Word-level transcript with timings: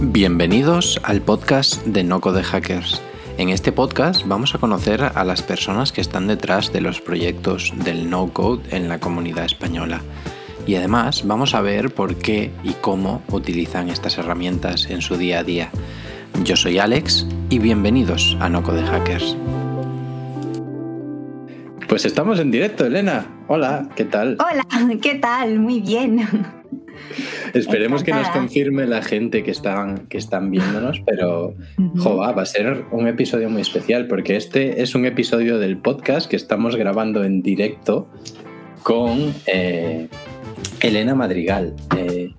Bienvenidos 0.00 0.98
al 1.02 1.20
podcast 1.20 1.84
de 1.84 2.02
Noco 2.02 2.32
de 2.32 2.42
Hackers. 2.42 3.02
En 3.36 3.50
este 3.50 3.70
podcast 3.70 4.26
vamos 4.26 4.54
a 4.54 4.58
conocer 4.58 5.02
a 5.02 5.24
las 5.24 5.42
personas 5.42 5.92
que 5.92 6.00
están 6.00 6.26
detrás 6.26 6.72
de 6.72 6.80
los 6.80 7.02
proyectos 7.02 7.74
del 7.84 8.08
no-code 8.08 8.62
en 8.74 8.88
la 8.88 8.98
comunidad 8.98 9.44
española. 9.44 10.00
Y 10.66 10.74
además 10.76 11.26
vamos 11.26 11.54
a 11.54 11.60
ver 11.60 11.92
por 11.92 12.16
qué 12.16 12.50
y 12.64 12.72
cómo 12.80 13.22
utilizan 13.30 13.90
estas 13.90 14.16
herramientas 14.16 14.86
en 14.88 15.02
su 15.02 15.18
día 15.18 15.40
a 15.40 15.44
día. 15.44 15.70
Yo 16.44 16.56
soy 16.56 16.78
Alex 16.78 17.26
y 17.50 17.58
bienvenidos 17.58 18.38
a 18.40 18.48
Noco 18.48 18.72
de 18.72 18.84
Hackers. 18.84 19.36
Pues 21.88 22.06
estamos 22.06 22.38
en 22.40 22.50
directo, 22.50 22.86
Elena. 22.86 23.26
Hola, 23.48 23.88
¿qué 23.94 24.04
tal? 24.06 24.38
Hola, 24.40 24.66
¿qué 25.00 25.16
tal? 25.16 25.58
Muy 25.58 25.80
bien. 25.80 26.26
Esperemos 27.54 28.02
que 28.02 28.12
nos 28.12 28.28
confirme 28.28 28.86
la 28.86 29.02
gente 29.02 29.42
que 29.42 29.50
están, 29.50 30.06
que 30.08 30.18
están 30.18 30.50
viéndonos, 30.50 31.02
pero 31.06 31.54
va 31.78 32.42
a 32.42 32.46
ser 32.46 32.84
un 32.90 33.08
episodio 33.08 33.48
muy 33.48 33.62
especial 33.62 34.06
porque 34.06 34.36
este 34.36 34.82
es 34.82 34.94
un 34.94 35.06
episodio 35.06 35.58
del 35.58 35.78
podcast 35.78 36.28
que 36.28 36.36
estamos 36.36 36.76
grabando 36.76 37.24
en 37.24 37.42
directo 37.42 38.08
con 38.82 39.34
eh, 39.46 40.08
Elena 40.80 41.14
Madrigal. 41.14 41.74
Eh, 41.96 42.34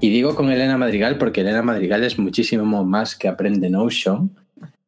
y 0.00 0.10
digo 0.10 0.34
con 0.34 0.50
Elena 0.50 0.76
Madrigal 0.76 1.18
porque 1.18 1.42
Elena 1.42 1.62
Madrigal 1.62 2.04
es 2.04 2.18
muchísimo 2.18 2.84
más 2.84 3.16
que 3.16 3.28
aprende 3.28 3.70
Notion 3.70 4.32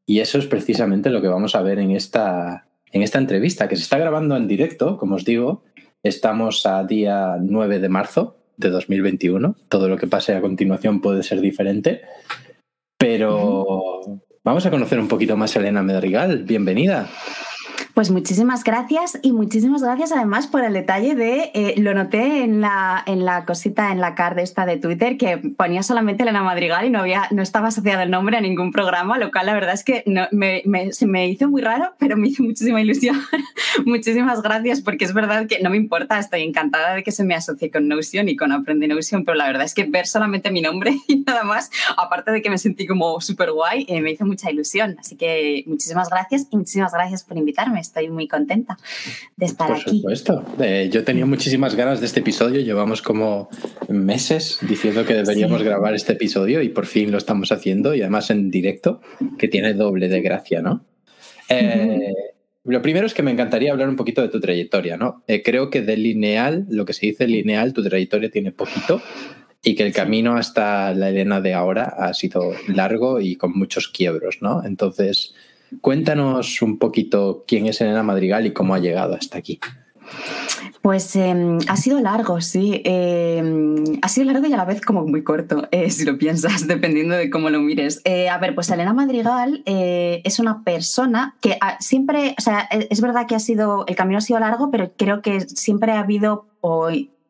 y 0.06 0.20
eso 0.20 0.38
es 0.38 0.46
precisamente 0.46 1.10
lo 1.10 1.20
que 1.20 1.28
vamos 1.28 1.54
a 1.54 1.60
ver 1.60 1.78
en 1.78 1.90
esta, 1.90 2.66
en 2.92 3.02
esta 3.02 3.18
entrevista 3.18 3.68
que 3.68 3.76
se 3.76 3.82
está 3.82 3.98
grabando 3.98 4.36
en 4.36 4.48
directo, 4.48 4.96
como 4.96 5.16
os 5.16 5.24
digo. 5.26 5.62
Estamos 6.02 6.64
a 6.64 6.84
día 6.84 7.36
9 7.40 7.78
de 7.78 7.88
marzo 7.88 8.37
de 8.58 8.70
2021. 8.70 9.56
Todo 9.68 9.88
lo 9.88 9.96
que 9.96 10.06
pase 10.06 10.34
a 10.34 10.42
continuación 10.42 11.00
puede 11.00 11.22
ser 11.22 11.40
diferente. 11.40 12.02
Pero 12.98 14.20
vamos 14.44 14.66
a 14.66 14.70
conocer 14.70 14.98
un 14.98 15.08
poquito 15.08 15.36
más 15.36 15.56
a 15.56 15.60
Elena 15.60 15.82
Madrigal. 15.82 16.42
Bienvenida. 16.44 17.08
Pues 17.94 18.10
muchísimas 18.10 18.62
gracias 18.62 19.18
y 19.22 19.32
muchísimas 19.32 19.82
gracias 19.82 20.12
además 20.12 20.46
por 20.46 20.64
el 20.64 20.72
detalle 20.72 21.14
de, 21.14 21.50
eh, 21.54 21.74
lo 21.78 21.94
noté 21.94 22.44
en 22.44 22.60
la, 22.60 23.02
en 23.06 23.24
la 23.24 23.44
cosita, 23.44 23.90
en 23.90 24.00
la 24.00 24.14
card 24.14 24.38
esta 24.38 24.66
de 24.66 24.76
Twitter, 24.76 25.16
que 25.16 25.38
ponía 25.38 25.82
solamente 25.82 26.22
Elena 26.22 26.42
Madrigal 26.42 26.86
y 26.86 26.90
no, 26.90 27.00
había, 27.00 27.26
no 27.30 27.42
estaba 27.42 27.68
asociado 27.68 28.02
el 28.02 28.10
nombre 28.10 28.36
a 28.36 28.40
ningún 28.40 28.72
programa, 28.72 29.18
lo 29.18 29.30
cual 29.30 29.46
la 29.46 29.54
verdad 29.54 29.74
es 29.74 29.84
que 29.84 30.04
no, 30.06 30.28
me, 30.30 30.62
se 30.92 31.06
me 31.06 31.28
hizo 31.28 31.48
muy 31.48 31.62
raro, 31.62 31.92
pero 31.98 32.16
me 32.16 32.28
hizo 32.28 32.42
muchísima 32.42 32.80
ilusión. 32.80 33.20
muchísimas 33.84 34.42
gracias 34.42 34.80
porque 34.80 35.04
es 35.04 35.12
verdad 35.12 35.46
que 35.46 35.60
no 35.60 35.70
me 35.70 35.76
importa, 35.76 36.18
estoy 36.18 36.42
encantada 36.42 36.94
de 36.94 37.02
que 37.02 37.12
se 37.12 37.24
me 37.24 37.34
asocie 37.34 37.70
con 37.70 37.88
Notion 37.88 38.28
y 38.28 38.36
con 38.36 38.52
Aprende 38.52 38.88
Notion, 38.88 39.24
pero 39.24 39.36
la 39.36 39.46
verdad 39.46 39.64
es 39.64 39.74
que 39.74 39.84
ver 39.84 40.06
solamente 40.06 40.50
mi 40.50 40.60
nombre 40.60 40.96
y 41.08 41.24
nada 41.26 41.44
más, 41.44 41.70
aparte 41.96 42.30
de 42.30 42.42
que 42.42 42.50
me 42.50 42.58
sentí 42.58 42.86
como 42.86 43.20
súper 43.20 43.52
guay, 43.52 43.86
eh, 43.88 44.00
me 44.00 44.12
hizo 44.12 44.24
mucha 44.24 44.50
ilusión. 44.50 44.96
Así 44.98 45.16
que 45.16 45.64
muchísimas 45.66 46.08
gracias 46.08 46.46
y 46.50 46.56
muchísimas 46.56 46.92
gracias 46.92 47.24
por 47.24 47.36
invitarme 47.36 47.67
estoy 47.76 48.08
muy 48.08 48.28
contenta 48.28 48.78
de 49.36 49.46
estar 49.46 49.70
aquí. 49.70 49.84
Por 49.84 49.94
supuesto. 49.94 50.44
Eh, 50.60 50.88
yo 50.92 51.04
tenía 51.04 51.26
muchísimas 51.26 51.74
ganas 51.74 52.00
de 52.00 52.06
este 52.06 52.20
episodio. 52.20 52.60
Llevamos 52.60 53.02
como 53.02 53.48
meses 53.88 54.58
diciendo 54.62 55.04
que 55.04 55.14
deberíamos 55.14 55.62
grabar 55.62 55.94
este 55.94 56.12
episodio 56.14 56.62
y 56.62 56.68
por 56.68 56.86
fin 56.86 57.10
lo 57.10 57.18
estamos 57.18 57.52
haciendo 57.52 57.94
y 57.94 58.02
además 58.02 58.30
en 58.30 58.50
directo, 58.50 59.00
que 59.38 59.48
tiene 59.48 59.74
doble 59.74 60.08
de 60.08 60.20
gracia, 60.20 60.62
¿no? 60.62 60.84
Eh, 61.48 62.12
lo 62.64 62.82
primero 62.82 63.06
es 63.06 63.14
que 63.14 63.22
me 63.22 63.30
encantaría 63.30 63.72
hablar 63.72 63.88
un 63.88 63.96
poquito 63.96 64.20
de 64.20 64.28
tu 64.28 64.40
trayectoria, 64.40 64.96
¿no? 64.96 65.24
Eh, 65.26 65.42
creo 65.42 65.70
que 65.70 65.80
de 65.80 65.96
lineal, 65.96 66.66
lo 66.68 66.84
que 66.84 66.92
se 66.92 67.06
dice 67.06 67.26
lineal, 67.26 67.72
tu 67.72 67.82
trayectoria 67.82 68.30
tiene 68.30 68.52
poquito 68.52 69.00
y 69.62 69.74
que 69.74 69.84
el 69.84 69.92
camino 69.92 70.36
hasta 70.36 70.92
la 70.94 71.08
Elena 71.08 71.40
de 71.40 71.54
ahora 71.54 71.84
ha 71.84 72.14
sido 72.14 72.52
largo 72.68 73.20
y 73.20 73.36
con 73.36 73.52
muchos 73.58 73.88
quiebros, 73.88 74.38
¿no? 74.40 74.62
Entonces, 74.64 75.34
Cuéntanos 75.80 76.62
un 76.62 76.78
poquito 76.78 77.44
quién 77.46 77.66
es 77.66 77.80
Elena 77.80 78.02
Madrigal 78.02 78.46
y 78.46 78.52
cómo 78.52 78.74
ha 78.74 78.78
llegado 78.78 79.14
hasta 79.14 79.38
aquí. 79.38 79.60
Pues 80.82 81.16
em, 81.16 81.58
ha 81.68 81.76
sido 81.76 82.00
largo, 82.00 82.40
sí. 82.40 82.80
Em, 82.84 83.98
ha 84.00 84.08
sido 84.08 84.32
largo 84.32 84.46
y 84.46 84.52
a 84.52 84.56
la 84.56 84.64
vez 84.64 84.80
como 84.80 85.04
muy 85.04 85.22
corto, 85.22 85.68
eh, 85.70 85.90
si 85.90 86.04
lo 86.04 86.18
piensas, 86.18 86.66
dependiendo 86.68 87.14
de 87.14 87.30
cómo 87.30 87.50
lo 87.50 87.60
mires. 87.60 88.00
Eh, 88.04 88.28
a 88.28 88.38
ver, 88.38 88.54
pues 88.54 88.70
Elena 88.70 88.92
Madrigal 88.92 89.62
eh, 89.66 90.22
es 90.24 90.38
una 90.38 90.62
persona 90.62 91.36
que 91.40 91.58
ah, 91.60 91.76
siempre, 91.80 92.34
o 92.38 92.40
sea, 92.40 92.68
e, 92.70 92.86
es 92.90 93.00
verdad 93.00 93.26
que 93.26 93.34
ha 93.34 93.40
sido, 93.40 93.84
el 93.86 93.96
camino 93.96 94.18
ha 94.18 94.22
sido 94.22 94.38
largo, 94.38 94.70
pero 94.70 94.92
creo 94.96 95.20
que 95.20 95.40
siempre 95.40 95.92
ha 95.92 96.00
habido 96.00 96.46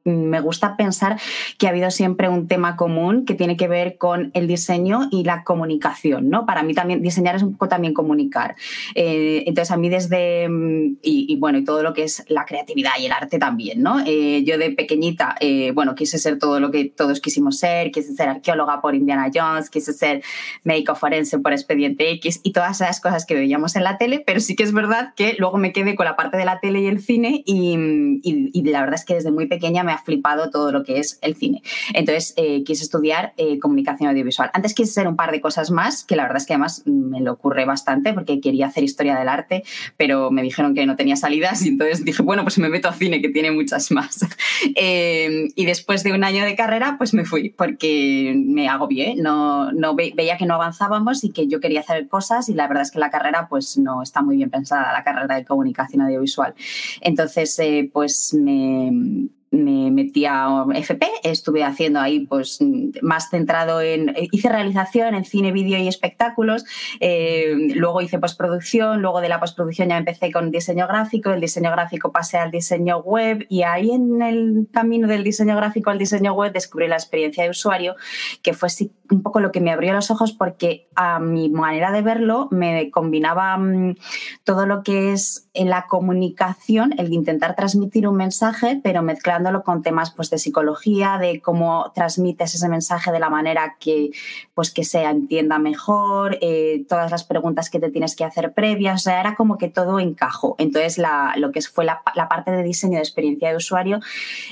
me 0.04 0.40
gusta 0.40 0.76
pensar 0.76 1.20
que 1.58 1.66
ha 1.66 1.70
habido 1.70 1.90
siempre 1.90 2.28
un 2.28 2.48
tema 2.48 2.76
común 2.76 3.24
que 3.24 3.34
tiene 3.34 3.56
que 3.56 3.68
ver 3.68 3.98
con 3.98 4.30
el 4.34 4.46
diseño 4.46 5.08
y 5.10 5.24
la 5.24 5.44
comunicación, 5.44 6.30
¿no? 6.30 6.46
Para 6.46 6.62
mí 6.62 6.74
también 6.74 7.02
diseñar 7.02 7.36
es 7.36 7.42
un 7.42 7.52
poco 7.52 7.68
también 7.68 7.94
comunicar. 7.94 8.56
Eh, 8.94 9.44
entonces 9.46 9.70
a 9.70 9.76
mí 9.76 9.88
desde, 9.88 10.48
mm, 10.48 10.98
y, 11.02 11.36
bueno, 11.36 11.58
y 11.58 11.64
todo 11.64 11.82
lo 11.82 11.92
que 11.94 12.04
es 12.04 12.24
la 12.28 12.44
creatividad 12.44 12.92
y 13.00 13.06
el 13.06 13.12
arte 13.12 13.38
también, 13.38 13.82
¿no? 13.82 14.00
Eh, 14.06 14.44
yo 14.44 14.58
de 14.58 14.70
pequeñita, 14.70 15.36
eh, 15.40 15.72
bueno, 15.72 15.94
quise 15.94 16.18
ser 16.18 16.38
todo 16.38 16.60
lo 16.60 16.70
que 16.70 16.86
todos 16.86 17.20
quisimos 17.20 17.58
ser, 17.58 17.90
quise 17.90 18.14
ser 18.14 18.28
arqueóloga 18.28 18.80
por 18.80 18.94
Indiana 18.94 19.30
Jones, 19.32 19.70
quise 19.70 19.92
ser 19.92 20.22
médico 20.64 20.94
forense 20.94 21.38
por 21.38 21.52
Expediente 21.52 22.10
X 22.12 22.40
y 22.42 22.52
todas 22.52 22.80
esas 22.80 23.00
cosas 23.00 23.26
que 23.26 23.34
veíamos 23.34 23.76
en 23.76 23.84
la 23.84 23.98
tele, 23.98 24.22
pero 24.24 24.40
sí 24.40 24.56
que 24.56 24.62
es 24.62 24.72
verdad 24.72 25.12
que 25.14 25.34
luego 25.38 25.58
me 25.58 25.72
quedé 25.72 25.94
con 25.94 26.06
la 26.06 26.16
parte 26.16 26.36
de 26.36 26.44
la 26.44 26.60
tele 26.60 26.80
y 26.80 26.86
el 26.86 27.00
cine 27.00 27.42
y, 27.44 27.76
y, 28.22 28.50
y 28.52 28.62
la 28.64 28.80
verdad 28.80 28.94
es 28.94 29.04
que 29.04 29.14
desde 29.14 29.30
muy 29.30 29.46
pequeña 29.46 29.82
me 29.88 29.98
flipado 29.98 30.50
todo 30.50 30.72
lo 30.72 30.84
que 30.84 30.98
es 30.98 31.18
el 31.22 31.34
cine. 31.34 31.62
Entonces 31.94 32.34
eh, 32.36 32.62
quise 32.64 32.82
estudiar 32.84 33.32
eh, 33.36 33.58
comunicación 33.58 34.08
audiovisual. 34.10 34.50
Antes 34.52 34.74
quise 34.74 34.92
ser 34.92 35.08
un 35.08 35.16
par 35.16 35.32
de 35.32 35.40
cosas 35.40 35.70
más, 35.70 36.04
que 36.04 36.16
la 36.16 36.22
verdad 36.22 36.38
es 36.38 36.46
que 36.46 36.54
además 36.54 36.82
me 36.86 37.20
lo 37.20 37.32
ocurre 37.32 37.64
bastante 37.64 38.12
porque 38.12 38.40
quería 38.40 38.66
hacer 38.66 38.84
historia 38.84 39.18
del 39.18 39.28
arte, 39.28 39.64
pero 39.96 40.30
me 40.30 40.42
dijeron 40.42 40.74
que 40.74 40.86
no 40.86 40.96
tenía 40.96 41.16
salidas 41.16 41.64
y 41.64 41.68
entonces 41.68 42.04
dije, 42.04 42.22
bueno, 42.22 42.42
pues 42.42 42.58
me 42.58 42.68
meto 42.68 42.88
a 42.88 42.92
cine, 42.92 43.20
que 43.22 43.28
tiene 43.28 43.50
muchas 43.50 43.90
más. 43.90 44.18
Eh, 44.74 45.48
y 45.54 45.66
después 45.66 46.02
de 46.02 46.12
un 46.12 46.24
año 46.24 46.44
de 46.44 46.54
carrera, 46.54 46.96
pues 46.98 47.14
me 47.14 47.24
fui 47.24 47.50
porque 47.50 48.34
me 48.36 48.68
agobié, 48.68 49.14
no, 49.16 49.72
no 49.72 49.94
veía 49.94 50.36
que 50.36 50.46
no 50.46 50.54
avanzábamos 50.54 51.24
y 51.24 51.30
que 51.30 51.46
yo 51.46 51.60
quería 51.60 51.80
hacer 51.80 52.08
cosas 52.08 52.48
y 52.48 52.54
la 52.54 52.66
verdad 52.66 52.82
es 52.82 52.90
que 52.90 52.98
la 52.98 53.10
carrera 53.10 53.46
pues 53.48 53.78
no 53.78 54.02
está 54.02 54.20
muy 54.22 54.36
bien 54.36 54.50
pensada, 54.50 54.92
la 54.92 55.04
carrera 55.04 55.36
de 55.36 55.44
comunicación 55.44 56.02
audiovisual. 56.02 56.54
Entonces, 57.00 57.60
pues 57.92 58.34
me, 58.34 59.28
me 59.50 59.90
metí 59.90 60.26
a 60.26 60.64
FP, 60.74 61.06
estuve 61.22 61.64
haciendo 61.64 62.00
ahí 62.00 62.20
pues 62.20 62.58
más 63.02 63.30
centrado 63.30 63.80
en, 63.80 64.14
hice 64.32 64.48
realización 64.48 65.14
en 65.14 65.24
cine, 65.24 65.52
vídeo 65.52 65.78
y 65.78 65.88
espectáculos, 65.88 66.64
eh, 67.00 67.54
luego 67.74 68.02
hice 68.02 68.18
postproducción, 68.18 69.00
luego 69.00 69.20
de 69.20 69.28
la 69.28 69.40
postproducción 69.40 69.88
ya 69.88 69.96
empecé 69.96 70.30
con 70.32 70.50
diseño 70.50 70.86
gráfico, 70.86 71.30
el 71.30 71.40
diseño 71.40 71.70
gráfico 71.70 72.12
pasé 72.12 72.38
al 72.38 72.50
diseño 72.50 72.98
web 72.98 73.46
y 73.48 73.62
ahí 73.62 73.90
en 73.90 74.20
el 74.22 74.68
camino 74.72 75.08
del 75.08 75.24
diseño 75.24 75.56
gráfico 75.56 75.90
al 75.90 75.98
diseño 75.98 76.34
web 76.34 76.52
descubrí 76.52 76.88
la 76.88 76.96
experiencia 76.96 77.44
de 77.44 77.50
usuario, 77.50 77.96
que 78.42 78.52
fue 78.54 78.68
un 79.10 79.22
poco 79.22 79.40
lo 79.40 79.52
que 79.52 79.60
me 79.60 79.72
abrió 79.72 79.92
los 79.92 80.10
ojos 80.10 80.32
porque 80.32 80.88
a 80.94 81.18
mi 81.18 81.48
manera 81.48 81.92
de 81.92 82.02
verlo 82.02 82.48
me 82.50 82.90
combinaba 82.90 83.56
mm, 83.56 83.96
todo 84.44 84.66
lo 84.66 84.82
que 84.82 85.12
es 85.12 85.48
en 85.54 85.70
la 85.70 85.86
comunicación, 85.86 86.94
el 86.98 87.12
intentar 87.12 87.56
transmitir 87.56 88.06
un 88.06 88.16
mensaje, 88.16 88.80
pero 88.82 89.02
mezclando 89.38 89.62
con 89.62 89.82
temas 89.82 90.10
pues, 90.10 90.30
de 90.30 90.38
psicología, 90.38 91.18
de 91.18 91.40
cómo 91.40 91.92
transmites 91.94 92.54
ese 92.54 92.68
mensaje 92.68 93.12
de 93.12 93.20
la 93.20 93.30
manera 93.30 93.76
que, 93.78 94.10
pues, 94.54 94.70
que 94.70 94.84
se 94.84 95.02
entienda 95.02 95.58
mejor, 95.58 96.38
eh, 96.40 96.84
todas 96.88 97.10
las 97.10 97.24
preguntas 97.24 97.70
que 97.70 97.78
te 97.78 97.90
tienes 97.90 98.16
que 98.16 98.24
hacer 98.24 98.52
previas, 98.52 99.02
o 99.02 99.04
sea, 99.04 99.20
era 99.20 99.34
como 99.36 99.58
que 99.58 99.68
todo 99.68 100.00
encajó. 100.00 100.54
Entonces, 100.58 100.98
la, 100.98 101.34
lo 101.36 101.52
que 101.52 101.62
fue 101.62 101.84
la, 101.84 102.02
parte 102.28 102.50
de 102.50 102.62
diseño 102.62 102.94
de 102.94 103.00
experiencia 103.00 103.50
de 103.50 103.56
usuario, 103.56 104.00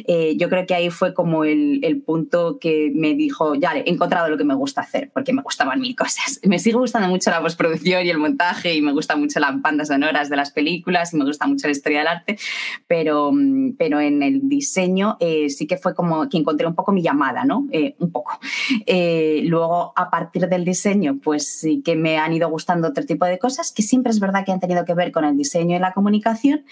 eh, 0.06 0.36
yo 0.36 0.48
creo 0.48 0.66
que 0.66 0.74
ahí 0.74 0.90
fue 0.90 1.14
como 1.14 1.44
el, 1.44 1.80
el, 1.82 2.00
punto 2.00 2.58
que 2.58 2.92
me 2.94 3.14
dijo, 3.14 3.54
ya 3.54 3.72
he 3.74 3.90
encontrado 3.90 4.28
lo 4.28 4.36
que 4.36 4.44
me 4.44 4.54
gusta 4.54 4.82
hacer, 4.82 5.10
porque 5.12 5.32
me 5.32 5.42
gustaban 5.42 5.80
mil 5.80 5.96
cosas. 5.96 6.40
Me 6.46 6.58
sigue 6.58 6.76
gustando 6.76 7.08
mucho 7.08 7.30
la 7.30 7.40
postproducción 7.40 8.04
y 8.06 8.10
el 8.10 8.18
montaje, 8.18 8.74
y 8.74 8.80
me 8.80 8.92
gusta 8.92 9.16
mucho 9.16 9.40
las 9.40 9.60
bandas 9.60 9.88
sonoras 9.88 10.28
de 10.30 10.36
las 10.36 10.50
películas, 10.52 11.12
y 11.12 11.16
me 11.16 11.24
gusta 11.24 11.46
mucho 11.46 11.66
la 11.66 11.72
historia 11.72 11.98
del 11.98 12.08
arte, 12.08 12.38
pero, 12.86 13.32
pero 13.78 14.00
en 14.00 14.22
el 14.22 14.48
diseño 14.48 14.75
eh, 15.20 15.48
sí 15.50 15.66
que 15.66 15.76
fue 15.76 15.94
como 15.94 16.28
que 16.28 16.38
encontré 16.38 16.66
un 16.66 16.74
poco 16.74 16.92
mi 16.92 17.02
llamada, 17.02 17.44
¿no? 17.44 17.66
Eh, 17.70 17.96
un 17.98 18.10
poco. 18.10 18.38
Eh, 18.86 19.42
luego, 19.46 19.92
a 19.96 20.10
partir 20.10 20.48
del 20.48 20.64
diseño, 20.64 21.18
pues 21.22 21.48
sí 21.60 21.82
que 21.82 21.96
me 21.96 22.18
han 22.18 22.32
ido 22.32 22.48
gustando 22.48 22.88
otro 22.88 23.04
tipo 23.04 23.24
de 23.24 23.38
cosas 23.38 23.72
que 23.72 23.82
siempre 23.82 24.10
es 24.10 24.20
verdad 24.20 24.44
que 24.44 24.52
han 24.52 24.60
tenido 24.60 24.84
que 24.84 24.94
ver 24.94 25.12
con 25.12 25.24
el 25.24 25.36
diseño 25.36 25.76
y 25.76 25.78
la 25.78 25.92
comunicación. 25.92 26.64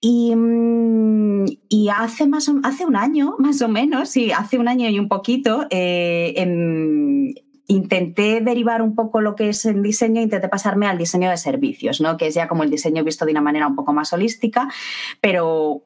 Y, 0.00 0.34
mm, 0.34 1.46
hace, 1.94 2.26
más, 2.26 2.50
hace 2.62 2.86
un 2.86 2.96
año, 2.96 3.36
más 3.38 3.60
o 3.62 3.68
menos, 3.68 4.10
sí, 4.10 4.30
hace 4.32 4.58
un 4.58 4.68
año 4.68 4.88
y 4.88 4.98
un 4.98 5.08
poquito, 5.08 5.66
em, 5.70 7.34
intenté 7.68 8.40
derivar 8.40 8.80
un 8.82 8.94
poco 8.94 9.20
lo 9.20 9.36
que 9.36 9.50
es 9.50 9.64
el 9.66 9.82
diseño, 9.82 10.22
intenté 10.22 10.48
pasarme 10.48 10.86
al 10.86 10.98
diseño 10.98 11.30
de 11.30 11.36
servicios, 11.36 12.00
¿no? 12.00 12.16
que 12.16 12.28
es 12.28 12.34
ya 12.34 12.48
como 12.48 12.62
el 12.62 12.70
diseño 12.70 13.04
visto 13.04 13.26
de 13.26 13.32
una 13.32 13.42
manera 13.42 13.66
un 13.66 13.76
poco 13.76 13.92
más 13.92 14.12
holística, 14.12 14.68
pero 15.20 15.82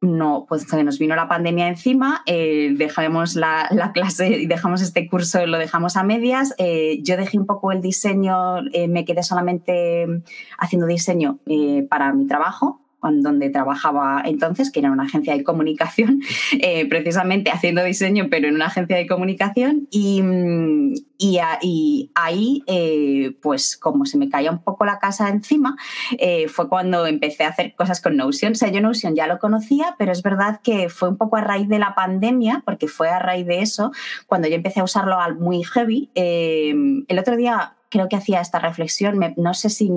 no, 0.00 0.44
pues 0.48 0.62
se 0.62 0.84
nos 0.84 0.98
vino 0.98 1.16
la 1.16 1.28
pandemia 1.28 1.68
encima, 1.68 2.22
eh, 2.26 2.74
dejamos 2.76 3.34
la, 3.34 3.68
clase 3.94 4.28
y 4.28 4.46
dejamos 4.46 4.82
este 4.82 5.08
curso, 5.08 5.46
lo 5.46 5.58
dejamos 5.58 5.96
a 5.96 6.02
medias. 6.02 6.54
Eh, 6.58 7.00
yo 7.02 7.16
dejé 7.16 7.38
un 7.38 7.46
poco 7.46 7.72
el 7.72 7.80
diseño, 7.80 8.58
eh, 8.72 8.88
me 8.88 9.04
quedé 9.04 9.22
solamente 9.22 10.06
haciendo 10.58 10.86
diseño 10.86 11.38
para 11.88 12.12
mi 12.12 12.26
trabajo, 12.26 12.80
donde 13.12 13.50
trabajaba 13.50 14.22
entonces, 14.24 14.70
que 14.70 14.80
era 14.80 14.90
una 14.90 15.04
agencia 15.04 15.36
de 15.36 15.44
comunicación, 15.44 16.20
eh, 16.60 16.86
precisamente 16.88 17.50
haciendo 17.50 17.82
diseño, 17.84 18.28
pero 18.30 18.48
en 18.48 18.54
una 18.54 18.66
agencia 18.66 18.96
de 18.96 19.06
comunicación. 19.06 19.88
Y, 19.90 20.22
y, 21.18 22.10
ahí, 22.14 22.62
eh, 22.66 23.36
pues 23.40 23.76
como 23.76 24.06
se 24.06 24.18
me 24.18 24.28
caía 24.28 24.50
un 24.50 24.62
poco 24.62 24.84
la 24.84 24.98
casa 24.98 25.28
encima, 25.28 25.76
eh, 26.18 26.48
fue 26.48 26.68
cuando 26.68 27.06
empecé 27.06 27.44
a 27.44 27.48
hacer 27.48 27.74
cosas 27.74 28.00
con 28.00 28.16
Notion. 28.16 28.52
O 28.52 28.56
sea, 28.56 28.70
yo 28.70 28.80
Notion 28.80 29.14
ya 29.14 29.26
lo 29.26 29.38
conocía, 29.38 29.94
pero 29.98 30.12
es 30.12 30.22
verdad 30.22 30.60
que 30.62 30.88
fue 30.88 31.08
un 31.08 31.16
poco 31.16 31.36
a 31.36 31.40
raíz 31.40 31.68
de 31.68 31.78
la 31.78 31.94
pandemia, 31.94 32.62
porque 32.64 32.88
fue 32.88 33.08
a 33.08 33.18
raíz 33.18 33.46
de 33.46 33.60
eso, 33.60 33.92
cuando 34.26 34.48
yo 34.48 34.54
empecé 34.54 34.80
a 34.80 34.84
usarlo 34.84 35.16
muy 35.38 35.62
heavy. 35.62 36.10
el 36.14 37.18
otro 37.18 37.36
día 37.36 37.76
creo 37.96 38.08
que 38.08 38.16
hacía 38.16 38.42
esta 38.42 38.58
reflexión, 38.58 39.18
no 39.36 39.54
sé 39.54 39.70
si, 39.70 39.90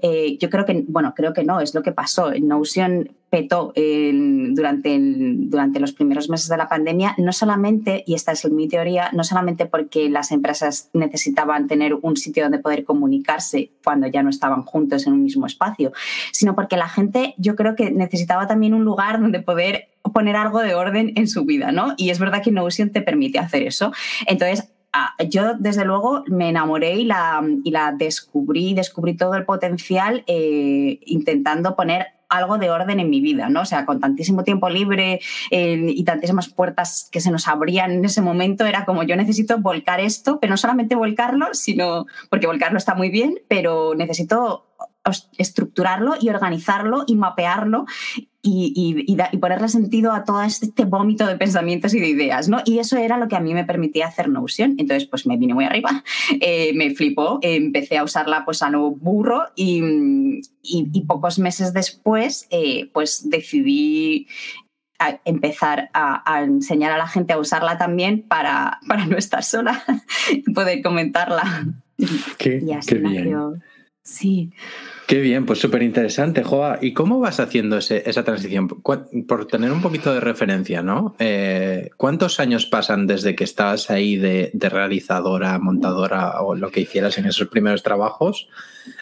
eh, 0.00 0.38
yo 0.40 0.48
creo 0.48 0.64
que, 0.64 0.84
bueno, 0.88 1.12
creo 1.14 1.34
que 1.34 1.44
no, 1.44 1.60
es 1.60 1.74
lo 1.74 1.82
que 1.82 1.92
pasó. 1.92 2.32
Notion 2.32 3.10
petó 3.28 3.74
durante, 3.74 4.98
durante 4.98 5.80
los 5.80 5.92
primeros 5.92 6.30
meses 6.30 6.48
de 6.48 6.56
la 6.56 6.68
pandemia, 6.68 7.14
no 7.18 7.32
solamente, 7.32 8.04
y 8.06 8.14
esta 8.14 8.32
es 8.32 8.50
mi 8.50 8.68
teoría, 8.68 9.10
no 9.12 9.22
solamente 9.22 9.66
porque 9.66 10.08
las 10.08 10.32
empresas 10.32 10.88
necesitaban 10.94 11.66
tener 11.66 11.92
un 12.00 12.16
sitio 12.16 12.44
donde 12.44 12.58
poder 12.58 12.84
comunicarse 12.84 13.72
cuando 13.84 14.06
ya 14.06 14.22
no 14.22 14.30
estaban 14.30 14.62
juntos 14.62 15.06
en 15.06 15.12
un 15.12 15.24
mismo 15.24 15.46
espacio, 15.46 15.92
sino 16.32 16.54
porque 16.54 16.78
la 16.78 16.88
gente 16.88 17.34
yo 17.36 17.54
creo 17.54 17.74
que 17.74 17.90
necesitaba 17.90 18.46
también 18.46 18.72
un 18.72 18.84
lugar 18.84 19.20
donde 19.20 19.40
poder 19.40 19.88
poner 20.14 20.36
algo 20.36 20.60
de 20.60 20.74
orden 20.74 21.12
en 21.16 21.28
su 21.28 21.44
vida, 21.44 21.72
¿no? 21.72 21.94
Y 21.96 22.10
es 22.10 22.18
verdad 22.18 22.42
que 22.42 22.52
Notion 22.52 22.90
te 22.90 23.02
permite 23.02 23.38
hacer 23.38 23.64
eso. 23.64 23.92
Entonces, 24.26 24.72
yo 25.28 25.54
desde 25.58 25.84
luego 25.84 26.24
me 26.26 26.48
enamoré 26.48 26.96
y 26.96 27.04
la, 27.04 27.42
y 27.64 27.70
la 27.70 27.92
descubrí, 27.92 28.74
descubrí 28.74 29.16
todo 29.16 29.34
el 29.34 29.44
potencial 29.44 30.24
eh, 30.26 31.00
intentando 31.06 31.76
poner 31.76 32.08
algo 32.28 32.58
de 32.58 32.70
orden 32.70 32.98
en 32.98 33.08
mi 33.08 33.20
vida, 33.20 33.48
¿no? 33.48 33.62
O 33.62 33.64
sea, 33.64 33.86
con 33.86 34.00
tantísimo 34.00 34.42
tiempo 34.42 34.68
libre 34.68 35.20
y 35.50 36.04
tantísimas 36.04 36.48
puertas 36.48 37.08
que 37.12 37.20
se 37.20 37.30
nos 37.30 37.46
abrían 37.46 37.92
en 37.92 38.04
ese 38.04 38.20
momento, 38.20 38.66
era 38.66 38.84
como 38.84 39.04
yo 39.04 39.14
necesito 39.14 39.58
volcar 39.58 40.00
esto, 40.00 40.40
pero 40.40 40.50
no 40.50 40.56
solamente 40.56 40.96
volcarlo, 40.96 41.48
sino, 41.52 42.06
porque 42.28 42.48
volcarlo 42.48 42.78
está 42.78 42.96
muy 42.96 43.10
bien, 43.10 43.38
pero 43.48 43.94
necesito 43.94 44.66
estructurarlo 45.38 46.14
y 46.20 46.28
organizarlo 46.28 47.04
y 47.06 47.14
mapearlo 47.14 47.86
y, 48.46 49.16
ponerle 49.40 49.68
sentido 49.68 50.12
a 50.12 50.24
todo 50.24 50.42
este 50.42 50.84
vómito 50.84 51.26
de 51.26 51.36
pensamientos 51.36 51.94
y 51.94 52.00
de 52.00 52.08
ideas, 52.08 52.48
¿no? 52.48 52.58
Y 52.64 52.78
eso 52.78 52.96
era 52.96 53.18
lo 53.18 53.28
que 53.28 53.36
a 53.36 53.40
mí 53.40 53.54
me 53.54 53.64
permitía 53.64 54.06
hacer 54.06 54.28
Notion. 54.28 54.76
Entonces, 54.78 55.06
pues 55.06 55.26
me 55.26 55.36
vine 55.36 55.54
muy 55.54 55.64
arriba, 55.64 56.04
eh, 56.40 56.72
me 56.74 56.94
flipó, 56.94 57.38
empecé 57.42 57.98
a 57.98 58.04
usarla 58.04 58.44
pues 58.44 58.62
a 58.62 58.70
lo 58.70 58.90
burro 58.90 59.44
y, 59.54 60.42
pocos 61.06 61.38
meses 61.38 61.72
después, 61.72 62.46
eh, 62.50 62.90
pues 62.92 63.30
decidí 63.30 64.26
empezar 65.24 65.90
a, 65.92 66.42
enseñar 66.42 66.92
a 66.92 66.98
la 66.98 67.06
gente 67.06 67.32
a 67.32 67.38
usarla 67.38 67.78
también 67.78 68.22
para, 68.22 68.80
para 68.88 69.06
no 69.06 69.16
estar 69.16 69.44
sola 69.44 69.84
y 70.30 70.50
poder 70.52 70.82
comentarla. 70.82 71.66
Qué, 72.38 72.60
y 72.66 72.72
así 72.72 72.98
bien. 72.98 73.62
Sí. 74.02 74.52
Qué 75.06 75.20
bien, 75.20 75.46
pues 75.46 75.60
súper 75.60 75.84
interesante, 75.84 76.42
Joa. 76.42 76.78
¿Y 76.82 76.92
cómo 76.92 77.20
vas 77.20 77.38
haciendo 77.38 77.78
esa 77.78 78.24
transición? 78.24 78.66
Por 78.66 79.46
tener 79.46 79.70
un 79.70 79.80
poquito 79.80 80.12
de 80.12 80.18
referencia, 80.18 80.82
¿no? 80.82 81.14
Eh, 81.20 81.90
¿Cuántos 81.96 82.40
años 82.40 82.66
pasan 82.66 83.06
desde 83.06 83.36
que 83.36 83.44
estás 83.44 83.88
ahí 83.88 84.16
de, 84.16 84.50
realizadora, 84.52 85.60
montadora 85.60 86.40
o 86.40 86.56
lo 86.56 86.72
que 86.72 86.80
hicieras 86.80 87.18
en 87.18 87.26
esos 87.26 87.46
primeros 87.46 87.84
trabajos 87.84 88.48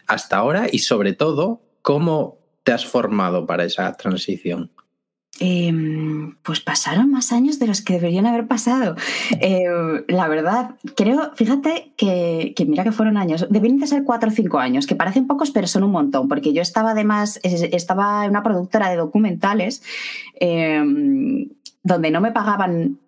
hasta 0.07 0.37
ahora? 0.37 0.67
Y 0.71 0.81
sobre 0.81 1.15
todo, 1.15 1.63
¿cómo 1.81 2.39
te 2.65 2.73
has 2.73 2.85
formado 2.85 3.47
para 3.47 3.65
esa 3.65 3.91
transición? 3.95 4.73
Em, 5.41 6.37
pues 6.45 6.61
pasaron 6.61 7.11
más 7.11 7.33
años 7.33 7.59
de 7.59 7.67
los 7.67 7.83
que 7.83 7.95
deberían 7.95 8.27
haber 8.27 8.47
pasado. 8.47 8.95
Em, 9.41 10.05
la 10.07 10.29
verdad, 10.29 10.77
creo, 10.95 11.33
fíjate 11.35 11.93
que, 11.97 12.55
mira 12.69 12.85
que 12.85 12.93
fueron 12.93 13.17
años, 13.17 13.47
deberían 13.51 13.81
de 13.81 13.89
ser 13.89 14.05
cuatro 14.05 14.29
o 14.29 14.33
cinco 14.33 14.59
años, 14.59 14.87
que 14.87 14.95
parecen 14.95 15.27
pocos, 15.27 15.51
pero 15.51 15.67
son 15.67 15.83
un 15.83 15.91
montón, 15.91 16.29
porque 16.29 16.53
yo 16.53 16.63
estaba 16.63 16.93
además, 16.93 17.41
estaba 17.43 18.25
en 18.25 18.31
una 18.31 18.45
productora 18.45 18.91
de 18.91 18.97
documentales 18.97 19.83
em, 20.39 21.49
donde 21.83 22.11
no 22.13 22.21
me 22.21 22.31
pagaban 22.31 22.99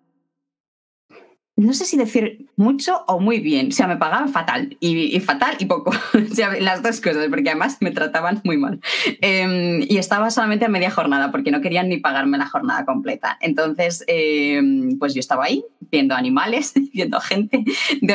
no 1.57 1.73
sé 1.73 1.85
si 1.85 1.97
decir 1.97 2.45
mucho 2.55 3.03
o 3.07 3.19
muy 3.19 3.39
bien. 3.39 3.69
O 3.69 3.71
sea, 3.71 3.87
me 3.87 3.97
pagaban 3.97 4.29
fatal 4.29 4.77
y, 4.79 5.19
fatal 5.19 5.55
y 5.59 5.65
poco. 5.65 5.89
o 6.13 6.35
sea, 6.35 6.51
las 6.59 6.83
dos 6.83 7.01
cosas, 7.01 7.27
porque 7.29 7.49
además 7.49 7.77
me 7.81 7.89
trataban 7.89 8.41
muy 8.43 8.57
mal. 8.57 8.79
Em, 9.21 9.81
y 9.81 9.97
estaba 9.97 10.29
solamente 10.29 10.65
a 10.65 10.69
media 10.69 10.91
jornada 10.91 11.31
porque 11.31 11.49
no 11.49 11.59
querían 11.59 11.89
ni 11.89 11.97
pagarme 11.97 12.37
la 12.37 12.45
jornada 12.45 12.85
completa. 12.85 13.39
Entonces, 13.41 14.03
em, 14.05 14.99
pues 14.99 15.15
yo 15.15 15.19
estaba 15.19 15.45
ahí 15.45 15.65
viendo 15.91 16.13
animales, 16.13 16.73
viendo 16.93 17.19
gente, 17.19 17.65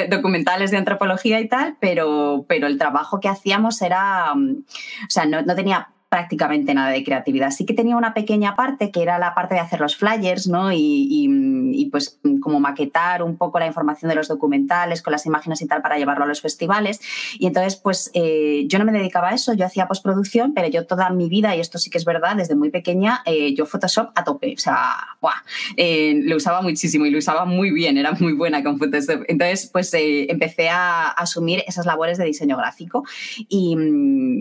documentales 0.08 0.70
de 0.70 0.76
antropología 0.76 1.40
y 1.40 1.48
tal, 1.48 1.76
pero, 1.80 2.46
pero 2.48 2.68
el 2.68 2.78
trabajo 2.78 3.18
que 3.18 3.28
hacíamos 3.28 3.82
era, 3.82 4.32
o 4.34 5.10
sea, 5.10 5.26
no, 5.26 5.42
no 5.42 5.56
tenía 5.56 5.88
prácticamente 6.12 6.74
nada 6.74 6.90
de 6.90 7.02
creatividad. 7.02 7.52
Sí 7.52 7.64
que 7.64 7.72
tenía 7.72 7.96
una 7.96 8.12
pequeña 8.12 8.54
parte 8.54 8.90
que 8.90 9.00
era 9.00 9.18
la 9.18 9.34
parte 9.34 9.54
de 9.54 9.60
hacer 9.60 9.80
los 9.80 9.96
flyers, 9.96 10.46
¿no? 10.46 10.70
Y, 10.70 11.88
pues 11.90 12.20
como 12.42 12.60
maquetar 12.60 13.22
un 13.22 13.38
poco 13.38 13.58
la 13.58 13.66
información 13.66 14.10
de 14.10 14.14
los 14.14 14.28
documentales 14.28 15.00
con 15.00 15.12
las 15.12 15.24
imágenes 15.24 15.62
y 15.62 15.66
tal 15.66 15.80
para 15.80 15.96
llevarlo 15.96 16.24
a 16.24 16.26
los 16.26 16.42
festivales. 16.42 17.00
Y 17.38 17.46
entonces, 17.46 17.76
pues 17.76 18.10
eh, 18.12 18.64
yo 18.66 18.78
no 18.78 18.84
me 18.84 18.92
dedicaba 18.92 19.30
a 19.30 19.34
eso, 19.34 19.54
yo 19.54 19.64
hacía 19.64 19.88
postproducción, 19.88 20.52
pero 20.52 20.68
yo 20.68 20.86
toda 20.86 21.08
mi 21.08 21.30
vida, 21.30 21.56
y 21.56 21.60
esto 21.60 21.78
sí 21.78 21.88
que 21.88 21.96
es 21.96 22.04
verdad, 22.04 22.36
desde 22.36 22.56
muy 22.56 22.68
pequeña, 22.68 23.22
eh, 23.24 23.54
yo 23.54 23.64
Photoshop 23.64 24.10
a 24.14 24.22
tope. 24.22 24.52
O 24.54 24.60
sea, 24.60 24.94
¡buah! 25.22 25.32
Eh, 25.78 26.20
lo 26.24 26.36
usaba 26.36 26.60
muchísimo 26.60 27.06
y 27.06 27.10
lo 27.10 27.18
usaba 27.18 27.46
muy 27.46 27.70
bien, 27.70 27.96
era 27.96 28.12
muy 28.12 28.34
buena 28.34 28.62
con 28.62 28.78
Photoshop. 28.78 29.24
Entonces, 29.28 29.70
pues 29.72 29.90
empecé 29.94 30.68
a 30.68 31.08
asumir 31.08 31.64
esas 31.66 31.86
labores 31.86 32.18
de 32.18 32.26
diseño 32.26 32.58
gráfico 32.58 33.02
y, 33.48 33.76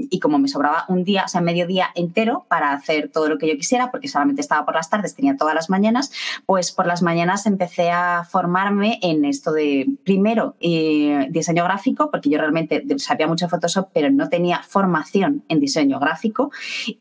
y 0.10 0.20
como 0.20 0.38
me 0.38 0.50
sobraba 0.50 0.84
un 0.90 1.06
día, 1.06 1.24
o 1.26 1.30
sea, 1.30 1.40
medio 1.40 1.61
día 1.68 1.88
entero 1.96 2.46
para 2.48 2.74
hacer 2.74 3.10
todo 3.10 3.30
lo 3.30 3.38
que 3.38 3.48
yo 3.48 3.56
quisiera, 3.56 3.92
porque 3.92 4.08
solamente 4.08 4.42
estaba 4.42 4.66
por 4.66 4.76
las 4.76 4.90
tardes, 4.90 5.16
tenía 5.16 5.38
todas 5.38 5.56
las 5.56 5.70
mañanas, 5.70 6.12
pues 6.46 6.72
por 6.72 6.88
las 6.88 7.02
mañanas 7.02 7.46
empecé 7.46 7.92
a 7.92 8.24
formarme 8.30 9.00
en 9.02 9.26
esto 9.26 9.52
de, 9.52 9.88
primero, 10.04 10.56
eh, 10.60 11.28
diseño 11.30 11.64
gráfico, 11.64 12.10
porque 12.12 12.30
yo 12.30 12.38
realmente 12.38 12.84
sabía 12.98 13.28
mucho 13.28 13.50
Photoshop, 13.50 13.90
pero 13.94 14.10
no 14.12 14.30
tenía 14.30 14.62
formación 14.64 15.44
en 15.50 15.60
diseño 15.60 16.00
gráfico, 16.00 16.52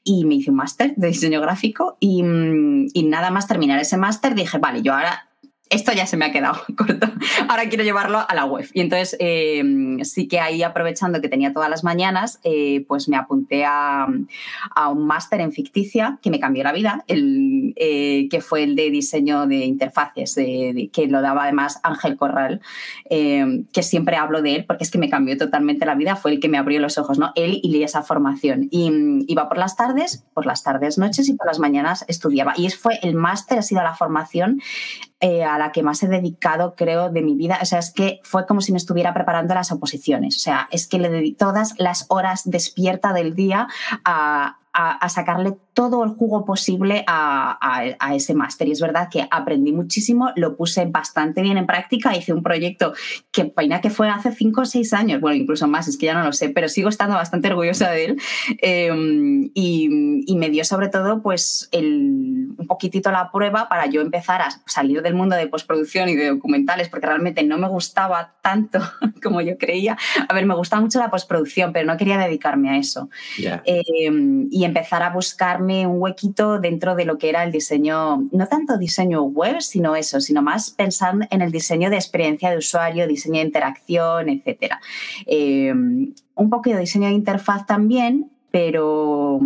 y 0.04 0.24
me 0.24 0.36
hice 0.36 0.50
un 0.50 0.56
máster 0.56 0.94
de 0.96 1.08
diseño 1.08 1.40
gráfico, 1.40 1.96
y, 2.00 2.22
y 2.92 3.02
nada 3.04 3.30
más 3.30 3.46
terminar 3.46 3.80
ese 3.80 3.96
máster 3.96 4.34
dije, 4.34 4.58
vale, 4.58 4.82
yo 4.82 4.94
ahora 4.94 5.29
esto 5.70 5.92
ya 5.92 6.04
se 6.04 6.16
me 6.16 6.24
ha 6.24 6.32
quedado 6.32 6.60
corto, 6.76 7.06
ahora 7.48 7.68
quiero 7.68 7.84
llevarlo 7.84 8.18
a 8.28 8.34
la 8.34 8.44
web. 8.44 8.68
Y 8.74 8.80
entonces 8.80 9.16
eh, 9.20 9.62
sí 10.02 10.26
que 10.26 10.40
ahí 10.40 10.64
aprovechando 10.64 11.20
que 11.20 11.28
tenía 11.28 11.52
todas 11.52 11.70
las 11.70 11.84
mañanas, 11.84 12.40
eh, 12.42 12.84
pues 12.88 13.08
me 13.08 13.16
apunté 13.16 13.64
a, 13.64 14.06
un 14.90 15.06
máster 15.06 15.40
en 15.40 15.52
ficticia 15.52 16.18
que 16.22 16.30
me 16.30 16.40
cambió 16.40 16.64
la 16.64 16.72
vida, 16.72 17.04
el, 17.06 17.72
eh, 17.76 18.28
que 18.28 18.40
fue 18.40 18.64
el 18.64 18.74
de 18.74 18.90
diseño 18.90 19.46
de 19.46 19.64
interfaces, 19.64 20.34
que 20.34 21.06
lo 21.06 21.22
daba 21.22 21.44
además 21.44 21.78
Ángel 21.84 22.16
Corral, 22.16 22.60
que 23.08 23.82
siempre 23.82 24.16
hablo 24.16 24.42
de 24.42 24.56
él 24.56 24.64
porque 24.64 24.82
es 24.82 24.90
que 24.90 24.98
me 24.98 25.08
cambió 25.08 25.36
totalmente 25.36 25.86
la 25.86 25.94
vida, 25.94 26.16
fue 26.16 26.32
el 26.32 26.40
que 26.40 26.48
me 26.48 26.58
abrió 26.58 26.80
los 26.80 26.98
ojos, 26.98 27.18
¿no? 27.18 27.32
Él 27.36 27.60
y 27.62 27.82
esa 27.82 28.02
formación. 28.02 28.68
Y 28.70 28.90
iba 29.28 29.48
por 29.48 29.58
las 29.58 29.76
tardes, 29.76 30.24
por 30.34 30.46
las 30.46 30.64
tardes, 30.64 30.98
noches 30.98 31.28
y 31.28 31.34
por 31.34 31.46
las 31.46 31.60
mañanas 31.60 32.04
estudiaba. 32.08 32.54
Y 32.56 32.68
fue 32.70 32.98
el 33.02 33.14
máster, 33.14 33.58
ha 33.58 33.62
sido 33.62 33.82
la 33.82 33.94
formación 33.94 34.60
eh, 35.20 35.44
a 35.44 35.58
la 35.58 35.70
que 35.70 35.82
más 35.82 36.02
he 36.02 36.08
dedicado, 36.08 36.74
creo, 36.74 37.10
de 37.10 37.20
mi 37.22 37.34
vida. 37.34 37.58
O 37.60 37.64
sea, 37.66 37.78
es 37.78 37.90
que 37.90 38.20
fue 38.22 38.46
como 38.46 38.62
si 38.62 38.72
me 38.72 38.78
estuviera 38.78 39.12
preparando 39.12 39.54
las 39.54 39.70
oposiciones. 39.70 40.36
O 40.36 40.40
sea, 40.40 40.68
es 40.70 40.86
que 40.86 40.98
le 40.98 41.10
dediqué 41.10 41.36
todas 41.36 41.74
las 41.78 42.06
horas 42.08 42.42
despierta 42.44 43.12
del 43.12 43.34
día 43.34 43.68
a, 44.04 44.59
a, 44.72 45.08
sacarle 45.08 45.56
todo 45.74 46.04
el 46.04 46.10
jugo 46.10 46.44
posible 46.44 47.04
a, 47.06 47.58
ese 48.14 48.34
máster. 48.34 48.68
Y 48.68 48.72
es 48.72 48.80
verdad 48.80 49.08
que 49.10 49.26
aprendí 49.30 49.72
muchísimo, 49.72 50.30
lo 50.36 50.56
puse 50.56 50.84
bastante 50.86 51.42
bien 51.42 51.56
en 51.56 51.66
práctica, 51.66 52.16
hice 52.16 52.32
un 52.32 52.42
proyecto 52.42 52.92
que 53.30 53.44
peina 53.44 53.80
que 53.80 53.90
fue 53.90 54.08
hace 54.08 54.32
cinco 54.32 54.62
o 54.62 54.64
seis 54.64 54.92
años, 54.92 55.20
bueno, 55.20 55.36
incluso 55.36 55.66
más, 55.68 55.88
es 55.88 55.96
que 55.96 56.06
ya 56.06 56.14
no 56.14 56.24
lo 56.24 56.32
sé, 56.32 56.50
pero 56.50 56.68
sigo 56.68 56.88
estando 56.88 57.16
bastante 57.16 57.48
orgullosa 57.48 57.90
de 57.90 58.04
él. 58.04 58.20
Em, 58.58 59.50
y, 59.54 59.88
me 60.40 60.48
dio 60.48 60.64
sobre 60.64 60.88
todo 60.88 61.20
pues 61.20 61.68
el, 61.70 62.54
un 62.56 62.66
poquitito 62.66 63.10
la 63.10 63.30
prueba 63.30 63.68
para 63.68 63.84
yo 63.84 64.00
empezar 64.00 64.40
a 64.40 64.48
salir 64.64 65.02
del 65.02 65.14
mundo 65.14 65.36
de 65.36 65.46
postproducción 65.48 66.08
y 66.08 66.16
de 66.16 66.28
documentales, 66.28 66.88
porque 66.88 67.06
realmente 67.06 67.42
no 67.42 67.58
me 67.58 67.68
gustaba 67.68 68.36
tanto 68.40 68.78
como 69.22 69.42
yo 69.42 69.58
creía. 69.58 69.98
A 70.28 70.32
ver, 70.32 70.46
me 70.46 70.54
gustaba 70.54 70.80
mucho 70.80 70.98
la 70.98 71.10
postproducción, 71.10 71.74
pero 71.74 71.86
no 71.86 71.98
quería 71.98 72.16
dedicarme 72.16 72.70
a 72.70 72.78
eso. 72.78 73.10
Em, 73.66 74.48
y 74.50 74.59
y 74.60 74.64
empezar 74.64 75.02
a 75.02 75.08
buscarme 75.08 75.86
un 75.86 76.02
huequito 76.02 76.58
dentro 76.58 76.94
de 76.94 77.06
lo 77.06 77.16
que 77.16 77.30
era 77.30 77.44
el 77.44 77.50
diseño, 77.50 78.28
no 78.30 78.46
tanto 78.46 78.76
diseño 78.76 79.22
web, 79.22 79.62
sino 79.62 79.96
eso, 79.96 80.20
sino 80.20 80.42
más 80.42 80.68
pensando 80.68 81.24
en 81.30 81.40
el 81.40 81.50
diseño 81.50 81.88
de 81.88 81.96
experiencia 81.96 82.50
de 82.50 82.58
usuario, 82.58 83.06
diseño 83.06 83.36
de 83.36 83.46
interacción, 83.46 84.28
etc. 84.28 84.74
Eh, 85.24 85.72
un 85.72 86.50
poco 86.50 86.68
de 86.68 86.78
diseño 86.78 87.08
de 87.08 87.14
interfaz 87.14 87.64
también, 87.64 88.30
pero, 88.50 89.38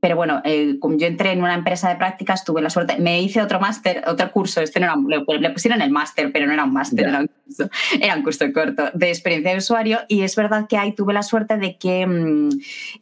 pero 0.00 0.16
bueno, 0.16 0.40
eh, 0.44 0.78
como 0.80 0.96
yo 0.96 1.06
entré 1.06 1.32
en 1.32 1.40
una 1.40 1.54
empresa 1.54 1.88
de 1.88 1.96
prácticas, 1.96 2.44
tuve 2.44 2.62
la 2.62 2.70
suerte, 2.70 2.96
me 2.98 3.20
hice 3.20 3.42
otro 3.42 3.60
máster, 3.60 4.02
otro 4.06 4.30
curso, 4.30 4.60
este 4.60 4.80
no 4.80 4.86
era, 4.86 4.96
le, 5.38 5.50
pusieron 5.50 5.82
el 5.82 5.90
máster, 5.90 6.32
pero 6.32 6.46
no 6.46 6.52
era 6.52 6.64
un 6.64 6.72
máster, 6.72 7.06
era, 7.08 7.20
un 7.20 7.26
curso, 7.28 7.70
era 8.00 8.16
un 8.16 8.22
curso 8.22 8.44
corto 8.52 8.84
de 8.94 9.08
experiencia 9.08 9.52
de 9.52 9.58
usuario 9.58 10.00
y 10.08 10.22
es 10.22 10.36
verdad 10.36 10.66
que 10.68 10.76
ahí 10.76 10.92
tuve 10.92 11.12
la 11.12 11.22
suerte 11.22 11.58
de 11.58 11.76
que 11.76 12.06
mm, 12.06 12.48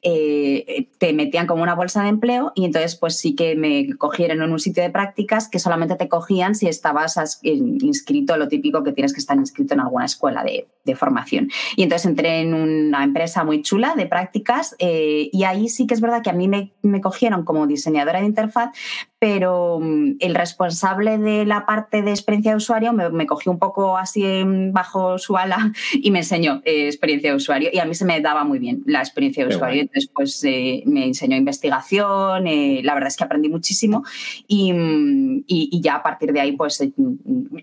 eh, 0.03 0.89
te 0.99 1.13
metían 1.13 1.47
como 1.47 1.63
una 1.63 1.75
bolsa 1.75 2.03
de 2.03 2.09
empleo 2.09 2.53
y 2.55 2.65
entonces 2.65 2.97
pues 2.97 3.17
sí 3.17 3.35
que 3.35 3.55
me 3.55 3.97
cogieron 3.97 4.43
en 4.43 4.51
un 4.51 4.59
sitio 4.59 4.83
de 4.83 4.91
prácticas 4.91 5.49
que 5.49 5.59
solamente 5.59 5.95
te 5.97 6.09
cogían 6.09 6.55
si 6.55 6.67
estabas 6.67 7.19
inscrito, 7.43 8.37
lo 8.37 8.49
típico 8.49 8.83
que 8.83 8.93
tienes 8.93 9.13
que 9.13 9.21
estar 9.21 9.37
inscrito 9.37 9.75
en 9.75 9.81
alguna 9.81 10.05
escuela 10.05 10.43
de, 10.43 10.67
de 10.85 10.97
formación. 10.97 11.49
Y 11.77 11.85
entonces 11.85 12.07
entré 12.07 12.41
en 12.41 12.55
una 12.55 13.05
empresa 13.05 13.45
muy 13.45 13.63
chula 13.63 13.95
de 13.97 14.07
prácticas. 14.07 14.75
Eh, 14.79 15.28
y 15.33 15.45
ahí 15.45 15.69
sí 15.69 15.87
que 15.87 15.95
es 15.95 16.01
verdad 16.01 16.23
que 16.23 16.31
a 16.31 16.35
mí 16.35 16.49
me, 16.49 16.73
me 16.83 17.01
cogieron 17.01 17.45
como 17.45 17.67
diseñadora 17.67 18.21
de 18.21 18.27
interfaz, 18.27 18.71
pero 19.19 19.79
mm, 19.81 20.17
el 20.21 20.35
responsable 20.35 21.19
de 21.19 21.45
la 21.45 21.67
parte 21.67 22.03
de 22.03 22.11
experiencia 22.11 22.53
de 22.53 22.57
usuario 22.57 22.93
me, 22.93 23.27
cogió 23.27 23.51
un 23.51 23.59
poco 23.59 23.97
así 23.97 24.25
bajo 24.73 25.19
su 25.19 25.37
ala 25.37 25.73
y 25.93 26.11
me 26.11 26.21
enseñó 26.21 26.63
eh, 26.65 26.87
experiencia 26.87 27.31
de 27.31 27.37
usuario 27.37 27.71
y 27.73 27.79
a 27.79 27.85
mí 27.85 27.95
se 27.95 28.05
me 28.05 28.21
daba 28.21 28.45
muy 28.45 28.59
bien 28.59 28.83
la 28.87 29.01
experiencia 29.01 29.47
de 29.47 29.55
usuario. 29.55 29.83
Entonces, 29.83 30.11
pues 30.15 30.43
eh, 30.45 30.83
me 30.87 31.05
enseñó 31.05 31.37
investigación, 31.37 32.47
eh, 32.47 32.81
la 32.85 32.95
verdad 32.95 33.09
es 33.09 33.17
que 33.17 33.25
aprendí 33.25 33.49
muchísimo 33.49 34.01
mm, 34.49 35.39
y, 35.47 35.69
y, 35.73 35.81
ya 35.81 35.97
a 35.97 36.03
partir 36.03 36.33
de 36.33 36.41
ahí, 36.41 36.53
pues 36.53 36.83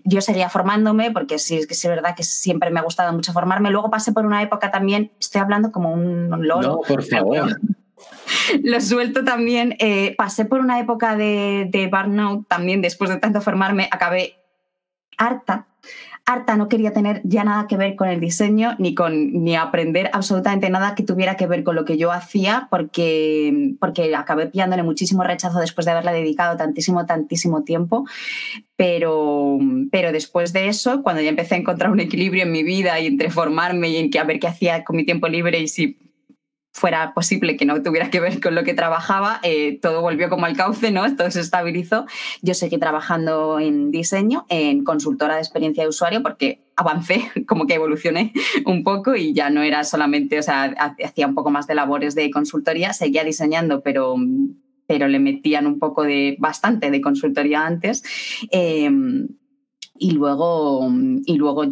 yo 0.04 0.22
seguía 0.22 0.50
formándome 0.50 1.12
porque 1.12 1.40
sí, 1.40 1.56
es 1.58 1.68
que 1.68 1.74
es 1.74 1.86
verdad 1.86 2.16
que 2.16 2.24
siempre 2.24 2.70
me 2.70 2.80
ha 2.80 2.84
gustado 2.84 3.14
mucho 3.14 3.34
formarme. 3.34 3.72
Luego 3.72 3.90
pasé 3.90 4.12
por 4.12 4.26
una 4.26 4.42
época 4.42 4.72
también, 4.72 5.12
estoy 5.20 5.42
hablando 5.42 5.72
como 5.72 5.94
un, 5.94 6.30
loro. 6.48 6.62
No, 6.62 6.80
por 6.82 7.04
favor. 7.04 7.55
Lo 8.64 8.80
suelto 8.82 9.24
también. 9.24 9.75
Eh, 9.80 10.16
pasé 10.18 10.46
por 10.46 10.60
una 10.60 10.80
época 10.80 11.16
de, 11.16 11.68
de 11.70 11.88
burnout 11.88 12.48
también, 12.48 12.82
después 12.82 13.10
de 13.10 13.18
tanto 13.18 13.42
formarme, 13.42 13.88
acabé 13.92 14.36
harta. 15.18 15.68
Harta 16.28 16.58
no 16.58 16.70
quería 16.70 16.92
tener 16.92 17.22
ya 17.24 17.44
nada 17.44 17.68
que 17.68 17.78
ver 17.78 17.96
con 17.96 18.10
el 18.10 18.20
diseño 18.20 18.75
ni 18.80 18.96
con 18.96 19.44
ni 19.44 19.56
aprender 19.56 20.10
absolutamente 20.12 20.72
nada 20.72 20.96
que 20.96 21.04
tuviera 21.04 21.38
que 21.38 21.46
ver 21.46 21.64
con 21.64 21.75
lo 21.75 21.86
que 21.86 21.98
yo 22.00 22.12
hacía 22.12 22.68
porque, 22.72 23.75
porque 23.80 24.16
acabé 24.16 24.48
pillándole 24.48 24.82
muchísimo 24.82 25.24
rechazo 25.24 25.60
después 25.60 25.86
de 25.86 25.92
haberla 25.92 26.14
dedicado 26.14 26.58
tantísimo, 26.58 27.06
tantísimo 27.06 27.64
tiempo. 27.64 28.06
Pero, 28.75 29.60
pero 29.92 30.12
después 30.12 30.52
de 30.52 30.68
eso, 30.68 31.04
cuando 31.04 31.22
ya 31.22 31.30
empecé 31.30 31.56
a 31.56 31.60
encontrar 31.60 31.92
un 31.92 32.00
equilibrio 32.00 32.44
en 32.44 32.52
mi 32.52 32.64
vida 32.64 33.00
y 33.00 33.06
entre 33.06 33.30
formarme 33.30 33.90
y 33.90 33.98
en 33.98 34.10
que 34.10 34.18
a 34.18 34.24
ver 34.24 34.40
qué 34.40 34.48
hacía 34.48 34.84
con 34.84 34.96
mi 34.96 35.06
tiempo 35.06 35.28
libre 35.28 35.60
y 35.60 35.68
si 35.68 36.05
fuera 36.75 37.13
posible 37.13 37.55
que 37.55 37.63
no 37.63 37.82
tuviera 37.82 38.10
que 38.10 38.20
ver 38.20 38.41
con 38.41 38.53
lo 38.53 38.65
que 38.65 38.74
trabajaba, 38.74 39.39
eh, 39.44 39.79
todo 39.82 40.01
volvió 40.01 40.29
como 40.29 40.46
al 40.46 40.58
cauce, 40.58 40.91
¿no? 40.91 41.15
Todo 41.15 41.32
se 41.32 41.39
estabilizó. 41.39 42.05
Yo 42.41 42.53
seguí 42.53 42.77
trabajando 42.77 43.62
en 43.62 43.91
diseño, 43.91 44.46
en 44.50 44.84
consultora 44.84 45.36
de 45.36 45.39
experiencia 45.39 45.84
de 45.84 45.89
usuario, 45.89 46.22
porque 46.22 46.65
avancé, 46.75 47.32
como 47.48 47.65
que 47.65 47.75
evolucioné 47.75 48.34
un 48.65 48.84
poco 48.84 49.15
y 49.15 49.34
ya 49.34 49.50
no 49.50 49.62
era 49.62 49.86
solamente, 49.86 50.38
o 50.38 50.44
sea, 50.44 50.63
hacía 51.01 51.27
un 51.27 51.34
poco 51.34 51.50
más 51.50 51.65
de 51.65 51.75
labores 51.75 52.13
de 52.13 52.29
consultoría, 52.29 52.91
seguía 52.91 53.24
diseñando, 53.24 53.79
pero, 53.79 54.17
pero 54.86 55.08
le 55.08 55.20
metían 55.20 55.67
un 55.67 55.79
poco 55.79 56.03
de, 56.03 56.36
bastante 56.39 56.91
de 56.91 57.00
consultoría 57.00 57.65
antes. 57.65 58.03
Em, 58.51 59.29
y 59.98 60.12
luego, 60.12 60.91
y 61.25 61.38
luego 61.38 61.63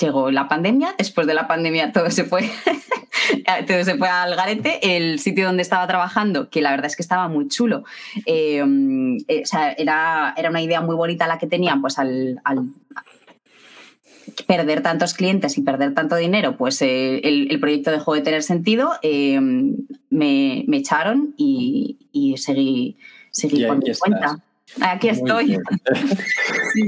llegó 0.00 0.30
la 0.30 0.48
pandemia, 0.48 0.94
después 0.98 1.26
de 1.26 1.34
la 1.34 1.46
pandemia 1.46 1.92
todo 1.92 2.10
se 2.10 2.24
fue 2.24 2.50
Entonces 3.58 3.86
se 3.86 3.96
fue 3.96 4.08
al 4.08 4.34
garete, 4.36 4.96
el 4.96 5.18
sitio 5.18 5.46
donde 5.46 5.62
estaba 5.62 5.86
trabajando, 5.86 6.50
que 6.50 6.62
la 6.62 6.70
verdad 6.70 6.86
es 6.86 6.96
que 6.96 7.02
estaba 7.02 7.28
muy 7.28 7.48
chulo. 7.48 7.84
Eh, 8.26 8.64
eh, 9.28 9.42
o 9.42 9.46
sea, 9.46 9.72
era, 9.72 10.34
era, 10.36 10.50
una 10.50 10.62
idea 10.62 10.80
muy 10.80 10.96
bonita 10.96 11.26
la 11.26 11.38
que 11.38 11.46
tenían, 11.46 11.80
pues 11.80 11.98
al, 11.98 12.40
perder 14.46 14.82
tantos 14.82 15.14
clientes 15.14 15.58
y 15.58 15.62
perder 15.62 15.94
tanto 15.94 16.16
dinero, 16.16 16.56
pues 16.56 16.80
eh, 16.82 17.20
el, 17.24 17.58
proyecto 17.60 17.90
dejó 17.90 18.14
de 18.14 18.20
tener 18.20 18.42
sentido, 18.42 18.92
me, 19.02 20.64
echaron 20.72 21.34
y, 21.36 22.34
seguí, 22.38 22.96
seguí 23.30 23.64
por 23.64 23.78
mi 23.78 23.92
cuenta. 23.94 24.38
Aquí 24.80 25.08
estoy. 25.08 25.58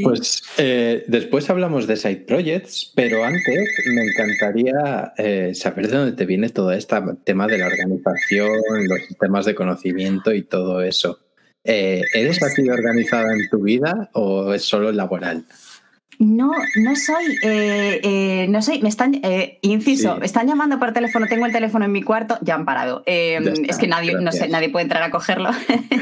Pues 0.05 0.43
eh, 0.59 1.05
después 1.09 1.51
hablamos 1.51 1.89
de 1.89 1.97
side 1.97 2.25
projects, 2.29 2.93
pero 2.95 3.25
antes 3.25 3.69
me 3.93 4.03
encantaría 4.03 5.13
eh, 5.19 5.53
saber 5.55 5.89
de 5.89 5.97
dónde 5.97 6.13
te 6.13 6.25
viene 6.25 6.51
todo 6.51 6.71
este 6.71 6.97
tema 7.25 7.49
de 7.49 7.59
la 7.59 7.67
organización, 7.67 8.61
los 8.87 9.01
sistemas 9.07 9.45
de 9.45 9.57
conocimiento 9.57 10.33
y 10.33 10.43
todo 10.43 10.83
eso. 10.83 11.19
Eh, 11.65 12.03
¿Eres 12.15 12.43
así 12.43 12.69
organizada 12.69 13.33
en 13.35 13.49
tu 13.49 13.63
vida 13.63 14.11
o 14.13 14.53
es 14.53 14.63
solo 14.63 14.93
laboral? 14.93 15.45
No, 16.19 16.53
no 16.77 16.95
soy, 16.95 17.39
eh, 17.43 18.01
eh, 18.03 18.47
no 18.49 18.63
soy, 18.63 18.81
me 18.81 18.89
están, 18.89 19.21
eh, 19.23 19.59
inciso, 19.63 20.19
me 20.19 20.27
están 20.27 20.47
llamando 20.47 20.79
por 20.79 20.93
teléfono, 20.93 21.27
tengo 21.27 21.47
el 21.47 21.53
teléfono 21.53 21.85
en 21.85 21.93
mi 21.93 22.03
cuarto, 22.03 22.39
ya 22.43 22.55
han 22.55 22.65
parado. 22.65 23.03
es 23.07 23.79
que 23.79 23.89
nadie, 23.89 24.15
no 24.21 24.31
sé, 24.31 24.49
nadie 24.49 24.69
puede 24.69 24.85
entrar 24.85 25.03
a 25.03 25.11
cogerlo. 25.11 25.51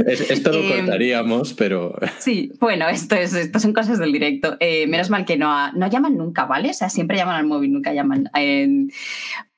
esto 0.07 0.53
lo 0.53 0.69
cortaríamos, 0.77 1.55
pero... 1.55 1.95
Sí, 2.19 2.53
bueno, 2.61 2.89
esto, 2.89 3.15
es, 3.15 3.33
esto 3.35 3.61
son 3.61 3.73
cosas 3.73 3.99
del 3.99 4.13
directo. 4.13 4.59
menos 4.89 5.11
mal 5.11 5.25
que 5.25 5.37
no, 5.37 5.73
no 5.73 5.89
llaman 5.89 6.17
nunca, 6.17 6.45
¿vale? 6.45 6.71
O 6.71 6.75
sea, 6.75 6.91
siempre 6.91 7.17
llaman 7.17 7.37
al 7.37 7.47
móvil, 7.47 7.73
nunca 7.73 7.93
llaman. 7.93 8.29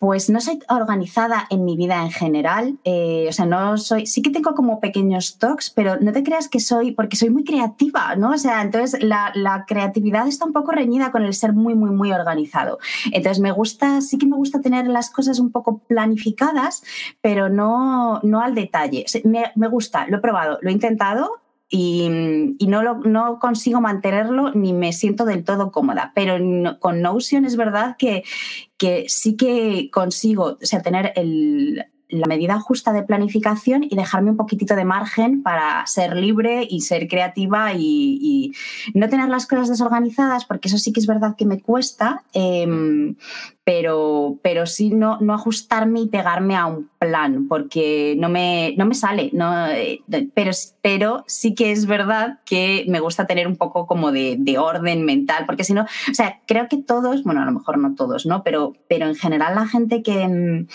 Pues 0.02 0.28
no 0.30 0.40
soy 0.40 0.58
organizada 0.68 1.46
en 1.48 1.64
mi 1.64 1.76
vida 1.76 2.02
en 2.02 2.10
general, 2.10 2.76
o 2.84 3.32
sea, 3.32 3.46
no 3.46 3.78
soy, 3.78 4.04
sí 4.06 4.20
que 4.20 4.30
tengo 4.30 4.52
como 4.52 4.80
pequeños 4.80 5.38
talks, 5.38 5.70
pero 5.70 5.96
no 6.00 6.10
te 6.10 6.24
creas 6.24 6.48
que 6.48 6.58
soy, 6.58 6.90
porque 6.90 7.14
soy 7.14 7.30
muy 7.30 7.44
creativa, 7.44 8.16
¿no? 8.16 8.30
O 8.30 8.36
sea, 8.36 8.62
entonces 8.62 9.00
la, 9.00 9.30
la 9.36 9.64
creatividad 9.64 10.26
está 10.26 10.44
un 10.44 10.52
poco 10.52 10.72
reñida 10.72 11.12
con 11.12 11.22
el 11.22 11.32
ser 11.34 11.52
muy, 11.52 11.76
muy, 11.76 11.90
muy 11.90 12.10
organizado. 12.10 12.80
Entonces 13.12 13.38
me 13.40 13.52
gusta, 13.52 14.00
sí 14.00 14.18
que 14.18 14.26
me 14.26 14.34
gusta 14.34 14.60
tener 14.60 14.88
las 14.88 15.08
cosas 15.08 15.38
un 15.38 15.52
poco 15.52 15.78
planificadas, 15.78 16.82
pero 17.20 17.48
no, 17.48 18.18
no 18.24 18.40
al 18.40 18.56
detalle. 18.56 19.04
Me, 19.22 19.52
me 19.54 19.68
gusta, 19.68 20.08
lo 20.08 20.16
he 20.16 20.20
probado, 20.20 20.58
lo 20.62 20.70
he 20.70 20.72
intentado 20.72 21.41
y, 21.74 22.54
y, 22.58 22.66
no, 22.66 22.82
lo, 22.82 22.96
no 22.96 23.38
consigo 23.38 23.80
mantenerlo 23.80 24.52
ni 24.52 24.74
me 24.74 24.92
siento 24.92 25.24
del 25.24 25.42
todo 25.42 25.72
cómoda. 25.72 26.12
Pero 26.14 26.36
con 26.80 27.00
Notion 27.00 27.46
es 27.46 27.56
verdad 27.56 27.96
que, 27.98 28.24
que 28.76 29.06
sí 29.08 29.38
que 29.38 29.88
consigo 29.90 30.58
o 30.62 30.66
sea, 30.66 30.82
tener 30.82 31.14
el, 31.16 31.86
la 32.12 32.26
medida 32.26 32.60
justa 32.60 32.92
de 32.92 33.02
planificación 33.02 33.84
y 33.84 33.96
dejarme 33.96 34.30
un 34.30 34.36
poquitito 34.36 34.76
de 34.76 34.84
margen 34.84 35.42
para 35.42 35.84
ser 35.86 36.14
libre 36.14 36.66
y 36.68 36.82
ser 36.82 37.08
creativa 37.08 37.72
y, 37.72 38.52
no 38.94 39.08
tener 39.08 39.28
las 39.28 39.46
cosas 39.46 39.68
desorganizadas, 39.68 40.44
porque 40.44 40.68
eso 40.68 40.78
sí 40.78 40.92
que 40.92 41.00
es 41.00 41.06
verdad 41.06 41.34
que 41.36 41.46
me 41.46 41.60
cuesta, 41.60 42.22
em, 42.32 43.16
pero, 43.64 44.38
pero 44.42 44.66
sí 44.66 44.90
no, 44.90 45.18
no 45.20 45.34
ajustarme 45.34 46.00
y 46.00 46.08
pegarme 46.08 46.56
a 46.56 46.66
un 46.66 46.90
plan, 46.98 47.46
porque 47.48 48.14
no 48.18 48.28
me, 48.28 48.74
no 48.76 48.86
me 48.86 48.94
sale. 48.94 49.30
No, 49.32 49.68
eh, 49.68 50.02
pero, 50.34 50.50
pero 50.82 51.24
sí 51.26 51.54
que 51.54 51.70
es 51.70 51.86
verdad 51.86 52.40
que 52.44 52.84
me 52.88 53.00
gusta 53.00 53.26
tener 53.26 53.46
un 53.46 53.56
poco 53.56 53.86
como 53.86 54.12
de, 54.12 54.36
de 54.38 54.58
orden 54.58 55.04
mental, 55.04 55.44
porque 55.46 55.64
si 55.64 55.74
no, 55.74 55.82
o 55.82 56.14
sea, 56.14 56.40
creo 56.46 56.68
que 56.68 56.76
todos, 56.76 57.22
bueno, 57.22 57.42
a 57.42 57.46
lo 57.46 57.52
mejor 57.52 57.78
no 57.78 57.94
todos, 57.94 58.26
¿no? 58.26 58.42
Pero, 58.42 58.74
pero 58.88 59.06
en 59.06 59.14
general 59.14 59.54
la 59.54 59.66
gente 59.66 60.02
que 60.02 60.22
em, 60.22 60.66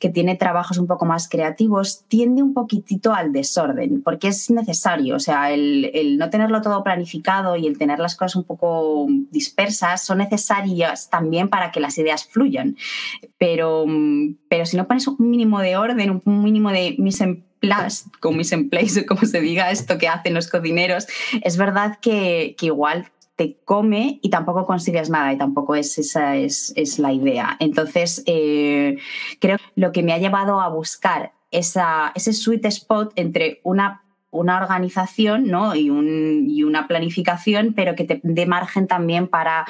que 0.00 0.08
tiene 0.08 0.34
trabajos 0.34 0.78
un 0.78 0.86
poco 0.86 1.04
más 1.04 1.28
creativos, 1.28 2.04
tiende 2.08 2.42
un 2.42 2.54
poquitito 2.54 3.12
al 3.12 3.32
desorden, 3.32 4.02
porque 4.02 4.28
es 4.28 4.50
necesario, 4.50 5.14
o 5.14 5.20
sea, 5.20 5.52
el, 5.52 6.16
no 6.18 6.30
tenerlo 6.30 6.62
todo 6.62 6.82
planificado 6.82 7.54
y 7.54 7.66
el 7.66 7.76
tener 7.76 7.98
las 7.98 8.16
cosas 8.16 8.36
un 8.36 8.44
poco 8.44 9.06
dispersas 9.30 10.02
son 10.02 10.18
necesarias 10.18 11.10
también 11.10 11.50
para 11.50 11.70
que 11.70 11.80
las 11.80 11.98
ideas 11.98 12.24
fluyan. 12.24 12.76
Pero, 13.36 13.84
pero 14.48 14.64
si 14.64 14.78
no 14.78 14.88
pones 14.88 15.06
un 15.06 15.16
mínimo 15.18 15.60
de 15.60 15.76
orden, 15.76 16.22
un 16.24 16.42
mínimo 16.42 16.70
de 16.70 16.96
mise 16.98 17.24
en 17.24 17.44
place, 17.60 18.04
con 18.20 18.38
mise 18.38 18.54
en 18.54 18.70
place, 18.70 19.00
o 19.00 19.06
como 19.06 19.26
se 19.26 19.42
diga 19.42 19.70
esto 19.70 19.98
que 19.98 20.08
hacen 20.08 20.32
los 20.32 20.48
cocineros, 20.48 21.08
es 21.42 21.58
verdad 21.58 21.98
que, 22.00 22.56
que 22.58 22.66
igual 22.66 23.10
te 23.40 23.56
come 23.64 24.18
y 24.20 24.28
tampoco 24.28 24.66
consigues 24.66 25.08
nada 25.08 25.32
y 25.32 25.38
tampoco 25.38 25.74
es, 25.74 25.96
esa 25.96 26.36
es, 26.36 26.98
la 26.98 27.10
idea. 27.10 27.56
Entonces, 27.58 28.22
eh, 28.26 28.98
creo 29.38 29.56
que 29.56 29.64
lo 29.76 29.92
que 29.92 30.02
me 30.02 30.12
ha 30.12 30.18
llevado 30.18 30.60
a 30.60 30.68
buscar 30.68 31.32
esa, 31.50 32.12
ese 32.14 32.34
sweet 32.34 32.66
spot 32.66 33.14
entre 33.16 33.62
una 33.64 34.02
una 34.32 34.58
organización 34.58 35.48
¿no? 35.48 35.74
y, 35.74 35.90
una 35.90 36.86
planificación, 36.86 37.72
pero 37.74 37.96
que 37.96 38.04
te 38.04 38.20
dé 38.22 38.46
margen 38.46 38.86
también 38.86 39.26
para 39.26 39.66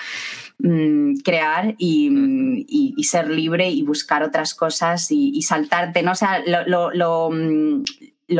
mm, 0.58 1.20
crear 1.24 1.76
y, 1.78 2.94
ser 3.04 3.30
libre 3.30 3.70
y 3.70 3.82
buscar 3.82 4.22
otras 4.22 4.54
cosas 4.54 5.10
y, 5.10 5.40
saltarte, 5.42 6.02
¿no? 6.02 6.14
Sea, 6.14 6.42
lo, 6.44 7.30
mm, 7.30 7.84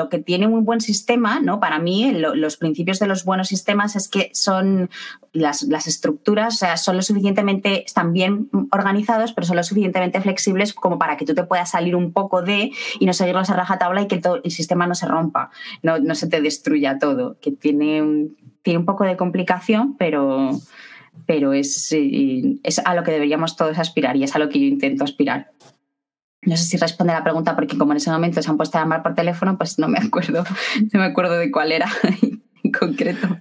que 0.09 0.19
tiene 0.19 0.47
un 0.47 0.65
buen 0.65 0.81
sistema, 0.81 1.41
¿no? 1.41 1.61
Para 1.61 1.79
mí, 1.79 2.13
los 2.13 2.57
principios 2.57 2.99
de 2.99 3.07
los 3.07 3.25
buenos 3.25 3.49
sistemas 3.49 3.97
es 3.97 4.09
que 4.09 4.31
son 4.33 4.89
las, 5.33 5.63
estructuras, 5.87 6.55
o 6.55 6.59
sea, 6.59 6.77
son 6.77 6.97
lo 6.97 7.03
suficientemente, 7.03 7.85
están 7.85 8.13
bien 8.13 8.49
organizados, 8.71 9.33
pero 9.33 9.47
son 9.47 9.57
lo 9.57 9.63
suficientemente 9.63 10.21
flexibles 10.21 10.73
como 10.75 10.99
para 10.99 11.17
que 11.17 11.25
tú 11.25 11.35
te 11.35 11.45
puedas 11.45 11.71
salir 11.71 11.97
un 11.97 12.13
poco 12.13 12.43
de 12.43 12.71
y 12.99 13.07
no 13.07 13.13
seguirlos 13.13 13.51
a 13.51 13.57
rajatabla 13.57 14.03
y 14.03 14.09
que 14.09 14.19
todo, 14.19 14.41
el 14.43 14.51
sistema 14.51 14.87
no 14.87 14.95
se 14.95 15.07
rompa, 15.07 15.51
no, 15.83 15.99
no 15.99 16.15
se 16.15 16.29
te 16.29 16.41
destruya 16.41 16.99
todo, 16.99 17.39
que 17.41 17.53
tiene, 17.53 18.29
tiene 18.63 18.79
un 18.79 18.87
poco 18.87 19.05
de 19.05 19.17
complicación, 19.17 19.97
pero, 19.97 20.53
pero 21.27 21.53
es, 21.53 21.93
eh, 21.93 22.59
es 22.63 22.79
a 22.79 22.95
lo 22.95 23.03
que 23.03 23.13
deberíamos 23.13 23.57
todos 23.57 23.79
aspirar 23.79 24.17
y 24.17 24.25
es 24.25 24.35
a 24.35 24.39
lo 24.39 24.49
que 24.49 24.61
yo 24.61 24.67
intento 24.67 25.05
aspirar. 25.05 25.51
No 26.43 26.57
sé 26.57 26.65
si 26.65 26.77
responde 26.77 27.13
a 27.13 27.19
la 27.19 27.25
pregunta 27.25 27.55
porque 27.55 27.77
como 27.77 27.93
en 27.93 27.99
ese 27.99 28.11
momento 28.11 28.43
se 28.43 28.51
han 28.51 28.57
puesto 28.57 28.79
a 28.79 28.83
llamar 28.83 29.03
por 29.03 29.15
teléfono, 29.15 29.59
pues 29.59 29.79
no 29.79 29.89
me 29.89 29.99
acuerdo, 29.99 30.45
no 30.93 31.01
me 31.01 31.07
acuerdo 31.07 31.39
de 31.39 31.51
cuál 31.51 31.73
era 31.73 31.89
en 32.63 32.73
concreto. 32.73 33.41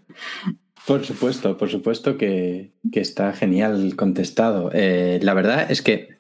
Por 0.86 1.06
supuesto, 1.06 1.58
por 1.58 1.70
supuesto 1.70 2.18
que, 2.18 2.74
está 2.94 3.34
genial 3.34 3.96
contestado. 3.96 4.72
Eh, 4.74 5.20
la 5.22 5.34
verdad 5.34 5.72
es 5.72 5.82
que 5.82 6.18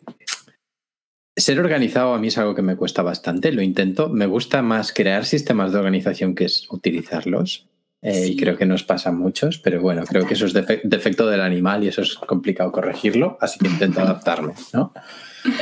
ser 1.35 1.59
organizado 1.59 2.13
a 2.13 2.19
mí 2.19 2.27
es 2.27 2.37
algo 2.37 2.55
que 2.55 2.61
me 2.61 2.75
cuesta 2.75 3.01
bastante, 3.01 3.51
lo 3.51 3.61
intento. 3.61 4.09
Me 4.09 4.25
gusta 4.25 4.61
más 4.61 4.93
crear 4.93 5.25
sistemas 5.25 5.71
de 5.71 5.79
organización 5.79 6.35
que 6.35 6.45
es 6.45 6.67
utilizarlos. 6.69 7.68
Eh, 8.01 8.27
y 8.27 8.37
creo 8.37 8.57
que 8.57 8.65
nos 8.65 8.83
pasa 8.83 9.09
a 9.09 9.11
muchos, 9.11 9.59
pero 9.59 9.81
bueno, 9.81 10.03
creo 10.05 10.25
que 10.25 10.33
eso 10.33 10.45
es 10.45 10.53
defecto 10.53 11.27
del 11.27 11.41
animal 11.41 11.83
y 11.83 11.89
eso 11.89 12.01
es 12.01 12.15
complicado 12.15 12.71
corregirlo, 12.71 13.37
así 13.41 13.59
que 13.59 13.67
intento 13.67 13.99
adaptarme, 13.99 14.53
¿no? 14.73 14.93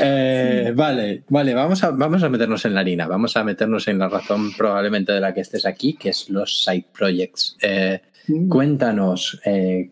Eh, 0.01 0.71
vale, 0.75 1.23
vale, 1.29 1.53
vamos 1.53 1.83
a, 1.83 1.91
vamos 1.91 2.21
a 2.23 2.29
meternos 2.29 2.63
en 2.65 2.75
la 2.75 2.81
harina, 2.81 3.07
vamos 3.07 3.37
a 3.37 3.43
meternos 3.43 3.87
en 3.87 3.99
la 3.99 4.09
razón 4.09 4.53
probablemente 4.53 5.13
de 5.13 5.19
la 5.19 5.33
que 5.33 5.41
estés 5.41 5.65
aquí, 5.65 5.93
que 5.93 6.09
es 6.09 6.29
los 6.29 6.63
side 6.63 6.85
projects. 6.95 7.57
Eh, 7.61 8.01
mm. 8.27 8.49
Cuéntanos, 8.49 9.39
eh, 9.43 9.91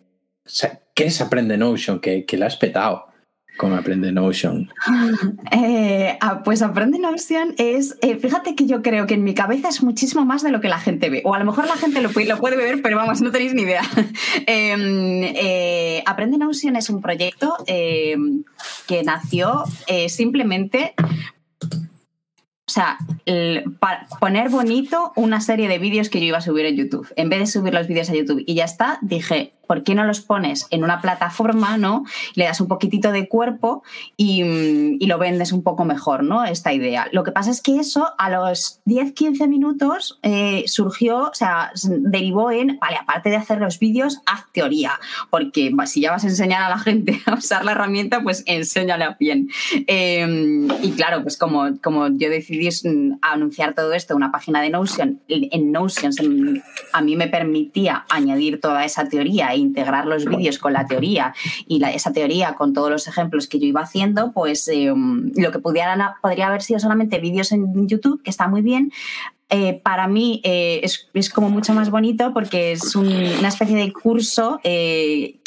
¿qué 0.94 1.06
es 1.06 1.22
Aprende 1.22 1.58
Notion? 1.58 2.00
Que, 2.00 2.26
que 2.26 2.38
la 2.38 2.48
has 2.48 2.58
petado. 2.58 3.08
¿Cómo 3.58 3.76
aprende 3.76 4.12
Notion? 4.12 4.70
Eh, 5.52 6.18
ah, 6.22 6.42
pues 6.44 6.62
aprende 6.62 7.00
Notion 7.00 7.56
es, 7.58 7.98
eh, 8.02 8.18
fíjate 8.18 8.56
que 8.56 8.66
yo 8.66 8.82
creo 8.82 9.08
que 9.08 9.14
en 9.14 9.24
mi 9.24 9.34
cabeza 9.34 9.70
es 9.70 9.82
muchísimo 9.84 10.26
más 10.26 10.44
de 10.44 10.52
lo 10.52 10.60
que 10.60 10.68
la 10.68 10.80
gente 10.80 11.10
ve. 11.10 11.22
O 11.24 11.34
a 11.34 11.40
lo 11.40 11.46
mejor 11.46 11.68
la 11.68 11.76
gente 11.76 12.02
lo, 12.02 12.10
puede 12.12 12.58
ver, 12.58 12.82
pero 12.82 12.98
vamos, 12.98 13.22
no 13.22 13.32
tenéis 13.32 13.54
ni 13.54 13.62
idea. 13.62 13.82
Em, 14.48 15.24
eh, 15.24 16.04
aprende 16.06 16.38
Notion 16.38 16.76
es 16.76 16.90
un 16.90 17.02
proyecto 17.02 17.56
em, 17.68 18.44
que 18.88 19.04
nació 19.04 19.64
simplemente 20.08 20.94
o 22.68 22.72
sea, 22.72 22.98
para 23.80 24.08
poner 24.20 24.50
bonito 24.50 25.14
una 25.16 25.40
serie 25.40 25.68
de 25.68 25.78
vídeos 25.78 26.10
que 26.10 26.20
yo 26.20 26.26
iba 26.26 26.40
a 26.40 26.42
subir 26.42 26.66
en 26.66 26.76
YouTube. 26.76 27.08
En 27.16 27.30
vez 27.30 27.40
de 27.40 27.48
subir 27.48 27.74
los 27.74 27.88
vídeos 27.88 28.10
a 28.10 28.16
YouTube 28.16 28.44
y 28.46 28.56
ya 28.56 28.66
está, 28.66 29.00
dije, 29.02 29.54
¿por 29.66 29.84
qué 29.84 29.96
no 29.96 30.04
los 30.04 30.22
pones 30.22 30.68
en 30.70 30.84
una 30.84 31.02
plataforma, 31.02 31.78
¿no? 31.78 32.06
Le 32.36 32.46
das 32.46 32.62
un 32.62 32.68
poquitito 32.68 33.12
de 33.12 33.28
cuerpo 33.28 33.84
y, 34.18 34.44
mm, 34.44 34.98
y, 35.00 35.06
lo 35.08 35.18
vendes 35.18 35.52
un 35.52 35.64
poco 35.64 35.86
mejor, 35.86 36.24
¿no? 36.24 36.44
Esta 36.46 36.74
idea. 36.74 37.08
Lo 37.12 37.24
que 37.24 37.32
pasa 37.32 37.52
es 37.52 37.62
que 37.62 37.78
eso 37.78 38.14
a 38.18 38.30
los 38.30 38.82
10-15 38.86 39.48
minutos 39.48 40.20
eh, 40.24 40.64
surgió, 40.68 41.30
o 41.30 41.34
sea, 41.34 41.72
derivó 41.84 42.52
en, 42.52 42.78
vale, 42.80 42.98
aparte 42.98 43.30
de 43.30 43.36
hacer 43.36 43.60
los 43.60 43.80
vídeos, 43.80 44.22
haz 44.26 44.46
teoría, 44.52 44.94
porque 45.30 45.72
si 45.86 46.02
ya 46.02 46.12
vas 46.12 46.24
a 46.24 46.28
enseñar 46.28 46.64
a 46.64 46.70
la 46.70 46.80
gente 46.80 47.22
a 47.26 47.36
usar 47.36 47.66
la 47.66 47.74
herramienta, 47.74 48.22
pues 48.22 48.44
enséñale 48.46 49.06
bien. 49.20 49.50
Em, 49.88 50.68
y 50.82 50.92
claro, 50.92 51.22
pues 51.22 51.38
como, 51.38 51.80
como 51.82 52.08
yo 52.08 52.30
decidí 52.30 52.70
mm, 52.70 53.20
anunciar 53.22 53.74
todo 53.74 53.94
esto 53.94 54.16
una 54.16 54.32
página 54.32 54.62
de 54.62 54.70
Notion, 54.70 55.22
en 55.28 55.72
Notion 55.72 56.12
a 56.94 57.02
mí 57.02 57.16
me 57.16 57.28
permitía 57.28 58.06
añadir 58.10 58.60
toda 58.60 58.86
esa 58.86 59.08
teoría 59.08 59.55
integrar 59.56 60.06
los 60.06 60.26
vídeos 60.26 60.60
con 60.60 60.74
la 60.74 60.86
teoría. 60.86 61.34
Y 61.68 61.84
esa 61.84 62.14
teoría 62.14 62.56
con 62.56 62.74
todos 62.74 62.90
los 62.90 63.08
ejemplos 63.08 63.48
que 63.48 63.60
yo 63.60 63.66
iba 63.66 63.82
haciendo, 63.82 64.32
pues 64.32 64.68
eh, 64.68 64.94
lo 64.94 65.52
que 65.52 65.60
pudiera, 65.60 66.16
podría 66.22 66.48
haber 66.48 66.62
sido 66.62 66.80
solamente 66.80 67.20
vídeos 67.20 67.52
en 67.52 67.88
YouTube, 67.88 68.22
que 68.24 68.30
está 68.30 68.48
muy 68.48 68.62
bien, 68.62 68.92
eh, 69.50 69.80
para 69.84 70.08
mí 70.08 70.42
eh, 70.44 70.82
es, 70.84 71.30
como 71.30 71.50
mucho 71.50 71.74
más 71.74 71.92
bonito 71.92 72.34
porque 72.34 72.72
es 72.72 72.96
una 72.96 73.48
especie 73.48 73.76
de 73.76 73.94
curso 73.94 74.60
que, 74.64 75.40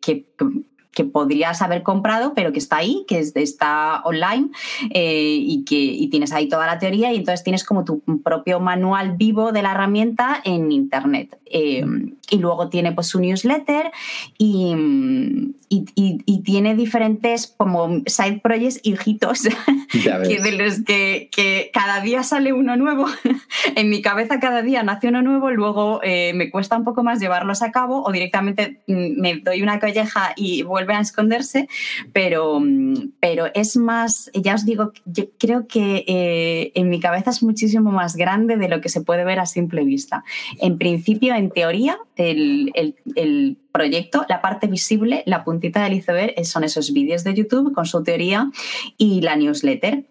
que, 0.00 0.24
que 0.94 1.04
podrías 1.04 1.60
haber 1.62 1.82
comprado, 1.82 2.32
pero 2.34 2.52
que 2.52 2.58
está 2.58 2.76
ahí, 2.76 3.04
que 3.08 3.18
está 3.18 4.00
online 4.04 4.48
eh, 4.90 5.36
y 5.40 5.64
que 5.64 6.08
tienes 6.10 6.32
ahí 6.32 6.48
toda 6.48 6.66
la 6.66 6.78
teoría 6.78 7.12
y 7.12 7.16
entonces 7.16 7.42
tienes 7.42 7.64
como 7.64 7.84
tu 7.84 8.00
propio 8.22 8.60
manual 8.60 9.16
vivo 9.16 9.52
de 9.52 9.62
la 9.62 9.72
herramienta 9.72 10.40
en 10.44 10.72
Internet. 10.72 11.38
Eh, 11.46 11.84
y 12.30 12.38
luego 12.38 12.68
tiene 12.68 12.92
pues 12.92 13.08
su 13.08 13.20
newsletter 13.20 13.92
y, 14.38 14.74
y, 15.68 16.42
tiene 16.42 16.74
diferentes 16.74 17.54
como 17.56 18.02
side 18.06 18.40
projects 18.42 18.80
hijitos 18.82 19.42
que 19.92 20.40
de 20.40 20.52
los 20.52 20.82
que, 20.82 21.28
que, 21.30 21.70
cada 21.72 22.00
día 22.00 22.22
sale 22.22 22.52
uno 22.52 22.76
nuevo. 22.76 23.06
en 23.76 23.88
mi 23.88 24.02
cabeza 24.02 24.40
cada 24.40 24.62
día 24.62 24.82
nace 24.82 25.08
uno 25.08 25.22
nuevo, 25.22 25.50
luego 25.50 26.00
eh, 26.02 26.32
me 26.34 26.50
cuesta 26.50 26.76
un 26.76 26.84
poco 26.84 27.02
más 27.02 27.20
llevarlos 27.20 27.62
a 27.62 27.70
cabo 27.70 28.02
o 28.02 28.12
directamente 28.12 28.80
mm, 28.86 29.20
me 29.20 29.36
doy 29.36 29.62
una 29.62 29.78
colleja 29.80 30.32
y 30.36 30.62
vuelve 30.84 30.98
a 30.98 31.00
esconderse, 31.00 31.68
pero, 32.12 32.60
mm, 32.60 33.12
pero 33.20 33.46
es 33.54 33.76
más, 33.76 34.30
ya 34.34 34.54
os 34.54 34.64
digo, 34.64 34.92
yo 35.04 35.24
creo 35.38 35.66
que 35.66 36.04
eh, 36.06 36.72
en 36.74 36.88
mi 36.88 37.00
cabeza 37.00 37.30
es 37.30 37.42
muchísimo 37.42 37.90
más 37.90 38.16
grande 38.16 38.56
de 38.56 38.68
lo 38.68 38.80
que 38.80 38.88
se 38.88 39.00
puede 39.00 39.24
ver 39.24 39.38
a 39.38 39.46
simple 39.46 39.84
vista. 39.84 40.24
En 40.60 40.78
principio, 40.78 41.34
en 41.34 41.50
teoría, 41.50 41.98
el, 42.16 42.72
el 42.74 43.56
proyecto, 43.72 44.24
la 44.28 44.40
parte 44.40 44.66
visible, 44.66 45.22
la 45.26 45.42
puntita 45.44 45.82
del 45.82 45.94
iceberg, 45.94 46.34
son 46.44 46.64
esos 46.64 46.92
vídeos 46.92 47.24
de 47.24 47.34
YouTube 47.34 47.72
con 47.72 47.86
su 47.86 48.02
teoría 48.02 48.50
y 48.96 49.20
la 49.20 49.36
newsletter. 49.36 50.04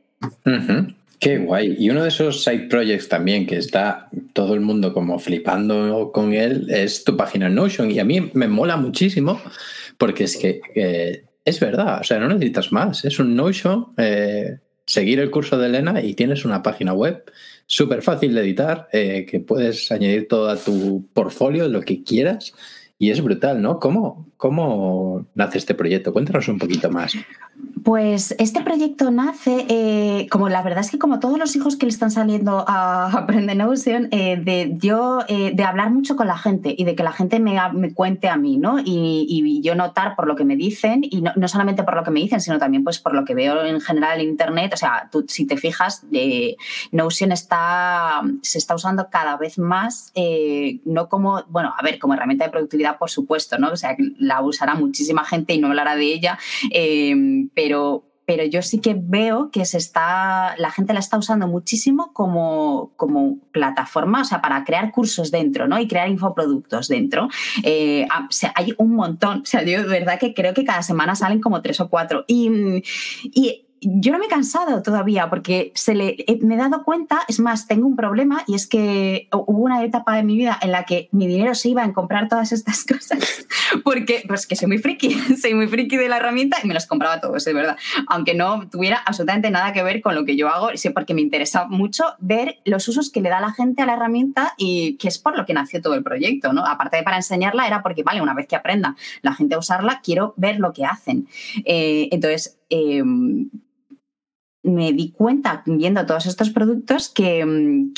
Qué 1.24 1.38
guay. 1.38 1.78
Y 1.80 1.90
uno 1.90 2.04
de 2.04 2.10
esos 2.10 2.44
side 2.44 2.68
projects 2.68 3.08
también 3.08 3.48
que 3.48 3.56
está 3.56 4.10
todo 4.34 4.54
el 4.56 4.60
mundo 4.60 4.94
como 4.94 5.20
flipando 5.20 6.12
con 6.12 6.34
él 6.34 6.68
es 6.70 7.06
tu 7.06 7.16
página 7.16 7.48
Notion. 7.48 7.90
Y 7.90 8.00
a 8.00 8.04
mí 8.04 8.30
me 8.34 8.50
mola 8.50 8.76
muchísimo 8.76 9.40
porque 10.04 10.26
es 10.26 10.36
que 10.36 10.60
eh, 10.76 11.24
es 11.46 11.62
verdad, 11.62 12.02
o 12.02 12.04
sea, 12.04 12.20
no 12.20 12.28
necesitas 12.28 12.74
más. 12.74 13.06
Es 13.06 13.20
un 13.20 13.38
Notion, 13.38 13.94
eh, 13.96 14.60
seguir 14.86 15.22
el 15.22 15.32
curso 15.32 15.58
de 15.58 15.68
Elena 15.68 16.02
y 16.04 16.14
tienes 16.14 16.44
una 16.44 16.62
página 16.62 16.92
web 16.92 17.24
súper 17.68 18.02
fácil 18.02 18.34
de 18.34 18.42
editar, 18.42 18.90
que 18.92 19.46
puedes 19.48 19.90
añadir 19.94 20.28
todo 20.28 20.50
a 20.50 20.58
tu 20.58 21.08
portfolio, 21.14 21.70
lo 21.70 21.80
que 21.80 22.04
quieras 22.04 22.54
y 23.00 23.12
es 23.12 23.22
brutal, 23.22 23.62
¿no? 23.62 23.80
¿Cómo, 23.80 24.28
¿Cómo 24.36 25.26
nace 25.36 25.58
este 25.58 25.74
proyecto? 25.74 26.12
Cuéntanos 26.12 26.50
un 26.50 26.60
poquito 26.60 26.90
más. 26.90 27.14
Pues 27.84 28.34
este 28.38 28.62
proyecto 28.62 29.12
nace, 29.12 29.66
eh, 29.68 30.28
como 30.30 30.48
la 30.48 30.62
verdad 30.62 30.82
es 30.82 30.92
que 30.92 31.00
como 31.00 31.20
todos 31.20 31.38
los 31.38 31.56
hijos 31.56 31.76
que 31.76 31.86
le 31.86 31.92
están 31.92 32.12
saliendo 32.12 32.64
a 32.68 33.12
Aprende 33.12 33.56
Notion, 33.56 34.08
eh, 34.12 34.38
de 34.38 34.76
yo 34.78 35.20
eh, 35.28 35.52
de 35.54 35.64
hablar 35.64 35.90
mucho 35.90 36.16
con 36.16 36.28
la 36.28 36.38
gente 36.38 36.74
y 36.78 36.86
de 36.86 36.96
que 36.96 37.04
la 37.04 37.12
gente 37.12 37.40
me, 37.40 37.58
me 37.74 37.94
cuente 37.94 38.30
a 38.30 38.38
mí, 38.38 38.58
¿no? 38.58 38.78
Y, 38.84 39.62
yo 39.64 39.76
notar 39.76 40.16
por 40.16 40.28
lo 40.28 40.36
que 40.36 40.44
me 40.44 40.56
dicen, 40.56 41.02
y 41.10 41.22
no, 41.22 41.32
no, 41.36 41.48
solamente 41.48 41.84
por 41.84 41.96
lo 41.96 42.04
que 42.04 42.12
me 42.12 42.20
dicen, 42.20 42.42
sino 42.42 42.58
también 42.58 42.84
pues 42.84 43.00
por 43.00 43.14
lo 43.14 43.24
que 43.24 43.34
veo 43.34 43.64
en 43.64 43.80
general 43.80 44.20
en 44.20 44.30
Internet. 44.30 44.74
O 44.74 44.78
sea, 44.78 45.10
tú 45.12 45.26
si 45.28 45.46
te 45.46 45.58
fijas, 45.58 46.06
Notion 46.92 47.32
está, 47.32 48.22
se 48.42 48.58
está 48.58 48.76
usando 48.76 49.10
cada 49.10 49.38
vez 49.38 49.58
más, 49.58 50.12
no 50.86 51.08
como, 51.08 51.44
bueno, 51.50 51.74
a 51.78 51.82
ver, 51.82 52.00
como 52.00 52.14
herramienta 52.14 52.46
de 52.46 52.52
productividad, 52.52 52.98
por 52.98 53.10
supuesto, 53.10 53.58
¿no? 53.58 53.70
O 53.72 53.78
sea, 53.78 53.96
la 54.18 54.42
usará 54.42 54.76
muchísima 54.76 55.24
gente 55.24 55.54
y 55.54 55.60
no 55.60 55.68
hablará 55.68 55.96
de 55.96 56.06
ella, 56.06 56.38
pero 57.54 57.73
pero, 58.26 58.46
yo 58.46 58.62
sí 58.62 58.80
que 58.80 58.96
veo 58.98 59.52
que 59.52 59.66
se 59.66 59.78
está, 59.78 60.56
la 60.58 60.72
gente 60.72 60.94
la 60.94 61.00
está 61.00 61.18
usando 61.18 61.48
muchísimo 61.48 62.14
como, 62.14 62.94
como 62.96 63.40
plataforma, 63.52 64.22
o 64.22 64.26
sea, 64.26 64.42
para 64.42 64.64
crear 64.64 64.92
cursos 64.92 65.30
dentro, 65.30 65.68
¿no? 65.68 65.80
Y 65.80 65.88
crear 65.88 66.10
infoproductos 66.10 66.88
dentro. 66.88 67.28
Eh, 67.64 68.08
hay 68.56 68.74
un 68.78 68.96
montón, 68.96 69.42
o 69.42 69.46
sea, 69.46 69.64
yo 69.64 69.84
de 69.84 69.88
verdad 69.88 70.20
que 70.20 70.34
creo 70.34 70.54
que 70.54 70.64
cada 70.64 70.84
semana 70.84 71.16
salen 71.16 71.42
como 71.42 71.62
tres 71.62 71.80
o 71.80 71.90
cuatro. 71.90 72.24
Y 72.28 73.68
yo 73.86 74.12
no 74.12 74.20
me 74.20 74.26
he 74.26 74.30
cansado 74.30 74.82
todavía 74.82 75.30
porque 75.30 75.72
se 75.76 75.96
le, 75.96 76.18
me 76.42 76.56
he 76.56 76.58
dado 76.58 76.84
cuenta, 76.84 77.22
es 77.28 77.40
más, 77.40 77.68
tengo 77.68 77.88
un 77.88 77.96
problema 77.96 78.44
y 78.48 78.56
es 78.56 78.68
que 78.68 79.28
hubo 79.32 79.64
una 79.64 79.84
etapa 79.84 80.16
de 80.16 80.24
mi 80.24 80.36
vida 80.36 80.58
en 80.62 80.72
la 80.72 80.86
que 80.86 81.10
mi 81.12 81.28
dinero 81.28 81.56
se 81.56 81.70
iba 81.70 81.84
en 81.84 81.94
comprar 81.94 82.28
todas 82.28 82.52
estas 82.52 82.84
cosas 82.86 83.46
porque, 83.84 84.24
pues 84.28 84.48
que 84.48 84.56
soy 84.56 84.68
muy 84.68 84.78
friki, 84.78 85.14
soy 85.42 85.54
muy 85.54 85.68
friki 85.68 85.98
de 85.98 86.10
la 86.10 86.18
herramienta 86.18 86.58
y 86.64 86.68
me 86.68 86.74
las 86.74 86.88
compraba 86.88 87.20
todos, 87.20 87.46
es 87.46 87.54
verdad, 87.54 87.78
aunque 88.08 88.34
no 88.34 88.68
tuviera 88.70 88.98
absolutamente 89.06 89.50
nada 89.52 89.74
que 89.74 89.84
ver 89.84 90.02
con 90.02 90.16
lo 90.16 90.26
que 90.26 90.36
yo 90.36 90.50
hago, 90.50 90.70
porque 90.94 91.14
me 91.14 91.22
interesa 91.22 91.66
mucho 91.68 92.04
ver 92.20 92.60
los 92.66 92.88
usos 92.88 93.12
que 93.12 93.22
le 93.22 93.30
da 93.30 93.40
la 93.40 93.54
gente 93.54 93.82
a 93.82 93.86
la 93.86 93.94
herramienta 93.94 94.54
y 94.58 94.98
que 94.98 95.08
es 95.08 95.18
por 95.18 95.38
lo 95.38 95.46
que 95.46 95.54
nació 95.54 95.82
todo 95.82 95.96
el 95.96 96.04
proyecto, 96.04 96.54
¿no? 96.54 96.66
Aparte 96.66 96.98
de 96.98 97.04
para 97.04 97.18
enseñarla, 97.18 97.68
era 97.68 97.82
porque, 97.82 98.04
vale, 98.04 98.22
una 98.22 98.34
vez 98.34 98.48
que 98.48 98.56
aprenda 98.56 98.96
la 99.22 99.34
gente 99.34 99.56
a 99.56 99.60
usarla, 99.60 100.02
quiero 100.04 100.34
ver 100.38 100.60
lo 100.60 100.74
que 100.74 100.86
hacen. 100.86 101.28
Eh, 101.66 102.10
entonces, 102.12 102.60
em, 102.70 103.50
me 104.64 104.94
di 104.94 105.12
cuenta 105.12 105.62
viendo 105.66 106.06
todos 106.06 106.26
estos 106.26 106.50
productos 106.50 107.10
que, 107.10 107.46
mm, 107.46 107.94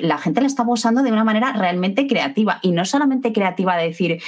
la 0.00 0.18
gente 0.18 0.40
la 0.40 0.46
estaba 0.46 0.72
usando 0.72 1.02
de 1.02 1.12
una 1.12 1.24
manera 1.24 1.52
realmente 1.52 2.06
creativa 2.06 2.60
y 2.62 2.70
no 2.70 2.84
solamente 2.84 3.32
creativa 3.32 3.76
de 3.76 3.88
decir, 3.88 4.22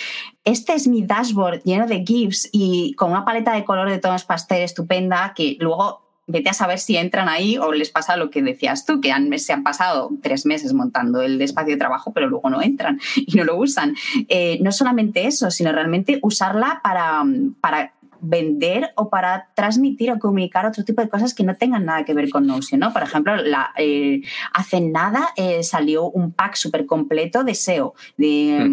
este 0.45 0.75
es 0.75 0.89
mi 0.89 1.05
dashboard 1.05 1.63
lleno 1.63 1.87
de 1.87 2.05
GIFs 2.05 2.51
y 2.53 2.95
con 2.95 3.13
una 3.13 3.25
paleta 3.25 3.53
de 3.55 3.65
color 3.65 3.89
de 3.89 3.99
tonos 3.99 4.25
pastel 4.25 4.63
estupenda 4.63 5.33
que 5.35 5.57
luego 5.61 6.09
vete 6.29 6.51
a 6.51 6.53
saber 6.53 6.79
si 6.79 6.97
entran 6.97 7.29
ahí 7.29 7.57
o 7.59 7.73
les 7.73 7.91
pasa 7.91 8.17
lo 8.17 8.31
que 8.31 8.43
decías 8.43 8.85
tú, 8.85 9.01
que 9.01 9.11
han, 9.11 9.37
se 9.39 9.53
han 9.53 9.63
pasado 9.63 10.11
tres 10.23 10.47
meses 10.47 10.75
montando 10.75 11.23
el 11.23 11.41
espacio 11.41 11.73
de 11.73 11.79
trabajo, 11.79 12.13
pero 12.13 12.29
luego 12.29 12.51
no 12.51 12.63
entran 12.63 13.01
y 13.17 13.37
no 13.37 13.45
lo 13.45 13.57
usan. 13.57 13.97
Eh, 14.29 14.59
no 14.61 14.71
solamente 14.71 15.27
eso, 15.27 15.51
sino 15.51 15.73
realmente 15.73 16.19
usarla 16.23 16.81
para, 16.85 17.25
para 17.61 17.95
vender 18.21 18.91
o 18.97 19.09
para 19.11 19.49
transmitir 19.55 20.11
o 20.11 20.19
comunicar 20.19 20.67
otro 20.67 20.85
tipo 20.85 21.03
de 21.03 21.09
cosas 21.09 21.35
que 21.35 21.45
no 21.45 21.57
tengan 21.57 21.85
nada 21.85 22.05
que 22.05 22.15
ver 22.15 22.31
con 22.31 22.47
Notion, 22.47 22.81
¿no? 22.81 22.93
Por 22.93 23.03
ejemplo, 23.03 23.37
la, 23.37 23.71
eh, 23.77 24.23
hace 24.53 24.81
nada 24.81 25.29
eh, 25.37 25.63
salió 25.63 26.11
un 26.11 26.33
pack 26.33 26.57
súper 26.57 26.87
completo 26.87 27.45
de 27.45 27.55
SEO, 27.55 27.95
de, 28.17 28.67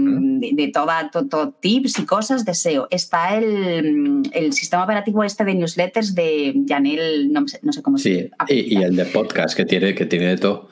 de, 0.53 0.67
toda, 0.69 1.09
todo, 1.09 1.51
tips 1.51 1.99
y 1.99 2.05
cosas 2.05 2.45
de 2.45 2.53
SEO. 2.53 2.87
Está 2.89 3.37
el, 3.37 4.23
el, 4.31 4.53
sistema 4.53 4.83
operativo 4.83 5.23
este 5.23 5.43
de 5.43 5.55
newsletters 5.55 6.15
de 6.15 6.63
Janel, 6.67 7.31
no, 7.31 7.47
sé, 7.47 7.59
no 7.61 7.73
sé 7.73 7.81
cómo 7.81 7.97
se 7.97 8.29
llama. 8.29 8.45
Y, 8.47 8.77
y, 8.77 8.83
el 8.83 8.95
de 8.95 9.05
podcast 9.05 9.55
que 9.55 9.65
tiene, 9.65 9.95
que 9.95 10.05
tiene 10.05 10.27
de 10.27 10.37
todo. 10.37 10.69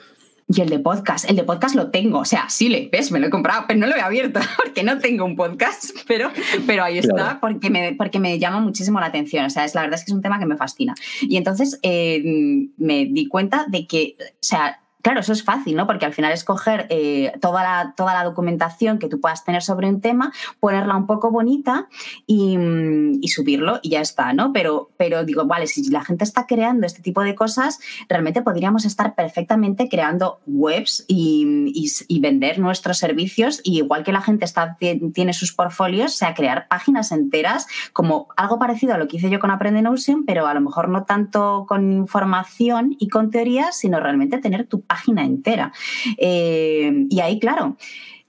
Y 0.48 0.62
el 0.62 0.70
de 0.70 0.80
podcast, 0.80 1.30
el 1.30 1.36
de 1.36 1.44
podcast 1.44 1.76
lo 1.76 1.90
tengo, 1.90 2.20
o 2.20 2.26
sea, 2.26 2.50
sí 2.50 2.70
le 2.70 2.90
ves, 2.92 3.12
me 3.12 3.20
lo 3.20 3.28
he 3.28 3.30
comprado, 3.30 3.66
pero 3.68 3.80
no 3.80 3.88
lo 3.88 3.96
he 3.96 4.02
abierto 4.02 4.40
porque 4.58 4.84
no 4.84 5.00
tengo 5.00 5.26
un 5.26 5.36
podcast, 5.36 5.92
pero, 6.08 6.32
pero 6.68 6.84
ahí 6.84 6.98
está 6.98 7.40
porque, 7.40 7.70
me, 7.70 7.96
porque 7.96 8.20
me 8.20 8.38
llama 8.40 8.60
muchísimo 8.60 9.00
la 9.00 9.08
atención, 9.08 9.46
o 9.46 9.50
sea, 9.50 9.66
es 9.66 9.74
la 9.74 9.82
verdad 9.82 10.00
es 10.00 10.06
que 10.06 10.12
es 10.12 10.16
un 10.16 10.22
tema 10.22 10.40
que 10.40 10.46
me 10.46 10.58
fascina. 10.58 10.94
Y 11.22 11.38
entonces 11.38 11.80
eh, 11.82 12.22
me 12.78 13.06
di 13.06 13.28
cuenta 13.28 13.66
de 13.70 13.88
que, 13.88 14.16
o 14.20 14.24
sea, 14.42 14.83
Claro, 15.04 15.20
eso 15.20 15.34
es 15.34 15.44
fácil, 15.44 15.76
¿no? 15.76 15.86
Porque 15.86 16.06
al 16.06 16.14
final 16.14 16.32
es 16.32 16.46
coger 16.46 16.88
eh, 16.90 17.34
toda, 17.42 17.62
la, 17.62 17.94
toda 17.98 18.14
la 18.14 18.24
documentación 18.24 19.00
que 19.00 19.10
tú 19.10 19.20
puedas 19.20 19.44
tener 19.44 19.62
sobre 19.62 19.90
un 19.90 20.00
tema, 20.00 20.32
ponerla 20.62 20.96
un 20.96 21.08
poco 21.08 21.30
bonita 21.30 21.90
y, 22.26 22.58
subirlo 23.28 23.80
y 23.82 23.90
ya 23.90 24.02
está, 24.02 24.32
¿no? 24.32 24.54
Pero, 24.54 24.92
pero 24.96 25.26
digo, 25.26 25.46
vale, 25.46 25.68
si 25.68 25.90
la 25.90 26.06
gente 26.06 26.24
está 26.24 26.46
creando 26.46 26.86
este 26.86 27.02
tipo 27.02 27.22
de 27.22 27.36
cosas, 27.36 27.80
realmente 28.08 28.44
podríamos 28.44 28.86
estar 28.86 29.14
perfectamente 29.14 29.90
creando 29.90 30.40
webs 30.46 31.04
y, 31.08 32.20
vender 32.22 32.58
nuestros 32.58 33.00
servicios, 33.00 33.60
y 33.66 33.80
igual 33.80 34.06
que 34.06 34.14
la 34.14 34.22
gente 34.22 34.46
está, 34.46 34.78
tiene 34.78 35.34
sus 35.34 35.52
portfolios, 35.52 36.14
o 36.14 36.16
sea, 36.16 36.34
crear 36.34 36.70
páginas 36.70 37.12
enteras, 37.12 37.68
como 37.92 38.30
algo 38.38 38.58
parecido 38.58 38.94
a 38.94 38.98
lo 38.98 39.10
que 39.10 39.18
hice 39.18 39.30
yo 39.30 39.40
con 39.40 39.52
Aprende 39.52 39.82
Notion, 39.82 40.24
pero 40.26 40.48
a 40.48 40.54
lo 40.54 40.62
mejor 40.62 40.88
no 40.88 41.04
tanto 41.04 41.66
con 41.68 41.92
información 41.92 42.96
y 42.98 43.10
con 43.10 43.30
teorías, 43.30 43.76
sino 43.76 44.00
realmente 44.00 44.38
tener 44.38 44.66
tu 44.66 44.80
página 44.80 44.93
entera. 45.08 45.72
Eh, 46.18 47.06
y 47.10 47.20
ahí, 47.20 47.40
claro, 47.40 47.78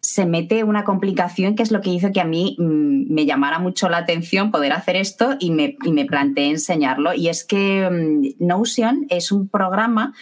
se 0.05 0.27
mete 0.27 0.65
una 0.65 0.85
complicación 0.85 1.55
que 1.55 1.63
es 1.63 1.71
lo 1.71 1.81
que 1.81 1.89
hizo 1.89 2.13
que 2.13 2.21
a 2.21 2.27
mí 2.27 2.57
mm, 2.59 3.13
me 3.13 3.25
llamara 3.25 3.59
mucho 3.59 3.89
la 3.89 3.97
atención 3.97 4.51
poder 4.51 4.73
hacer 4.73 4.97
esto 4.97 5.37
y 5.41 5.51
me, 5.51 5.77
y 5.83 5.93
me 5.93 6.05
planteé 6.05 6.51
enseñarlo. 6.51 7.15
Y 7.15 7.29
es 7.29 7.43
que 7.45 7.89
mm, 7.91 8.45
Notion 8.45 9.07
es 9.09 9.33
un 9.33 9.49
programa 9.49 10.15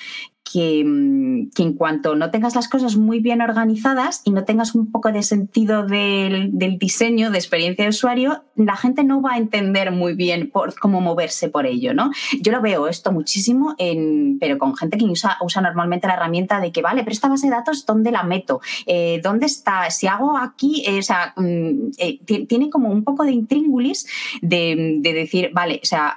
Mm, 0.54 1.50
que, 1.54 1.62
en 1.62 1.74
cuanto 1.74 2.14
no 2.14 2.30
tengas 2.30 2.54
las 2.54 2.68
cosas 2.68 2.96
muy 2.96 3.20
bien 3.20 3.40
organizadas 3.40 4.22
y 4.24 4.32
no 4.32 4.44
tengas 4.44 4.74
un 4.74 4.90
poco 4.90 5.10
de 5.12 5.22
sentido 5.22 5.86
del, 5.86 6.50
diseño, 6.78 7.30
de 7.30 7.38
experiencia 7.38 7.84
de 7.84 7.90
usuario, 7.90 8.44
la 8.56 8.76
gente 8.76 9.04
no 9.04 9.22
va 9.22 9.32
a 9.32 9.38
entender 9.38 9.92
muy 9.92 10.14
bien 10.14 10.50
por, 10.50 10.78
cómo 10.78 11.00
moverse 11.00 11.48
por 11.48 11.66
ello, 11.66 11.94
¿no? 11.94 12.10
Yo 12.40 12.52
lo 12.52 12.60
veo 12.60 12.88
esto 12.88 13.12
muchísimo, 13.12 13.74
en, 13.78 14.38
pero 14.40 14.58
con 14.58 14.76
gente 14.76 14.98
que 14.98 15.04
usa, 15.04 15.38
usa 15.40 15.62
normalmente 15.62 16.06
la 16.06 16.14
herramienta 16.14 16.60
de 16.60 16.72
que, 16.72 16.82
vale, 16.82 17.02
pero 17.02 17.12
esta 17.12 17.28
base 17.28 17.46
de 17.46 17.52
datos, 17.52 17.86
¿dónde 17.86 18.10
la 18.10 18.22
meto? 18.22 18.60
Eh, 18.86 19.20
¿Dónde 19.22 19.46
está? 19.46 19.90
Si 19.90 20.06
hago 20.06 20.36
aquí, 20.36 20.84
eh, 20.86 20.98
o 20.98 21.02
sea, 21.02 21.32
mm, 21.36 21.90
eh, 21.98 22.46
tiene 22.46 22.70
como 22.70 22.90
un 22.90 23.04
poco 23.04 23.24
de 23.24 23.32
intríngulis 23.32 24.06
de, 24.40 24.98
de 25.00 25.12
decir, 25.12 25.50
vale, 25.52 25.80
o 25.82 25.86
sea, 25.86 26.16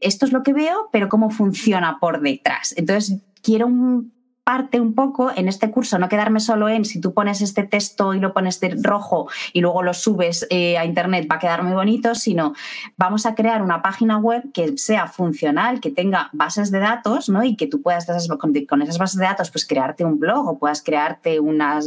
esto 0.00 0.26
es 0.26 0.32
lo 0.32 0.42
que 0.42 0.52
veo, 0.52 0.88
pero 0.92 1.08
cómo 1.08 1.30
funciona 1.30 1.98
por 2.00 2.20
detrás. 2.20 2.74
Entonces, 2.76 3.20
quiero 3.42 3.66
un 3.66 4.12
parte 4.44 4.80
un 4.80 4.94
poco 4.94 5.30
en 5.34 5.46
este 5.46 5.70
curso, 5.70 5.98
no 6.00 6.08
quedarme 6.08 6.40
solo 6.40 6.68
en 6.68 6.84
si 6.84 7.00
tú 7.00 7.14
pones 7.14 7.40
este 7.42 7.62
texto 7.62 8.12
y 8.12 8.18
lo 8.18 8.32
pones 8.34 8.58
de 8.58 8.76
rojo 8.82 9.28
y 9.52 9.60
luego 9.60 9.84
lo 9.84 9.94
subes 9.94 10.48
eh, 10.50 10.76
a 10.76 10.84
internet 10.84 11.28
va 11.30 11.36
a 11.36 11.38
quedar 11.38 11.62
muy 11.62 11.74
bonito, 11.74 12.16
sino 12.16 12.52
vamos 12.96 13.24
a 13.24 13.36
crear 13.36 13.62
una 13.62 13.82
página 13.82 14.18
web 14.18 14.42
que 14.52 14.76
sea 14.78 15.06
funcional, 15.06 15.80
que 15.80 15.90
tenga 15.90 16.28
bases 16.32 16.72
de 16.72 16.80
datos, 16.80 17.28
¿no? 17.28 17.44
Y 17.44 17.54
que 17.54 17.68
tú 17.68 17.82
puedas 17.82 18.06
con, 18.38 18.82
esas 18.82 18.98
bases 18.98 19.18
de 19.18 19.24
datos 19.24 19.50
pues 19.52 19.64
crearte 19.64 20.04
un 20.04 20.18
blog 20.18 20.48
o 20.48 20.58
puedas 20.58 20.82
crearte 20.82 21.38
una 21.38 21.80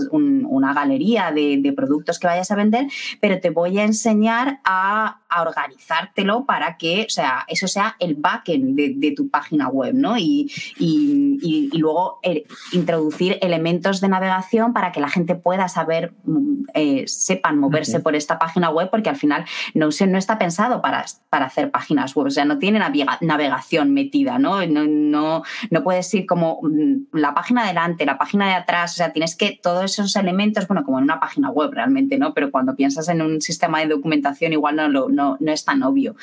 galería 0.74 1.32
de, 1.32 1.74
productos 1.76 2.20
que 2.20 2.28
vayas 2.28 2.52
a 2.52 2.56
vender, 2.56 2.88
pero 3.20 3.42
te 3.42 3.50
voy 3.50 3.80
a 3.80 3.84
enseñar 3.84 4.62
a, 4.64 5.20
organizártelo 5.38 6.46
para 6.46 6.78
que, 6.78 7.02
o 7.02 7.10
sea, 7.10 7.44
eso 7.50 7.68
sea 7.68 7.98
el 8.00 8.16
backend 8.16 8.78
de, 8.78 9.14
tu 9.14 9.30
página 9.30 9.68
web, 9.68 9.94
¿no? 9.94 10.18
Y, 10.18 10.50
y, 10.80 11.70
y 11.74 11.78
luego 11.78 12.20
el, 12.24 12.45
introducir 12.72 13.38
elementos 13.42 14.02
de 14.02 14.10
navegación 14.10 14.74
para 14.74 14.92
que 14.92 15.00
la 15.00 15.10
gente 15.10 15.36
pueda 15.36 15.68
saber, 15.68 16.14
mm, 16.24 16.64
eh, 16.74 17.04
sepan 17.08 17.60
moverse 17.60 18.00
por 18.00 18.16
esta 18.16 18.40
página 18.40 18.70
web, 18.70 18.90
porque 18.90 19.10
al 19.10 19.16
final 19.16 19.46
Notion 19.74 20.12
no 20.12 20.18
está 20.18 20.38
pensado 20.38 20.82
para, 20.82 21.06
para 21.30 21.46
hacer 21.46 21.72
páginas 21.72 22.16
web, 22.16 22.28
o 22.28 22.32
sea, 22.32 22.46
no 22.46 22.58
tiene 22.60 22.80
navegación 23.22 23.94
metida, 23.94 24.40
¿no? 24.40 24.66
No, 24.66 24.86
no, 24.86 25.44
no 25.70 25.84
puedes 25.84 26.14
ir 26.14 26.26
como 26.26 26.60
mm, 26.62 27.18
la 27.18 27.34
página 27.34 27.64
de 27.64 27.68
adelante, 27.68 28.06
la 28.06 28.18
página 28.18 28.48
de 28.48 28.54
atrás, 28.54 28.94
o 28.94 28.96
sea, 28.96 29.14
tienes 29.14 29.36
que 29.36 29.60
todos 29.62 29.86
esos 29.86 30.16
elementos, 30.16 30.68
bueno, 30.68 30.84
como 30.84 30.98
en 30.98 31.06
una 31.06 31.20
página 31.20 31.50
web 31.50 31.72
realmente, 31.72 32.18
¿no? 32.18 32.34
Pero 32.34 32.52
cuando 32.52 32.76
piensas 32.76 33.08
en 33.10 33.22
un 33.22 33.42
sistema 33.42 33.80
de 33.80 33.88
documentación 33.88 34.54
igual 34.54 34.76
no, 34.76 34.90
no, 34.90 35.38
no 35.40 35.52
es 35.52 35.66
tan 35.66 35.84
obvio. 35.84 36.16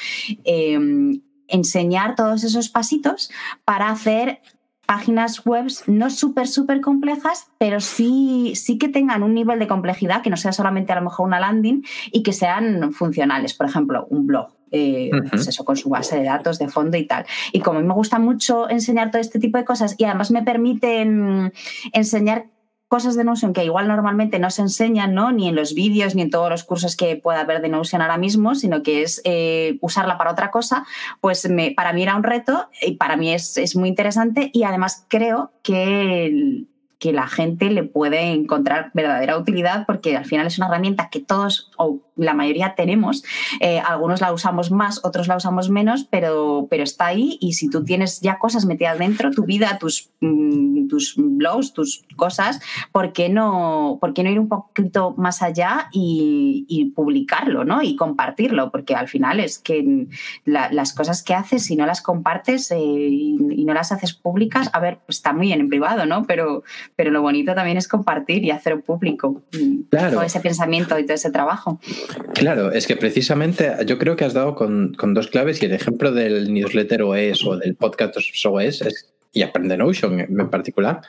Em, 0.45 1.21
enseñar 1.49 2.15
todos 2.15 2.45
esos 2.45 2.69
pasitos 2.69 3.31
para 3.65 3.91
hacer 3.91 4.41
páginas 4.87 5.45
web 5.45 5.67
no 5.87 6.11
súper, 6.11 6.49
súper 6.49 6.81
complejas, 6.81 7.49
pero 7.59 7.81
sí, 7.81 8.53
sí 8.57 8.79
que 8.79 8.89
tengan 8.89 9.23
un 9.23 9.35
nivel 9.35 9.59
de 9.59 9.69
complejidad 9.69 10.23
que 10.23 10.31
no 10.31 10.37
sea 10.37 10.53
solamente 10.53 10.93
a 10.93 10.97
lo 10.97 11.03
mejor 11.03 11.27
una 11.27 11.41
landing 11.41 11.83
y 12.11 12.23
que 12.23 12.33
sean 12.33 12.93
funcionales. 12.93 13.55
Por 13.55 13.67
ejemplo, 13.67 14.07
un 14.11 14.27
blog. 14.27 14.49
Eh, 14.75 15.11
pues 15.29 15.47
eso, 15.47 15.67
con 15.67 15.77
su 15.77 15.91
base 15.91 16.17
de 16.17 16.25
datos 16.25 16.59
de 16.59 16.67
fondo 16.67 16.97
y 16.97 17.07
tal. 17.07 17.27
Y 17.53 17.61
como 17.61 17.79
a 17.79 17.83
mí 17.83 17.87
me 17.87 17.93
gusta 17.93 18.19
mucho 18.19 18.71
enseñar 18.71 19.11
todo 19.11 19.21
este 19.21 19.39
tipo 19.39 19.59
de 19.59 19.67
cosas 19.67 19.95
y 19.99 20.05
además 20.05 20.31
me 20.31 20.43
permiten 20.43 21.53
enseñar 21.93 22.47
cosas 22.93 23.17
de 23.17 23.25
Notion 23.25 23.55
que 23.55 23.65
igual 23.65 23.89
normalmente 23.89 24.39
no 24.39 24.51
se 24.51 24.61
enseñan, 24.61 25.15
¿no? 25.15 25.33
Ni 25.33 25.49
en 25.49 25.55
los 25.55 25.73
vídeos, 25.73 26.15
ni 26.15 26.21
en 26.21 26.29
todos 26.29 26.51
los 26.51 26.63
cursos 26.63 26.95
que 26.95 27.17
pueda 27.17 27.41
haber 27.41 27.63
de 27.63 27.71
Notion 27.71 28.03
ahora 28.03 28.19
mismo, 28.19 28.55
sino 28.55 28.83
que 28.83 29.01
es 29.01 29.23
eh, 29.25 29.79
usarla 29.81 30.19
para 30.19 30.33
otra 30.33 30.51
cosa, 30.51 30.85
pues 31.23 31.49
me, 31.49 31.71
para 31.71 31.95
mí 31.95 32.03
era 32.03 32.15
un 32.15 32.23
reto 32.23 32.69
y 32.83 32.97
para 32.97 33.17
mí 33.17 33.33
es, 33.33 33.57
es 33.57 33.77
muy 33.77 33.89
interesante 33.89 34.51
y 34.53 34.65
además 34.65 35.07
creo 35.09 35.53
que 35.63 36.67
que 37.03 37.13
la 37.13 37.27
gente 37.27 37.69
le 37.69 37.83
puede 37.83 38.31
encontrar 38.31 38.93
verdadera 38.95 39.37
utilidad 39.37 39.87
porque 39.87 40.17
al 40.17 40.25
final 40.25 40.47
es 40.47 40.59
una 40.59 40.69
herramienta 40.69 41.09
que 41.11 41.19
todos 41.19 41.69
o 41.77 41.99
la 42.15 42.33
mayoría 42.33 42.75
tenemos. 42.77 43.25
Eh, 43.59 43.81
algunos 43.81 44.21
la 44.21 44.33
usamos 44.33 44.71
más, 44.71 45.05
otros 45.05 45.27
la 45.27 45.37
usamos 45.37 45.69
menos, 45.69 46.07
pero, 46.09 46.69
pero 46.71 46.85
está 46.85 47.07
ahí 47.07 47.39
y 47.41 47.55
si 47.55 47.69
tú 47.69 47.83
tienes 47.83 48.21
ya 48.21 48.39
cosas 48.39 48.67
metidas 48.67 49.01
dentro, 49.01 49.33
tu 49.33 49.45
vida, 49.45 49.79
tus, 49.79 50.11
mm, 50.21 50.87
tus 50.87 51.15
blogs, 51.17 51.73
tus 51.73 52.05
cosas, 52.15 52.61
¿por 52.93 53.13
qué, 53.13 53.29
no, 53.29 53.99
¿por 54.01 54.17
no 54.17 54.31
ir 54.31 54.39
un 54.39 54.49
poquito 54.49 55.15
más 55.17 55.43
allá 55.43 55.89
y, 55.91 56.93
publicarlo 56.95 57.65
¿no? 57.65 57.83
y 57.83 57.97
compartirlo? 57.97 58.71
Porque 58.71 58.95
al 58.95 59.09
final 59.09 59.41
es 59.41 59.59
que 59.59 60.07
las 60.45 60.93
cosas 60.93 61.23
que 61.23 61.35
haces, 61.35 61.65
si 61.65 61.75
no 61.75 61.87
las 61.87 62.01
compartes 62.01 62.71
eh, 62.71 62.79
y, 62.79 63.65
no 63.65 63.75
las 63.75 63.91
haces 63.91 64.13
públicas, 64.13 64.71
a 64.73 64.81
ver, 64.81 64.99
está 65.09 65.33
muy 65.33 65.47
bien 65.47 65.61
en 65.61 65.69
privado, 65.69 66.05
¿no? 66.07 66.25
Pero, 66.25 66.63
pero 66.97 67.11
lo 67.11 67.23
bonito 67.23 67.55
también 67.55 67.77
es 67.77 67.89
compartir 67.89 68.45
y 68.45 68.51
hacer 68.51 68.81
público 68.81 69.43
mm, 69.53 69.83
todo 69.91 70.23
ese 70.23 70.41
pensamiento 70.41 70.99
y 70.99 71.05
todo 71.05 71.15
ese 71.15 71.31
trabajo. 71.31 71.81
Claro, 72.35 72.73
es 72.73 72.87
que 72.87 72.97
precisamente 72.97 73.71
yo 73.87 73.99
creo 73.99 74.17
que 74.17 74.25
has 74.25 74.35
dado 74.35 74.55
con, 74.55 74.93
dos 74.93 75.29
claves 75.29 75.63
y 75.63 75.67
el 75.67 75.73
ejemplo 75.73 76.13
del 76.13 76.53
newsletter 76.53 77.03
OS 77.03 77.45
o 77.47 77.57
del 77.57 77.75
podcast 77.75 78.17
OS 78.17 78.83
es, 78.83 79.13
y 79.33 79.43
Aprende 79.43 79.77
Notion 79.77 80.21
en 80.21 80.51
particular 80.51 81.01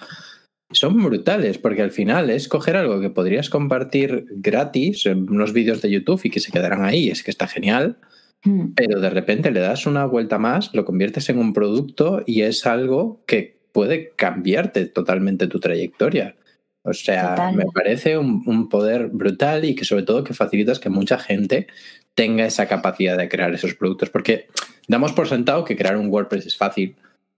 son 0.72 1.04
brutales 1.04 1.60
porque 1.60 1.84
al 1.84 1.92
final 1.92 2.32
es 2.32 2.48
coger 2.48 2.78
algo 2.78 3.00
que 3.00 3.12
podrías 3.12 3.50
compartir 3.50 4.26
gratis 4.32 5.06
en 5.06 5.30
unos 5.30 5.54
vídeos 5.54 5.82
de 5.82 5.92
YouTube 5.92 6.22
y 6.24 6.30
que 6.32 6.40
se 6.40 6.52
quedarán 6.52 6.84
ahí, 6.84 7.10
es 7.10 7.22
que 7.22 7.30
está 7.30 7.48
genial 7.48 7.98
Mm. 8.44 8.74
Pero 8.76 9.00
de 9.00 9.10
repente 9.10 9.52
le 9.52 9.60
das 9.60 9.86
una 9.86 10.06
vuelta 10.06 10.38
más, 10.38 10.74
lo 10.74 10.86
conviertes 10.86 11.30
en 11.30 11.40
un 11.40 11.54
producto 11.54 12.24
y 12.26 12.42
es 12.42 12.66
algo 12.66 13.24
que 13.26 13.63
puede 13.74 14.14
cambiarte 14.16 14.86
totalmente 14.86 15.48
tu 15.48 15.60
trayectoria. 15.60 16.38
O 16.84 16.94
sea, 16.94 17.52
me 17.54 17.66
parece 17.74 18.18
un, 18.18 18.70
poder 18.70 19.08
brutal 19.08 19.66
y 19.66 19.76
que 19.76 19.86
sobre 19.86 20.04
todo 20.04 20.24
que 20.24 20.34
facilitas 20.34 20.80
que 20.80 20.90
mucha 20.90 21.18
gente 21.18 21.68
tenga 22.14 22.46
esa 22.46 22.68
capacidad 22.68 23.18
de 23.18 23.30
crear 23.30 23.54
esos 23.54 23.74
productos. 23.74 24.10
Porque 24.10 24.48
damos 24.88 25.12
por 25.14 25.28
sentado 25.28 25.64
que 25.66 25.76
crear 25.76 25.98
un 25.98 26.10
WordPress 26.10 26.46
es 26.46 26.58
fácil, 26.58 26.96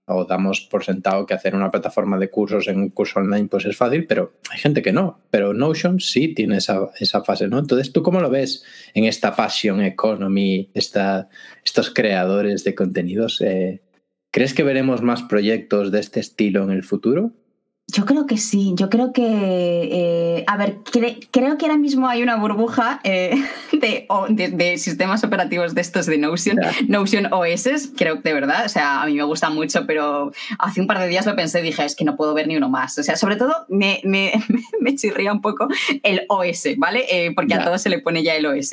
o 0.08 0.26
damos 0.26 0.62
por 0.62 0.84
sentado 0.84 1.26
que 1.26 1.34
hacer 1.34 1.56
una 1.56 1.72
plataforma 1.72 2.18
de 2.20 2.30
cursos 2.30 2.68
en 2.68 2.80
un 2.80 2.90
curso 2.90 3.20
online 3.20 3.48
pues 3.48 3.66
es 3.66 3.76
fácil, 3.76 4.06
pero 4.06 4.34
hay 4.52 4.60
gente 4.60 4.82
que 4.82 4.92
no. 4.92 5.20
Pero 5.32 5.54
Notion 5.54 6.00
sí 6.00 6.34
tiene 6.34 6.58
esa, 6.58 6.90
fase, 7.24 7.48
¿no? 7.48 7.60
Entonces, 7.60 7.92
¿tú 7.92 8.04
cómo 8.04 8.20
lo 8.20 8.30
ves 8.30 8.64
en 8.94 9.06
esta 9.06 9.36
passion 9.36 9.82
economy, 9.82 10.70
esta, 10.74 11.30
estos 11.64 11.92
creadores 11.92 12.64
de 12.64 12.76
contenidos? 12.76 13.42
Eh, 13.42 13.82
¿Crees 14.36 14.54
que 14.54 14.64
veremos 14.64 15.02
más 15.02 15.24
proyectos 15.24 15.94
de 15.94 16.02
este 16.02 16.20
estilo 16.20 16.62
en 16.64 16.72
el 16.72 16.84
futuro? 16.84 17.32
Yo 17.88 18.04
creo 18.04 18.26
que 18.26 18.36
sí, 18.36 18.74
yo 18.76 18.90
creo 18.90 19.14
que, 19.14 19.24
eh, 19.24 20.44
a 20.46 20.58
ver, 20.58 20.80
creo 21.32 21.58
que 21.58 21.66
ahora 21.66 21.78
mismo 21.78 22.10
hay 22.10 22.22
una 22.22 22.36
burbuja 22.36 23.00
eh, 23.06 23.42
de, 23.72 24.78
sistemas 24.78 25.24
operativos 25.24 25.74
de 25.74 25.80
estos 25.80 26.06
de 26.08 26.18
Notion, 26.18 26.60
Notion 26.90 27.32
OS, 27.32 27.92
creo 27.96 28.22
que 28.22 28.28
de 28.28 28.34
verdad, 28.34 28.66
o 28.66 28.70
sea, 28.70 29.04
a 29.04 29.06
mí 29.06 29.14
me 29.14 29.24
gusta 29.24 29.50
mucho, 29.50 29.86
pero 29.88 30.34
hace 30.60 30.82
un 30.82 30.88
par 30.88 31.00
de 31.00 31.08
días 31.08 31.26
lo 31.26 31.38
pensé 31.38 31.62
y 31.62 31.64
dije, 31.64 31.86
es 31.86 31.96
que 31.96 32.04
no 32.04 32.18
puedo 32.18 32.34
ver 32.34 32.50
ni 32.50 32.58
uno 32.58 32.68
más, 32.68 32.98
o 32.98 33.04
sea, 33.04 33.16
sobre 33.16 33.38
todo 33.38 33.54
me, 33.70 34.02
me, 34.04 34.34
me 34.82 34.96
chirría 34.96 35.32
un 35.32 35.40
poco 35.40 35.70
el 36.04 36.26
OS, 36.28 36.68
¿vale? 36.76 37.06
Eh, 37.10 37.32
porque 37.34 37.54
a 37.54 37.64
todos 37.64 37.82
se 37.82 37.90
le 37.90 38.00
pone 38.00 38.22
ya 38.22 38.36
el 38.36 38.48
OS, 38.48 38.72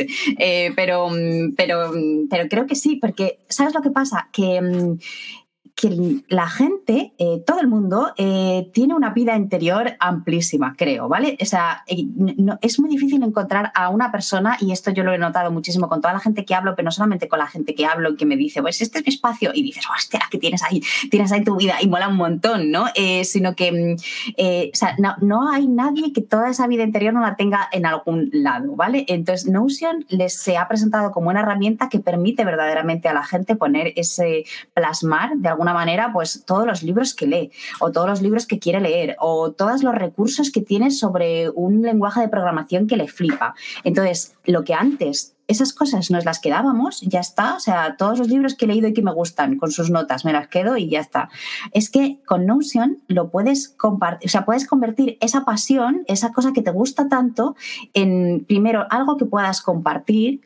pero, 0.74 1.10
pero, 1.56 1.92
pero 2.28 2.48
creo 2.48 2.66
que 2.66 2.74
sí, 2.74 2.96
porque, 2.96 3.38
¿sabes 3.48 3.74
lo 3.74 3.82
que 3.82 3.90
pasa? 3.90 4.28
Que 4.32 4.60
mm, 4.60 4.98
que 5.74 6.22
la 6.28 6.48
gente, 6.48 7.12
eh, 7.18 7.42
todo 7.46 7.60
el 7.60 7.66
mundo, 7.66 8.12
eh, 8.16 8.70
tiene 8.72 8.94
una 8.94 9.10
vida 9.10 9.34
interior 9.36 9.92
amplísima, 9.98 10.74
creo, 10.76 11.08
¿vale? 11.08 11.36
O 11.40 11.44
sea, 11.44 11.82
eh, 11.86 12.06
es 12.60 12.78
muy 12.78 12.90
difícil 12.90 13.22
encontrar 13.22 13.72
a 13.74 13.88
una 13.88 14.12
persona, 14.12 14.56
y 14.60 14.72
esto 14.72 14.90
yo 14.90 15.02
lo 15.02 15.12
he 15.12 15.18
notado 15.18 15.50
muchísimo 15.50 15.88
con 15.88 16.00
toda 16.00 16.14
la 16.14 16.20
gente 16.20 16.44
que 16.44 16.54
hablo, 16.54 16.74
pero 16.76 16.84
no 16.84 16.92
solamente 16.92 17.26
con 17.26 17.38
la 17.38 17.46
gente 17.46 17.74
que 17.74 17.86
hablo 17.86 18.10
y 18.10 18.16
que 18.16 18.26
me 18.26 18.36
dice, 18.36 18.60
pues 18.60 18.80
este 18.80 18.98
es 18.98 19.06
mi 19.06 19.12
espacio, 19.12 19.50
y 19.54 19.62
dices, 19.62 19.84
hostia, 19.94 20.20
que 20.30 20.38
tienes 20.38 20.62
ahí, 20.62 20.82
tienes 21.10 21.32
ahí 21.32 21.42
tu 21.42 21.56
vida, 21.56 21.76
y 21.80 21.88
mola 21.88 22.08
un 22.08 22.16
montón, 22.16 22.70
¿no? 22.70 22.86
sino 23.24 23.54
que, 23.54 23.72
mm, 23.72 24.72
o 24.72 24.76
sea, 24.76 24.96
no, 25.20 25.50
hay 25.50 25.66
nadie 25.66 26.12
que 26.12 26.20
toda 26.20 26.50
esa 26.50 26.66
vida 26.66 26.82
interior 26.82 27.14
no 27.14 27.20
la 27.20 27.36
tenga 27.36 27.68
en 27.72 27.86
algún 27.86 28.30
lado, 28.32 28.76
¿vale? 28.76 29.04
Entonces, 29.08 29.48
Notion 29.48 30.04
les 30.08 30.34
se 30.34 30.56
ha 30.56 30.68
presentado 30.68 31.12
como 31.12 31.30
una 31.30 31.40
herramienta 31.40 31.88
que 31.88 32.00
permite 32.00 32.44
verdaderamente 32.44 33.08
a 33.08 33.14
la 33.14 33.24
gente 33.24 33.56
poner 33.56 33.92
ese 33.96 34.44
plasmar 34.74 35.36
de 35.36 35.48
alguna 35.48 35.61
manera, 35.64 36.12
pues 36.12 36.44
todos 36.44 36.66
los 36.66 36.82
libros 36.82 37.14
que 37.14 37.26
lee 37.26 37.52
o 37.80 37.92
todos 37.92 38.08
los 38.08 38.22
libros 38.22 38.46
que 38.46 38.58
quiere 38.58 38.80
leer 38.80 39.16
o 39.18 39.52
todos 39.52 39.82
los 39.82 39.94
recursos 39.94 40.50
que 40.50 40.60
tiene 40.60 40.90
sobre 40.90 41.50
un 41.50 41.82
lenguaje 41.82 42.20
de 42.20 42.28
programación 42.28 42.86
que 42.86 42.96
le 42.96 43.08
flipa. 43.08 43.54
Entonces, 43.84 44.34
lo 44.44 44.64
que 44.64 44.74
antes 44.74 45.36
esas 45.48 45.72
cosas 45.72 46.10
nos 46.10 46.24
las 46.24 46.40
quedábamos, 46.40 47.00
ya 47.02 47.20
está. 47.20 47.56
O 47.56 47.60
sea, 47.60 47.96
todos 47.96 48.18
los 48.18 48.28
libros 48.28 48.54
que 48.54 48.64
he 48.64 48.68
leído 48.68 48.88
y 48.88 48.94
que 48.94 49.02
me 49.02 49.12
gustan, 49.12 49.58
con 49.58 49.70
sus 49.70 49.90
notas, 49.90 50.24
me 50.24 50.32
las 50.32 50.48
quedo 50.48 50.76
y 50.76 50.88
ya 50.88 51.00
está. 51.00 51.28
Es 51.72 51.90
que 51.90 52.20
con 52.26 52.46
Notion 52.46 53.02
lo 53.06 53.30
puedes 53.30 53.68
compartir, 53.68 54.26
o 54.26 54.30
sea, 54.30 54.44
puedes 54.44 54.66
convertir 54.66 55.18
esa 55.20 55.44
pasión, 55.44 56.02
esa 56.06 56.32
cosa 56.32 56.52
que 56.52 56.62
te 56.62 56.70
gusta 56.70 57.08
tanto, 57.08 57.54
en 57.94 58.44
primero 58.46 58.86
algo 58.90 59.16
que 59.16 59.26
puedas 59.26 59.62
compartir. 59.62 60.40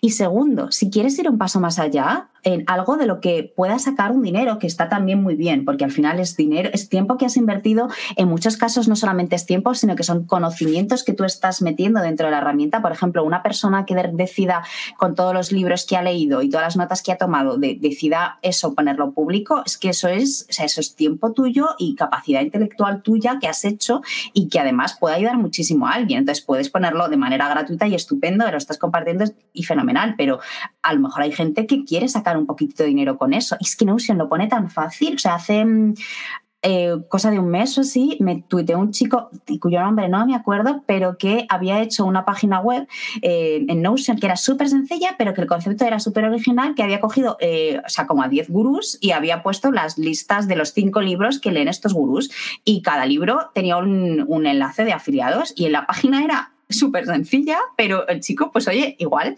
Y 0.00 0.10
segundo, 0.10 0.70
si 0.70 0.90
quieres 0.90 1.18
ir 1.18 1.28
un 1.28 1.38
paso 1.38 1.58
más 1.58 1.78
allá, 1.78 2.28
en 2.46 2.62
algo 2.68 2.96
de 2.96 3.06
lo 3.06 3.20
que 3.20 3.52
pueda 3.56 3.78
sacar 3.80 4.12
un 4.12 4.22
dinero, 4.22 4.60
que 4.60 4.68
está 4.68 4.88
también 4.88 5.20
muy 5.20 5.34
bien, 5.34 5.64
porque 5.64 5.82
al 5.82 5.90
final 5.90 6.20
es 6.20 6.36
dinero, 6.36 6.70
es 6.72 6.88
tiempo 6.88 7.18
que 7.18 7.26
has 7.26 7.36
invertido. 7.36 7.88
En 8.14 8.28
muchos 8.28 8.56
casos 8.56 8.86
no 8.86 8.94
solamente 8.94 9.34
es 9.34 9.46
tiempo, 9.46 9.74
sino 9.74 9.96
que 9.96 10.04
son 10.04 10.26
conocimientos 10.26 11.02
que 11.02 11.12
tú 11.12 11.24
estás 11.24 11.60
metiendo 11.60 12.00
dentro 12.00 12.26
de 12.26 12.30
la 12.30 12.38
herramienta. 12.38 12.80
Por 12.80 12.92
ejemplo, 12.92 13.24
una 13.24 13.42
persona 13.42 13.84
que 13.84 13.96
decida 14.12 14.62
con 14.96 15.16
todos 15.16 15.34
los 15.34 15.50
libros 15.50 15.86
que 15.86 15.96
ha 15.96 16.02
leído 16.02 16.40
y 16.40 16.48
todas 16.48 16.66
las 16.66 16.76
notas 16.76 17.02
que 17.02 17.10
ha 17.10 17.18
tomado, 17.18 17.58
decida 17.58 18.38
eso, 18.42 18.74
ponerlo 18.74 19.10
público, 19.10 19.64
es 19.66 19.76
que 19.76 19.88
eso 19.88 20.06
es, 20.06 20.46
o 20.48 20.52
sea, 20.52 20.66
eso 20.66 20.80
es 20.80 20.94
tiempo 20.94 21.32
tuyo 21.32 21.70
y 21.78 21.96
capacidad 21.96 22.42
intelectual 22.42 23.02
tuya 23.02 23.38
que 23.40 23.48
has 23.48 23.64
hecho 23.64 24.02
y 24.32 24.48
que 24.48 24.60
además 24.60 24.96
puede 25.00 25.16
ayudar 25.16 25.36
muchísimo 25.36 25.88
a 25.88 25.94
alguien. 25.94 26.20
Entonces 26.20 26.44
puedes 26.44 26.70
ponerlo 26.70 27.08
de 27.08 27.16
manera 27.16 27.48
gratuita 27.48 27.88
y 27.88 27.96
estupendo, 27.96 28.48
lo 28.48 28.56
estás 28.56 28.78
compartiendo 28.78 29.24
y 29.52 29.64
fenomenal, 29.64 30.14
pero 30.16 30.38
a 30.82 30.94
lo 30.94 31.00
mejor 31.00 31.24
hay 31.24 31.32
gente 31.32 31.66
que 31.66 31.84
quiere 31.84 32.06
sacar 32.06 32.35
un 32.36 32.46
poquito 32.46 32.82
de 32.82 32.88
dinero 32.88 33.18
con 33.18 33.32
eso. 33.32 33.56
Es 33.60 33.76
que 33.76 33.84
Notion 33.84 34.18
lo 34.18 34.28
pone 34.28 34.46
tan 34.48 34.70
fácil. 34.70 35.14
O 35.14 35.18
sea, 35.18 35.34
hace 35.34 35.64
mm, 35.64 35.94
eh, 36.68 36.96
cosa 37.08 37.30
de 37.30 37.38
un 37.38 37.48
mes 37.48 37.78
o 37.78 37.84
sí, 37.84 38.16
me 38.18 38.42
tuiteó 38.42 38.78
un 38.80 38.90
chico 38.90 39.30
cuyo 39.60 39.80
nombre 39.80 40.08
no 40.08 40.26
me 40.26 40.34
acuerdo, 40.34 40.82
pero 40.84 41.16
que 41.16 41.46
había 41.48 41.80
hecho 41.80 42.04
una 42.04 42.24
página 42.24 42.58
web 42.58 42.88
eh, 43.22 43.64
en 43.68 43.82
Notion 43.82 44.18
que 44.18 44.26
era 44.26 44.36
súper 44.36 44.68
sencilla, 44.68 45.14
pero 45.16 45.32
que 45.32 45.42
el 45.42 45.46
concepto 45.46 45.84
era 45.84 46.00
súper 46.00 46.24
original, 46.24 46.74
que 46.74 46.82
había 46.82 47.00
cogido, 47.00 47.36
eh, 47.40 47.80
o 47.86 47.88
sea, 47.88 48.08
como 48.08 48.24
a 48.24 48.28
10 48.28 48.50
gurús 48.50 48.98
y 49.00 49.12
había 49.12 49.44
puesto 49.44 49.70
las 49.70 49.96
listas 49.96 50.48
de 50.48 50.56
los 50.56 50.72
cinco 50.72 51.00
libros 51.02 51.38
que 51.38 51.52
leen 51.52 51.68
estos 51.68 51.94
gurús. 51.94 52.32
Y 52.64 52.82
cada 52.82 53.06
libro 53.06 53.50
tenía 53.54 53.76
un 53.76 54.46
enlace 54.46 54.84
de 54.84 54.92
afiliados 54.92 55.52
y 55.54 55.66
en 55.66 55.72
la 55.72 55.86
página 55.86 56.24
era 56.24 56.52
súper 56.68 57.06
sencilla, 57.06 57.58
pero 57.76 58.08
el 58.08 58.20
chico, 58.20 58.50
pues 58.50 58.66
oye, 58.66 58.96
igual 58.98 59.36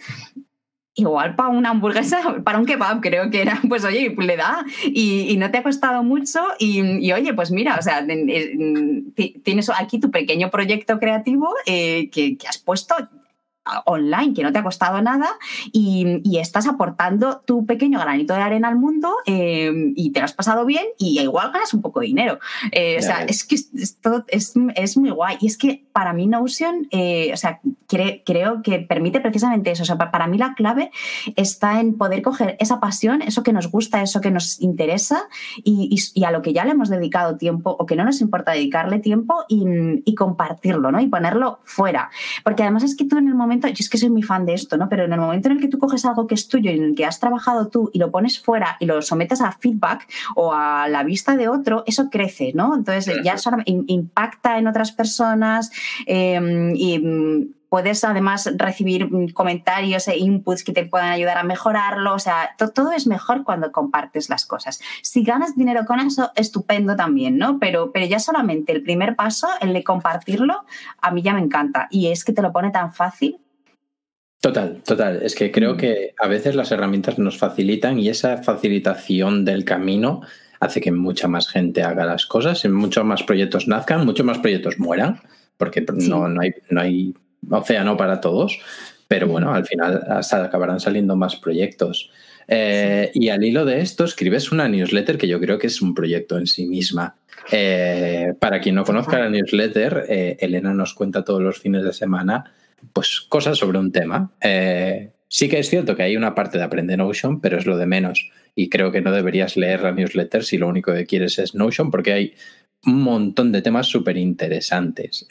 igual 0.98 1.36
para 1.36 1.48
una 1.48 1.70
hamburguesa, 1.70 2.18
para 2.44 2.58
un 2.58 2.66
kebab 2.66 3.00
creo 3.00 3.30
que 3.30 3.42
era, 3.42 3.60
pues 3.68 3.84
oye, 3.84 4.14
le 4.18 4.36
da 4.36 4.64
y, 4.84 5.36
no 5.38 5.50
te 5.50 5.58
ha 5.58 5.62
costado 5.62 6.02
mucho 6.02 6.40
y, 6.58 7.12
oye, 7.12 7.32
pues 7.32 7.50
mira, 7.50 7.76
o 7.78 7.82
sea, 7.82 8.04
tienes 9.44 9.70
aquí 9.70 10.00
tu 10.00 10.10
pequeño 10.10 10.50
proyecto 10.50 10.98
creativo 10.98 11.54
eh, 11.66 12.10
que, 12.10 12.36
has 12.48 12.58
puesto 12.58 12.94
online 13.84 14.34
que 14.34 14.42
no 14.42 14.52
te 14.52 14.58
ha 14.58 14.62
costado 14.62 15.00
nada 15.02 15.28
y, 15.72 16.38
estás 16.38 16.68
aportando 16.68 17.42
tu 17.44 17.66
pequeño 17.66 17.98
granito 17.98 18.32
de 18.32 18.40
arena 18.40 18.68
al 18.68 18.76
mundo 18.76 19.12
eh, 19.26 19.72
y 19.96 20.12
te 20.12 20.20
lo 20.20 20.24
has 20.24 20.32
pasado 20.32 20.64
bien 20.64 20.86
y 20.96 21.18
igual 21.18 21.50
ganas 21.50 21.74
un 21.74 21.82
poco 21.82 21.98
de 21.98 22.06
dinero. 22.06 22.38
Eh, 22.70 22.96
o 22.98 23.02
sea, 23.02 23.24
es 23.24 23.44
que 23.44 23.56
es, 23.56 23.98
es, 24.74 24.96
muy 24.96 25.10
guay. 25.10 25.36
Y 25.40 25.48
es 25.48 25.58
que 25.58 25.84
para 25.92 26.12
mí 26.12 26.28
Notion, 26.28 26.86
eh, 26.92 27.30
o 27.32 27.36
sea, 27.36 27.60
creo 27.88 28.62
que 28.62 28.78
permite 28.78 29.20
precisamente 29.20 29.72
eso. 29.72 29.82
O 29.82 29.86
sea, 29.86 29.98
para 29.98 30.28
mí 30.28 30.38
la 30.38 30.54
clave 30.54 30.92
está 31.34 31.80
en 31.80 31.98
poder 31.98 32.22
coger 32.22 32.56
esa 32.60 32.78
pasión, 32.78 33.20
eso 33.22 33.42
que 33.42 33.52
nos 33.52 33.68
gusta, 33.70 34.00
eso 34.00 34.20
que 34.20 34.30
nos 34.30 34.60
interesa 34.60 35.28
y, 35.64 35.98
a 36.24 36.30
lo 36.30 36.42
que 36.42 36.52
ya 36.52 36.64
le 36.64 36.72
hemos 36.72 36.88
dedicado 36.88 37.36
tiempo 37.36 37.74
o 37.78 37.86
que 37.86 37.96
no 37.96 38.04
nos 38.04 38.20
importa 38.20 38.52
dedicarle 38.52 39.00
tiempo 39.00 39.44
y, 39.48 39.64
y 40.04 40.14
compartirlo, 40.14 40.92
¿no? 40.92 41.00
Y 41.00 41.08
ponerlo 41.08 41.58
fuera. 41.64 42.10
Porque 42.44 42.62
además 42.62 42.84
es 42.84 42.96
que 42.96 43.04
tú 43.04 43.18
en 43.18 43.28
el 43.28 43.34
momento 43.34 43.57
yo 43.66 43.74
es 43.78 43.90
que 43.90 43.98
soy 43.98 44.10
muy 44.10 44.22
fan 44.22 44.46
de 44.46 44.54
esto, 44.54 44.76
¿no? 44.76 44.88
Pero 44.88 45.04
en 45.04 45.12
el 45.12 45.20
momento 45.20 45.48
en 45.48 45.56
el 45.56 45.60
que 45.60 45.68
tú 45.68 45.78
coges 45.78 46.04
algo 46.04 46.26
que 46.26 46.34
es 46.34 46.48
tuyo 46.48 46.70
y 46.70 46.76
en 46.76 46.84
el 46.84 46.94
que 46.94 47.04
has 47.04 47.18
trabajado 47.18 47.68
tú 47.68 47.90
y 47.92 47.98
lo 47.98 48.10
pones 48.10 48.40
fuera 48.40 48.76
y 48.80 48.86
lo 48.86 49.02
sometes 49.02 49.40
a 49.40 49.52
feedback 49.52 50.06
o 50.36 50.52
a 50.52 50.88
la 50.88 51.02
vista 51.02 51.36
de 51.36 51.48
otro, 51.48 51.82
eso 51.86 52.08
crece, 52.10 52.52
¿no? 52.54 52.74
Entonces 52.74 53.12
ya 53.24 53.36
impacta 53.66 54.58
en 54.58 54.68
otras 54.68 54.92
personas 54.92 55.70
em, 56.06 56.74
y 56.76 56.98
mm, 56.98 57.58
puedes 57.68 58.04
además 58.04 58.50
recibir 58.56 59.12
mm, 59.12 59.28
comentarios 59.32 60.08
e 60.08 60.16
inputs 60.18 60.64
que 60.64 60.72
te 60.72 60.86
puedan 60.86 61.10
ayudar 61.10 61.38
a 61.38 61.42
mejorarlo. 61.42 62.14
O 62.14 62.18
sea, 62.18 62.54
todo 62.74 62.92
es 62.92 63.06
mejor 63.06 63.44
cuando 63.44 63.72
compartes 63.72 64.28
las 64.28 64.46
cosas. 64.46 64.80
Si 65.02 65.22
ganas 65.22 65.56
dinero 65.56 65.84
con 65.86 66.00
eso, 66.00 66.30
estupendo 66.34 66.96
también, 66.96 67.38
¿no? 67.38 67.58
Pero, 67.58 67.92
pero 67.92 68.06
ya 68.06 68.18
solamente 68.18 68.72
el 68.72 68.82
primer 68.82 69.16
paso, 69.16 69.48
el 69.60 69.72
de 69.72 69.84
compartirlo, 69.84 70.64
a 71.00 71.10
mí 71.10 71.22
ya 71.22 71.34
me 71.34 71.40
encanta. 71.40 71.88
Y 71.90 72.08
es 72.08 72.24
que 72.24 72.32
te 72.32 72.42
lo 72.42 72.52
pone 72.52 72.70
tan 72.70 72.92
fácil 72.92 73.38
Total, 74.40 74.82
total. 74.84 75.20
Es 75.22 75.34
que 75.34 75.50
creo 75.50 75.74
mm. 75.74 75.76
que 75.76 76.14
a 76.18 76.28
veces 76.28 76.54
las 76.54 76.70
herramientas 76.70 77.18
nos 77.18 77.38
facilitan 77.38 77.98
y 77.98 78.08
esa 78.08 78.38
facilitación 78.38 79.44
del 79.44 79.64
camino 79.64 80.22
hace 80.60 80.80
que 80.80 80.92
mucha 80.92 81.28
más 81.28 81.48
gente 81.48 81.82
haga 81.82 82.04
las 82.04 82.26
cosas, 82.26 82.64
muchos 82.66 83.04
más 83.04 83.22
proyectos 83.22 83.68
nazcan, 83.68 84.04
muchos 84.04 84.26
más 84.26 84.38
proyectos 84.38 84.78
mueran, 84.78 85.20
porque 85.56 85.84
no, 85.92 86.28
no, 86.28 86.40
hay, 86.40 86.52
no 86.70 86.80
hay 86.80 87.14
océano 87.50 87.96
para 87.96 88.20
todos, 88.20 88.58
pero 89.06 89.28
bueno, 89.28 89.52
al 89.52 89.66
final 89.66 90.04
hasta 90.08 90.44
acabarán 90.44 90.80
saliendo 90.80 91.16
más 91.16 91.36
proyectos. 91.36 92.10
Eh, 92.48 93.10
y 93.14 93.28
al 93.28 93.44
hilo 93.44 93.64
de 93.64 93.80
esto, 93.80 94.04
escribes 94.04 94.52
una 94.52 94.68
newsletter 94.68 95.18
que 95.18 95.28
yo 95.28 95.38
creo 95.38 95.58
que 95.58 95.66
es 95.66 95.82
un 95.82 95.94
proyecto 95.94 96.38
en 96.38 96.46
sí 96.46 96.66
misma. 96.66 97.16
Eh, 97.52 98.34
para 98.38 98.60
quien 98.60 98.74
no 98.74 98.84
conozca 98.84 99.18
la 99.18 99.30
newsletter, 99.30 100.06
Elena 100.40 100.74
nos 100.74 100.94
cuenta 100.94 101.24
todos 101.24 101.42
los 101.42 101.58
fines 101.58 101.82
de 101.82 101.92
semana 101.92 102.52
pues, 102.92 103.20
cosas 103.28 103.58
sobre 103.58 103.78
un 103.78 103.92
tema. 103.92 104.32
sí 105.28 105.48
que 105.48 105.58
es 105.58 105.68
cierto 105.68 105.96
que 105.96 106.02
hay 106.02 106.16
una 106.16 106.34
parte 106.34 106.58
de 106.58 106.64
aprender 106.64 106.98
Notion, 106.98 107.40
pero 107.40 107.58
es 107.58 107.66
lo 107.66 107.76
de 107.76 107.86
menos. 107.86 108.30
Y 108.54 108.68
creo 108.68 108.90
que 108.90 109.00
no 109.00 109.12
deberías 109.12 109.56
leer 109.56 109.82
la 109.82 109.92
newsletter 109.92 110.44
si 110.44 110.58
lo 110.58 110.68
único 110.68 110.92
que 110.92 111.06
quieres 111.06 111.38
es 111.38 111.54
Notion, 111.54 111.90
porque 111.90 112.12
hay 112.12 112.34
un 112.84 113.02
montón 113.02 113.52
de 113.52 113.62
temas 113.62 113.86
súper 113.86 114.16
interesantes. 114.16 115.26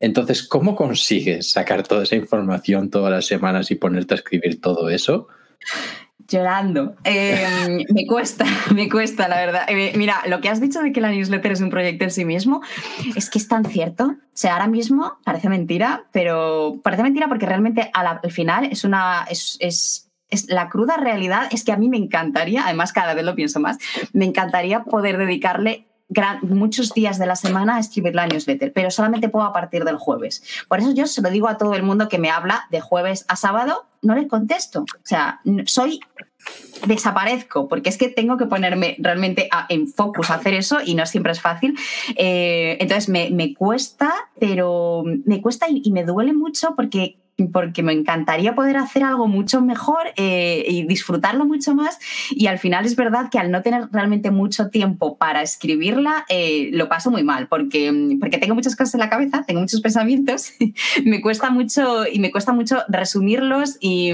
Entonces, 0.00 0.42
¿cómo 0.42 0.74
consigues 0.74 1.52
sacar 1.52 1.86
toda 1.86 2.02
esa 2.02 2.16
información 2.16 2.90
todas 2.90 3.12
las 3.12 3.26
semanas 3.26 3.70
y 3.70 3.76
ponerte 3.76 4.14
a 4.14 4.16
escribir 4.16 4.60
todo 4.60 4.90
eso? 4.90 5.28
Llorando. 6.28 6.96
Em, 7.04 7.84
me 7.94 8.06
cuesta, 8.06 8.44
me 8.74 8.88
cuesta, 8.88 9.28
la 9.28 9.36
verdad. 9.36 9.64
Eh, 9.68 9.92
mira, 9.96 10.22
lo 10.26 10.40
que 10.40 10.48
has 10.48 10.60
dicho 10.60 10.80
de 10.80 10.92
que 10.92 11.00
la 11.00 11.10
newsletter 11.10 11.52
es 11.52 11.60
un 11.60 11.70
proyecto 11.70 12.04
en 12.04 12.10
sí 12.10 12.24
mismo, 12.24 12.62
es 13.16 13.30
que 13.30 13.38
es 13.38 13.48
tan 13.48 13.64
cierto. 13.64 14.04
O 14.04 14.34
sea, 14.34 14.54
ahora 14.54 14.66
mismo 14.66 15.18
parece 15.24 15.48
mentira, 15.48 16.04
pero 16.12 16.80
parece 16.82 17.02
mentira 17.02 17.28
porque 17.28 17.46
realmente 17.46 17.90
al, 17.92 18.30
final 18.30 18.66
es 18.70 18.84
una. 18.84 19.26
Es, 19.30 19.56
es, 19.60 20.08
la 20.48 20.70
cruda 20.70 20.96
realidad 20.96 21.48
es 21.50 21.62
que 21.62 21.72
a 21.72 21.76
mí 21.76 21.90
me 21.90 21.98
encantaría, 21.98 22.64
además 22.64 22.92
cada 22.92 23.12
vez 23.12 23.24
lo 23.24 23.34
pienso 23.34 23.60
más, 23.60 23.76
me 24.14 24.24
encantaría 24.24 24.82
poder 24.84 25.18
dedicarle 25.18 25.86
muchos 26.42 26.92
días 26.92 27.18
de 27.18 27.26
la 27.26 27.36
semana 27.36 27.76
a 27.76 27.80
escribir 27.80 28.14
la 28.14 28.26
newsletter, 28.26 28.72
pero 28.72 28.90
solamente 28.90 29.28
puedo 29.28 29.46
a 29.46 29.52
partir 29.52 29.84
del 29.84 29.96
jueves. 29.96 30.42
Por 30.68 30.80
eso 30.80 30.92
yo 30.92 31.06
se 31.06 31.22
lo 31.22 31.30
digo 31.30 31.48
a 31.48 31.58
todo 31.58 31.74
el 31.74 31.82
mundo 31.82 32.08
que 32.08 32.18
me 32.18 32.30
habla 32.30 32.66
de 32.70 32.80
jueves 32.80 33.24
a 33.28 33.36
sábado, 33.36 33.86
no 34.02 34.14
le 34.14 34.28
contesto. 34.28 34.80
O 34.82 35.04
sea, 35.06 35.40
soy 35.66 36.00
desaparezco, 36.86 37.68
porque 37.68 37.88
es 37.88 37.96
que 37.96 38.08
tengo 38.08 38.36
que 38.36 38.46
ponerme 38.46 38.96
realmente 38.98 39.48
en 39.68 39.86
focus 39.86 40.30
a 40.30 40.34
hacer 40.34 40.54
eso 40.54 40.80
y 40.84 40.94
no 40.94 41.06
siempre 41.06 41.32
es 41.32 41.40
fácil. 41.40 41.78
Eh, 42.16 42.76
entonces 42.80 43.08
me, 43.08 43.30
me, 43.30 43.54
cuesta, 43.54 44.12
pero 44.40 45.04
me 45.24 45.40
cuesta 45.40 45.66
y, 45.70 45.90
me 45.92 46.04
duele 46.04 46.32
mucho 46.32 46.74
porque 46.74 47.18
porque 47.52 47.82
me 47.82 47.92
encantaría 47.92 48.54
poder 48.54 48.76
hacer 48.76 49.02
algo 49.02 49.26
mucho 49.26 49.60
mejor 49.62 50.12
eh, 50.16 50.64
y 50.68 50.86
disfrutarlo 50.86 51.44
mucho 51.44 51.74
más. 51.74 51.98
Y 52.30 52.46
al 52.46 52.58
final 52.58 52.84
es 52.84 52.94
verdad 52.94 53.30
que 53.30 53.38
al 53.38 53.50
no 53.50 53.62
tener 53.62 53.88
realmente 53.90 54.30
mucho 54.30 54.68
tiempo 54.68 55.16
para 55.16 55.42
escribirla, 55.42 56.24
eh, 56.28 56.70
lo 56.72 56.88
paso 56.88 57.10
muy 57.10 57.24
mal, 57.24 57.48
porque, 57.48 58.16
porque 58.20 58.38
tengo 58.38 58.54
muchas 58.54 58.76
cosas 58.76 58.94
en 58.94 59.00
la 59.00 59.10
cabeza, 59.10 59.44
tengo 59.46 59.60
muchos 59.60 59.80
pensamientos, 59.82 60.52
me 61.04 61.20
cuesta 61.20 61.50
mucho 61.50 62.06
y 62.06 62.18
me 62.18 62.30
cuesta 62.30 62.52
mucho 62.52 62.82
resumirlos 62.88 63.76
y, 63.80 64.12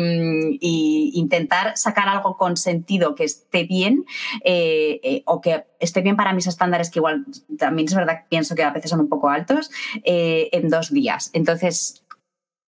intentar 1.18 1.76
sacar 1.76 2.08
algo 2.08 2.36
con 2.36 2.56
sentido 2.56 3.14
que 3.14 3.24
esté 3.24 3.64
bien 3.64 4.04
eh, 4.44 5.22
o 5.24 5.40
que 5.40 5.64
esté 5.80 6.02
bien 6.02 6.16
para 6.16 6.32
mis 6.32 6.46
estándares, 6.46 6.90
que 6.90 6.98
igual 6.98 7.24
también 7.58 7.88
es 7.88 7.94
verdad, 7.94 8.24
pienso 8.28 8.54
que 8.54 8.62
a 8.62 8.70
veces 8.70 8.90
son 8.90 9.00
un 9.00 9.08
poco 9.08 9.28
altos, 9.28 9.70
en 10.04 10.68
dos 10.68 10.92
días. 10.92 11.30
Entonces, 11.32 12.02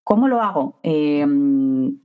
¿Cómo 0.05 0.29
lo 0.29 0.41
hago? 0.43 0.81
Em, 0.83 1.99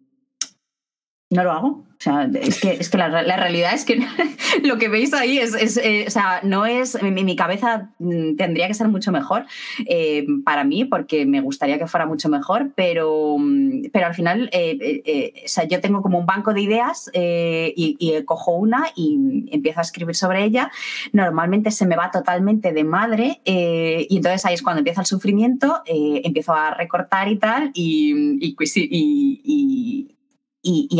no 1.29 1.43
lo 1.43 1.51
hago. 1.51 1.84
O 1.97 2.03
sea, 2.03 2.29
es 2.41 2.59
que, 2.59 2.71
es 2.71 2.89
que 2.89 2.97
la, 2.97 3.09
realidad 3.09 3.73
es 3.73 3.85
que 3.85 4.05
lo 4.63 4.77
que 4.77 4.89
veis 4.89 5.13
ahí 5.13 5.37
es, 5.37 5.77
eh, 5.77 6.05
o 6.07 6.11
sea, 6.11 6.41
no 6.43 6.65
es, 6.65 7.01
mi, 7.01 7.23
mi, 7.23 7.35
cabeza 7.35 7.89
mm, 7.99 8.35
tendría 8.35 8.67
que 8.67 8.73
ser 8.73 8.87
mucho 8.87 9.11
mejor 9.11 9.45
eh, 9.85 10.25
para 10.43 10.63
mí 10.63 10.85
porque 10.85 11.25
me 11.25 11.41
gustaría 11.41 11.77
que 11.77 11.87
fuera 11.87 12.05
mucho 12.05 12.29
mejor, 12.29 12.71
pero, 12.75 13.37
mm, 13.37 13.89
pero 13.91 14.07
al 14.07 14.13
final, 14.13 14.49
eh, 14.51 15.33
o 15.45 15.47
sea, 15.47 15.63
yo 15.65 15.81
tengo 15.81 16.01
como 16.01 16.19
un 16.19 16.25
banco 16.25 16.53
de 16.53 16.61
ideas 16.61 17.09
y, 17.13 17.95
cojo 18.25 18.51
una 18.51 18.87
y 18.95 19.45
empiezo 19.51 19.79
a 19.79 19.83
escribir 19.83 20.15
sobre 20.15 20.43
ella. 20.43 20.71
Normalmente 21.11 21.71
se 21.71 21.85
me 21.85 21.95
va 21.95 22.11
totalmente 22.11 22.71
de 22.71 22.83
madre 22.83 23.41
y 23.45 24.15
entonces 24.15 24.45
ahí 24.45 24.53
es 24.53 24.61
cuando 24.61 24.79
empieza 24.79 25.01
el 25.01 25.07
sufrimiento, 25.07 25.81
empiezo 25.85 26.53
a 26.53 26.73
recortar 26.73 27.27
y 27.27 27.37
tal 27.37 27.71
y 27.73 28.55
y, 28.85 30.14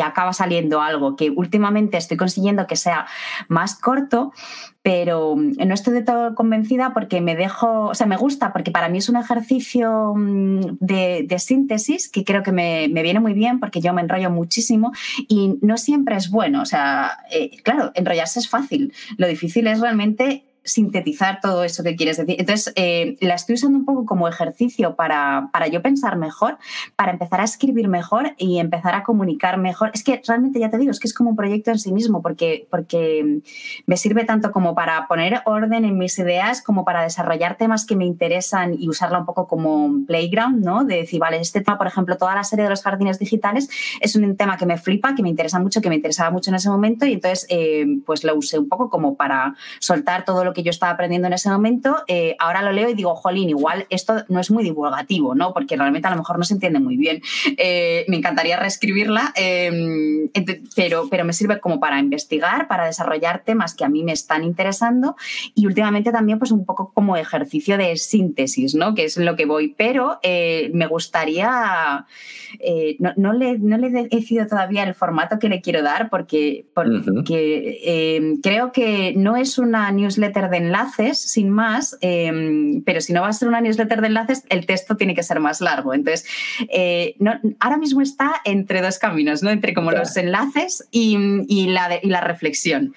acaba 0.04 0.34
saliendo 0.34 0.82
algo 0.82 1.16
que 1.16 1.30
últimamente 1.30 1.98
estoy 1.98 2.18
consiguiendo 2.18 2.68
que 2.68 2.76
sea 2.76 3.06
más 3.48 3.80
corto, 3.80 4.32
pero 4.86 5.36
no 5.36 5.74
estoy 5.74 5.96
de 5.96 6.04
todo 6.04 6.36
convencida 6.36 6.94
porque 6.94 7.20
me 7.20 7.36
dejo, 7.36 7.88
o 7.88 7.96
sea, 7.96 8.06
me 8.06 8.18
gusta 8.18 8.54
porque 8.54 8.70
para 8.70 8.88
mí 8.88 9.00
es 9.00 9.10
un 9.10 9.16
ejercicio 9.16 10.14
mm, 10.16 10.78
de, 10.80 11.36
síntesis 11.40 12.08
que 12.08 12.24
creo 12.24 12.44
que 12.44 12.52
me, 12.52 12.88
viene 12.88 13.20
muy 13.20 13.34
bien 13.34 13.60
porque 13.60 13.82
yo 13.82 13.94
me 13.94 14.02
enrollo 14.02 14.30
muchísimo 14.30 14.92
y 15.28 15.58
no 15.62 15.78
siempre 15.78 16.16
es 16.16 16.30
bueno, 16.30 16.62
o 16.62 16.66
sea, 16.66 17.18
eh, 17.32 17.50
claro, 17.64 17.92
enrollarse 17.96 18.40
es 18.40 18.48
fácil, 18.48 18.94
lo 19.18 19.28
difícil 19.28 19.66
es 19.66 19.80
realmente 19.80 20.45
sintetizar 20.66 21.40
todo 21.42 21.64
eso 21.64 21.84
que 21.84 21.96
quieres 21.96 22.18
decir. 22.18 22.36
Entonces, 22.40 22.74
eh, 22.76 23.16
la 23.22 23.36
estoy 23.36 23.56
usando 23.56 23.78
un 23.78 23.86
poco 23.86 24.06
como 24.06 24.28
ejercicio 24.28 24.96
para, 24.96 25.50
para 25.54 25.68
yo 25.68 25.82
pensar 25.82 26.18
mejor, 26.18 26.58
para 26.96 27.12
empezar 27.12 27.40
a 27.40 27.44
escribir 27.44 27.88
mejor 27.88 28.34
y 28.38 28.60
empezar 28.60 28.96
a 28.96 29.04
comunicar 29.04 29.58
mejor. 29.58 29.92
Es 29.94 30.04
que 30.04 30.22
realmente, 30.28 30.60
ya 30.60 30.70
te 30.70 30.78
digo, 30.78 30.92
es 30.92 31.00
que 31.00 31.08
es 31.08 31.14
como 31.14 31.30
un 31.30 31.36
proyecto 31.36 31.72
en 31.72 31.80
sí 31.80 31.94
mismo, 31.94 32.22
porque, 32.22 32.68
porque 32.72 33.42
me 33.86 33.98
sirve 33.98 34.26
tanto 34.26 34.52
como 34.52 34.74
para 34.74 35.08
poner 35.08 35.42
orden 35.46 35.86
en 35.86 35.98
mis 35.98 36.18
ideas, 36.18 36.62
como 36.64 36.84
para 36.84 37.04
desarrollar 37.04 37.58
temas 37.58 37.86
que 37.86 37.96
me 37.96 38.06
interesan 38.06 38.76
y 38.78 38.90
usarla 38.90 39.20
un 39.20 39.26
poco 39.26 39.48
como 39.48 40.06
playground, 40.08 40.64
¿no? 40.66 40.84
De 40.84 40.96
decir, 40.96 41.20
vale, 41.20 41.40
este 41.40 41.62
tema, 41.62 41.78
por 41.78 41.88
ejemplo, 41.88 42.18
toda 42.18 42.34
la 42.34 42.44
serie 42.44 42.64
de 42.64 42.72
los 42.72 42.82
jardines 42.82 43.20
digitales 43.20 43.70
es 44.02 44.16
un 44.16 44.36
tema 44.36 44.58
que 44.58 44.66
me 44.66 44.78
flipa, 44.78 45.14
que 45.14 45.22
me 45.22 45.30
interesa 45.30 45.60
mucho, 45.60 45.80
que 45.80 45.90
me 45.90 45.96
interesaba 45.96 46.32
mucho 46.32 46.50
en 46.50 46.56
ese 46.56 46.70
momento 46.70 47.06
y 47.06 47.14
entonces, 47.14 47.46
eh, 47.50 47.86
pues 48.06 48.24
lo 48.24 48.36
usé 48.36 48.58
un 48.58 48.68
poco 48.68 48.90
como 48.90 49.16
para 49.16 49.56
soltar 49.80 50.26
todo 50.26 50.44
lo 50.44 50.55
que 50.56 50.64
yo 50.64 50.72
estaba 50.72 50.94
aprendiendo 50.94 51.28
en 51.28 51.34
ese 51.34 51.50
momento, 51.50 51.98
eh, 52.08 52.36
ahora 52.40 52.64
lo 52.64 52.72
leo 52.72 52.90
y 52.90 52.96
digo, 52.96 53.16
jolín, 53.16 53.50
igual 53.50 53.86
esto 53.92 54.26
no 54.30 54.40
es 54.40 54.50
muy 54.50 54.64
divulgativo, 54.64 55.36
¿no? 55.36 55.54
Porque 55.54 55.76
realmente 55.76 56.08
a 56.08 56.12
lo 56.12 56.18
mejor 56.18 56.40
no 56.40 56.44
se 56.44 56.56
entiende 56.56 56.80
muy 56.80 56.98
bien. 56.98 57.22
Eh, 57.58 58.06
me 58.08 58.18
encantaría 58.18 58.58
reescribirla, 58.58 59.32
em, 59.36 60.30
pero, 60.76 61.08
pero 61.12 61.26
me 61.26 61.34
sirve 61.34 61.60
como 61.60 61.80
para 61.80 62.00
investigar, 62.00 62.68
para 62.68 62.86
desarrollar 62.86 63.44
temas 63.44 63.76
que 63.76 63.86
a 63.86 63.90
mí 63.90 64.04
me 64.04 64.14
están 64.14 64.44
interesando 64.44 65.16
y 65.54 65.68
últimamente 65.68 66.12
también 66.12 66.40
pues 66.40 66.52
un 66.52 66.66
poco 66.66 66.92
como 66.94 67.18
ejercicio 67.18 67.78
de 67.78 67.98
síntesis, 67.98 68.74
¿no? 68.74 68.96
Que 68.96 69.04
es 69.04 69.18
lo 69.18 69.36
que 69.36 69.46
voy, 69.46 69.76
pero 69.78 70.20
eh, 70.24 70.72
me 70.74 70.88
gustaría, 70.88 72.06
no, 73.18 73.34
le, 73.34 73.60
no 73.60 73.78
le 73.78 73.88
he 73.88 74.08
decidido 74.08 74.48
todavía 74.48 74.84
el 74.84 74.96
formato 74.96 75.38
que 75.38 75.50
le 75.50 75.62
quiero 75.62 75.84
dar 75.84 76.10
porque, 76.10 76.66
porque 76.74 78.40
creo 78.42 78.72
que 78.72 79.14
no 79.16 79.36
es 79.36 79.58
una 79.58 79.92
newsletter 79.92 80.45
de 80.50 80.58
enlaces, 80.58 81.20
sin 81.20 81.50
más, 81.50 81.98
em, 82.02 82.84
pero 82.84 83.02
si 83.02 83.14
no 83.14 83.22
va 83.22 83.30
a 83.30 83.34
ser 83.34 83.48
una 83.48 83.62
newsletter 83.62 84.02
de 84.02 84.08
enlaces, 84.08 84.44
el 84.50 84.66
texto 84.66 84.96
tiene 84.98 85.16
que 85.16 85.24
ser 85.24 85.40
más 85.40 85.62
largo. 85.62 85.94
Entonces, 85.94 86.26
eh, 86.70 87.16
ahora 87.60 87.78
mismo 87.78 88.02
está 88.02 88.42
entre 88.46 88.82
dos 88.82 89.00
caminos, 89.00 89.44
¿no? 89.44 89.50
Entre 89.50 89.74
como 89.74 89.92
los 89.92 90.16
enlaces 90.18 90.88
y, 90.92 91.68
la 91.68 92.00
y 92.02 92.08
la 92.10 92.22
reflexión 92.22 92.94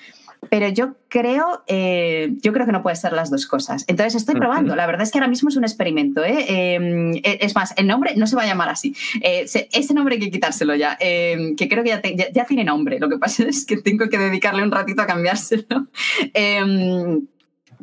pero 0.50 0.68
yo 0.68 0.94
creo, 1.08 1.62
eh, 1.66 2.30
yo 2.40 2.52
creo 2.52 2.66
que 2.66 2.72
no 2.72 2.82
puede 2.82 2.96
ser 2.96 3.12
las 3.12 3.30
dos 3.30 3.46
cosas. 3.46 3.84
Entonces 3.88 4.14
estoy 4.14 4.37
probando. 4.37 4.76
La 4.76 4.87
verdad 4.87 5.02
es 5.02 5.11
que 5.11 5.18
ahora 5.18 5.28
mismo 5.28 5.48
es 5.48 5.56
un 5.56 5.64
experimento. 5.64 6.24
¿eh? 6.24 6.74
Em, 6.74 7.14
e, 7.16 7.38
es 7.40 7.54
más, 7.54 7.74
el 7.76 7.87
nombre 7.87 8.14
no 8.16 8.26
se 8.26 8.37
va 8.37 8.42
a 8.42 8.46
llamar 8.46 8.68
así. 8.68 8.94
ese 9.20 9.94
nombre 9.94 10.14
hay 10.14 10.20
que 10.20 10.30
quitárselo 10.30 10.74
ya, 10.74 10.96
em, 11.00 11.56
que 11.56 11.68
creo 11.68 11.82
que 11.82 11.90
ya, 11.90 12.30
ya, 12.32 12.44
tiene 12.44 12.64
nombre. 12.64 12.98
Lo 12.98 13.08
que 13.08 13.18
pasa 13.18 13.44
es 13.48 13.66
que 13.66 13.78
tengo 13.78 14.08
que 14.08 14.18
dedicarle 14.18 14.62
un 14.62 14.70
ratito 14.70 15.02
a 15.02 15.06
cambiárselo. 15.06 15.88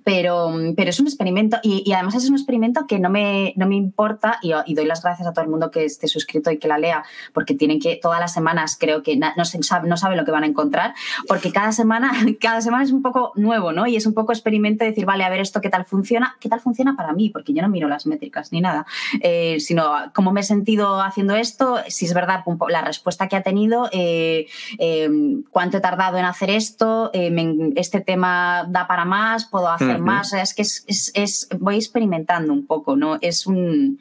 Pero, 0.06 0.54
pero 0.78 0.90
es 0.92 1.00
un 1.00 1.08
experimento 1.08 1.58
y, 1.64 1.92
además 1.92 2.16
es 2.16 2.30
un 2.30 2.36
experimento 2.36 2.86
que 2.88 3.00
no 3.00 3.10
me, 3.10 3.54
no 3.58 3.66
me 3.66 3.76
importa 3.76 4.40
y, 4.42 4.54
doy 4.74 4.86
las 4.86 5.02
gracias 5.02 5.28
a 5.28 5.34
todo 5.34 5.44
el 5.44 5.50
mundo 5.50 5.72
que 5.72 5.84
esté 5.84 6.08
suscrito 6.08 6.52
y 6.52 6.60
que 6.60 6.68
la 6.68 6.78
lea, 6.78 7.04
porque 7.34 7.56
tienen 7.56 7.80
que, 7.80 8.00
todas 8.02 8.20
las 8.20 8.32
semanas 8.32 8.78
creo 8.80 9.02
que 9.02 9.18
no, 9.18 9.46
se 9.46 9.60
no 9.84 9.98
sabe 9.98 10.16
lo 10.16 10.24
que 10.24 10.32
van 10.32 10.44
a 10.44 10.48
encontrar, 10.48 10.94
porque 11.28 11.52
cada 11.52 11.72
semana, 11.72 12.12
cada 12.40 12.62
semana 12.62 12.84
es 12.84 12.92
un 12.92 13.02
poco 13.02 13.32
nuevo, 13.36 13.72
¿no? 13.72 13.88
Y 13.88 13.96
es 13.96 14.06
un 14.06 14.14
poco 14.14 14.32
experimento 14.32 14.84
de 14.84 14.92
decir, 14.92 15.06
vale, 15.06 15.24
a 15.24 15.30
ver 15.30 15.42
esto 15.42 15.60
qué 15.60 15.70
tal 15.70 15.86
funciona, 15.86 16.38
qué 16.40 16.50
tal 16.50 16.60
funciona 16.60 16.96
para 16.96 17.12
mí, 17.14 17.32
porque 17.32 17.54
yo 17.54 17.64
no 17.64 17.70
miro 17.70 17.88
las 17.88 18.06
métricas 18.06 18.52
ni 18.52 18.62
nada, 18.62 18.86
eh, 19.22 19.60
sino 19.60 19.92
cómo 20.14 20.32
me 20.32 20.42
he 20.42 20.44
sentido 20.44 21.02
haciendo 21.02 21.36
esto, 21.36 21.80
si 21.88 22.06
es 22.06 22.14
verdad 22.14 22.44
la 22.70 22.82
respuesta 22.82 23.28
que 23.28 23.36
ha 23.36 23.42
tenido, 23.42 23.90
eh, 23.92 24.46
eh, 24.78 25.10
cuánto 25.50 25.78
he 25.78 25.82
tardado 25.82 26.18
en 26.18 26.26
hacer 26.26 26.52
esto, 26.52 27.10
este 27.14 28.02
tema 28.02 28.66
da 28.70 28.88
para 28.88 29.06
más, 29.06 29.46
puedo 29.46 29.68
hacer 29.70 29.95
más. 29.98 30.34
es 30.34 30.54
que 30.54 30.62
es, 30.62 31.48
voy 31.60 31.76
experimentando 31.76 32.54
un 32.54 32.66
poco, 32.66 32.96
¿no? 32.96 33.18
Es 33.22 33.48
un, 33.48 34.00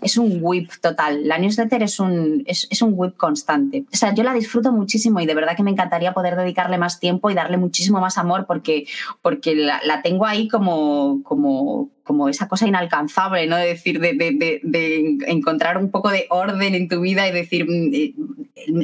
es 0.00 0.16
un 0.16 0.38
whip 0.40 0.70
total. 0.80 1.26
La 1.26 1.38
newsletter 1.38 1.82
es 1.82 2.00
un, 2.00 2.42
es, 2.46 2.82
un 2.82 2.92
whip 2.94 3.16
constante. 3.16 3.84
O 3.92 3.96
sea, 3.96 4.14
yo 4.14 4.22
la 4.22 4.34
disfruto 4.34 4.72
muchísimo 4.72 5.20
y 5.20 5.26
de 5.26 5.34
verdad 5.34 5.56
que 5.56 5.62
me 5.62 5.70
encantaría 5.70 6.14
poder 6.14 6.36
dedicarle 6.36 6.78
más 6.78 7.00
tiempo 7.00 7.30
y 7.30 7.34
darle 7.34 7.56
muchísimo 7.56 8.00
más 8.00 8.18
amor 8.18 8.46
porque, 8.46 8.86
porque 9.20 9.54
la, 9.54 10.02
tengo 10.02 10.26
ahí 10.26 10.48
como, 10.48 11.22
como 11.22 11.90
como 12.04 12.28
esa 12.28 12.48
cosa 12.48 12.66
inalcanzable, 12.66 13.46
¿no? 13.46 13.56
De 13.56 13.66
decir, 13.66 14.00
de, 14.00 15.18
encontrar 15.26 15.78
un 15.78 15.90
poco 15.90 16.10
de 16.10 16.26
orden 16.30 16.74
en 16.74 16.88
tu 16.88 17.00
vida 17.00 17.28
y 17.28 17.32
decir, 17.32 17.64
mm, 17.68 17.94
eh, 17.94 18.14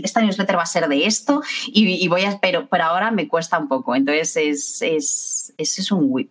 esta 0.02 0.20
newsletter 0.20 0.56
va 0.56 0.62
a 0.62 0.66
ser 0.66 0.88
de 0.88 1.06
esto 1.06 1.42
y, 1.66 2.06
voy 2.08 2.24
a, 2.24 2.38
pero, 2.40 2.68
pero 2.68 2.84
ahora 2.84 3.10
me 3.10 3.28
cuesta 3.28 3.58
un 3.58 3.68
poco. 3.68 3.94
Entonces 3.94 4.36
es, 4.36 4.82
es, 4.82 5.54
es 5.58 5.92
un 5.92 6.06
whip. 6.08 6.30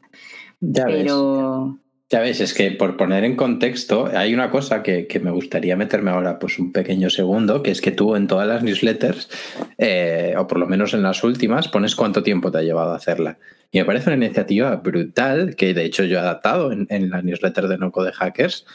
Pero... 0.60 1.80
Ya 2.10 2.22
ves, 2.22 2.40
es 2.40 2.54
que 2.54 2.72
por 2.72 2.96
poner 2.96 3.26
en 3.26 3.36
contexto, 3.36 4.10
hay 4.14 4.34
una 4.34 4.50
cosa 4.50 4.82
que, 4.82 5.08
me 5.22 5.32
gustaría 5.32 5.76
meterme 5.76 6.12
ahora 6.12 6.40
pues 6.40 6.58
un 6.58 6.72
pequeño 6.72 7.10
segundo, 7.10 7.62
que 7.62 7.72
es 7.72 7.82
que 7.82 7.92
tú 7.92 8.16
en 8.16 8.28
todas 8.28 8.48
las 8.48 8.64
newsletters, 8.64 9.30
eh, 9.78 10.34
o 10.38 10.48
por 10.48 10.58
lo 10.58 10.68
menos 10.68 10.94
en 10.94 11.04
las 11.04 11.22
últimas, 11.26 11.68
pones 11.68 11.98
cuánto 11.98 12.24
tiempo 12.24 12.50
te 12.50 12.60
ha 12.60 12.62
llevado 12.62 12.94
a 12.94 12.96
hacerla. 12.96 13.40
Y 13.72 13.80
me 13.80 13.86
parece 13.86 14.10
una 14.10 14.26
iniciativa 14.26 14.74
brutal, 14.78 15.58
que 15.58 15.74
de 15.74 15.84
hecho 15.84 16.06
yo 16.06 16.18
he 16.18 16.22
adaptado 16.22 16.72
en, 16.72 17.10
la 17.10 17.22
newsletter 17.22 17.68
de 17.68 17.78
Noco 17.78 18.06
de 18.06 18.14
Hackers, 18.14 18.66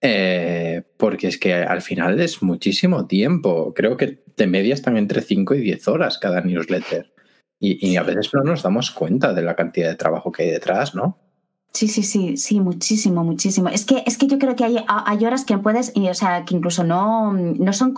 eh, 0.00 0.82
porque 0.96 1.28
es 1.28 1.38
que 1.38 1.54
al 1.54 1.82
final 1.82 2.18
es 2.18 2.42
muchísimo 2.42 3.06
tiempo. 3.06 3.72
Creo 3.72 3.96
que 3.96 4.24
de 4.36 4.46
media 4.48 4.74
están 4.74 4.96
entre 4.96 5.20
5 5.20 5.54
y 5.54 5.60
10 5.60 5.86
horas 5.86 6.18
cada 6.18 6.40
newsletter. 6.40 7.12
Y, 7.60 7.88
y 7.88 7.96
a 7.96 8.02
veces 8.02 8.30
no 8.34 8.42
nos 8.42 8.64
damos 8.64 8.90
cuenta 8.90 9.32
de 9.32 9.42
la 9.42 9.54
cantidad 9.54 9.90
de 9.90 9.94
trabajo 9.94 10.32
que 10.32 10.42
hay 10.42 10.50
detrás, 10.50 10.96
¿no? 10.96 11.29
Sí, 11.72 11.86
sí, 11.86 12.02
sí, 12.02 12.36
sí, 12.36 12.58
muchísimo, 12.58 13.22
muchísimo. 13.22 13.68
Es 13.68 13.84
que, 13.84 14.02
es 14.04 14.18
que 14.18 14.26
yo 14.26 14.40
creo 14.40 14.56
que 14.56 14.64
hay, 14.64 14.84
hay 14.88 15.24
horas 15.24 15.44
que 15.44 15.56
puedes, 15.56 15.92
o 15.94 16.14
sea, 16.14 16.44
que 16.44 16.56
incluso 16.56 16.82
no, 16.82 17.32
no 17.32 17.72
son, 17.72 17.94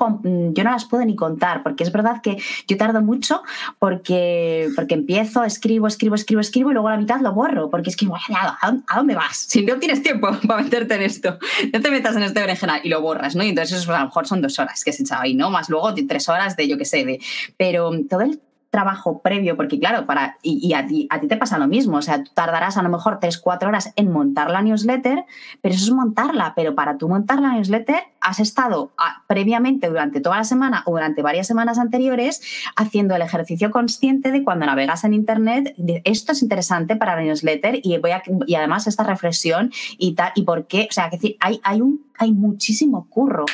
yo 0.55 0.63
no 0.63 0.71
las 0.71 0.85
puedo 0.85 1.03
ni 1.07 1.17
contar, 1.17 1.63
porque 1.63 1.83
es 1.83 1.91
verdad 1.91 2.21
que 2.23 2.37
yo 2.69 2.77
tardo 2.77 3.01
mucho 3.01 3.43
porque, 3.79 4.69
porque 4.77 4.95
empiezo, 4.95 5.43
escribo, 5.45 5.87
escribo, 5.87 6.17
escribo, 6.17 6.43
escribo 6.43 6.71
y 6.71 6.75
luego 6.75 6.89
a 6.89 6.93
la 6.93 6.99
mitad 6.99 7.21
lo 7.23 7.33
borro, 7.33 7.71
porque 7.71 7.89
es 7.89 7.97
que, 7.97 8.07
¿a 8.07 8.95
dónde 8.95 9.15
vas? 9.15 9.39
Si 9.49 9.65
no 9.65 9.79
tienes 9.79 10.03
tiempo 10.03 10.29
para 10.47 10.63
meterte 10.63 10.95
en 10.95 11.03
esto, 11.03 11.39
no 11.73 11.81
te 11.81 11.91
metas 11.91 12.15
en 12.15 12.25
este 12.25 12.41
berenjenal 12.41 12.83
y 12.85 12.91
lo 12.91 13.01
borras, 13.01 13.35
¿no? 13.35 13.43
Y 13.43 13.49
entonces 13.49 13.79
eso 13.79 13.95
a 13.95 14.01
lo 14.01 14.05
mejor 14.05 14.27
son 14.27 14.43
dos 14.43 14.59
horas 14.59 14.85
que 14.85 14.93
se 14.93 15.03
echado 15.03 15.23
ahí, 15.23 15.35
¿no? 15.35 15.49
Más 15.51 15.71
luego 15.71 15.95
tres 16.07 16.29
horas 16.29 16.57
de 16.57 16.69
yo 16.69 16.77
qué 16.77 16.85
sé, 16.85 17.07
de, 17.07 17.21
pero 17.57 17.91
todo 18.09 18.21
el 18.21 18.39
trabajo 18.73 19.21
previo, 19.21 19.55
porque 19.55 19.79
claro, 19.79 20.07
para, 20.07 20.39
y, 20.43 20.73
a, 20.73 20.87
ti, 20.87 21.07
a 21.11 21.21
ti 21.21 21.29
te 21.29 21.37
pasa 21.37 21.59
lo 21.59 21.69
mismo, 21.69 21.99
o 21.99 22.03
sea, 22.03 22.25
tú 22.25 22.31
tardarás 22.33 22.79
a 22.79 22.83
lo 22.83 22.89
mejor 22.89 23.21
3, 23.21 23.37
4 23.37 23.69
horas 23.69 23.93
en 23.97 24.11
montar 24.11 24.51
la 24.51 24.63
newsletter, 24.63 25.27
pero 25.61 25.75
eso 25.75 25.85
es 25.85 25.91
montarla, 25.93 26.55
pero 26.57 26.75
para 26.75 26.97
tú 26.97 27.07
montar 27.07 27.39
la 27.41 27.53
newsletter 27.53 28.03
has 28.23 28.41
estado 28.41 28.91
ah, 28.97 29.25
previamente 29.27 29.91
durante 29.91 30.23
toda 30.23 30.39
la 30.39 30.45
semana 30.45 30.85
o 30.87 30.93
durante 30.93 31.21
varias 31.21 31.47
semanas 31.47 31.79
anteriores 31.79 32.41
haciendo 32.75 33.15
el 33.15 33.21
ejercicio 33.21 33.71
consciente 33.71 34.33
de 34.33 34.43
cuando 34.43 34.65
navegas 34.65 35.05
en 35.05 35.13
Internet, 35.13 35.75
de, 35.77 36.01
esto 36.07 36.33
es 36.33 36.43
interesante 36.43 36.97
para 36.97 37.15
la 37.15 37.23
newsletter 37.25 37.79
y, 37.83 37.99
voy 37.99 38.13
a, 38.13 38.23
y 38.47 38.55
además 38.55 38.87
esta 38.87 39.05
reflexión 39.05 39.71
y 39.99 40.15
tal, 40.15 40.33
y 40.35 40.45
por 40.45 40.67
qué, 40.67 40.89
o 40.89 40.93
sea, 40.95 41.11
que 41.11 41.17
decir, 41.17 41.37
hay, 41.41 41.61
hay, 41.63 41.83
un, 41.83 42.07
hay 42.17 42.33
muchísimo 42.33 43.07
curro 43.11 43.45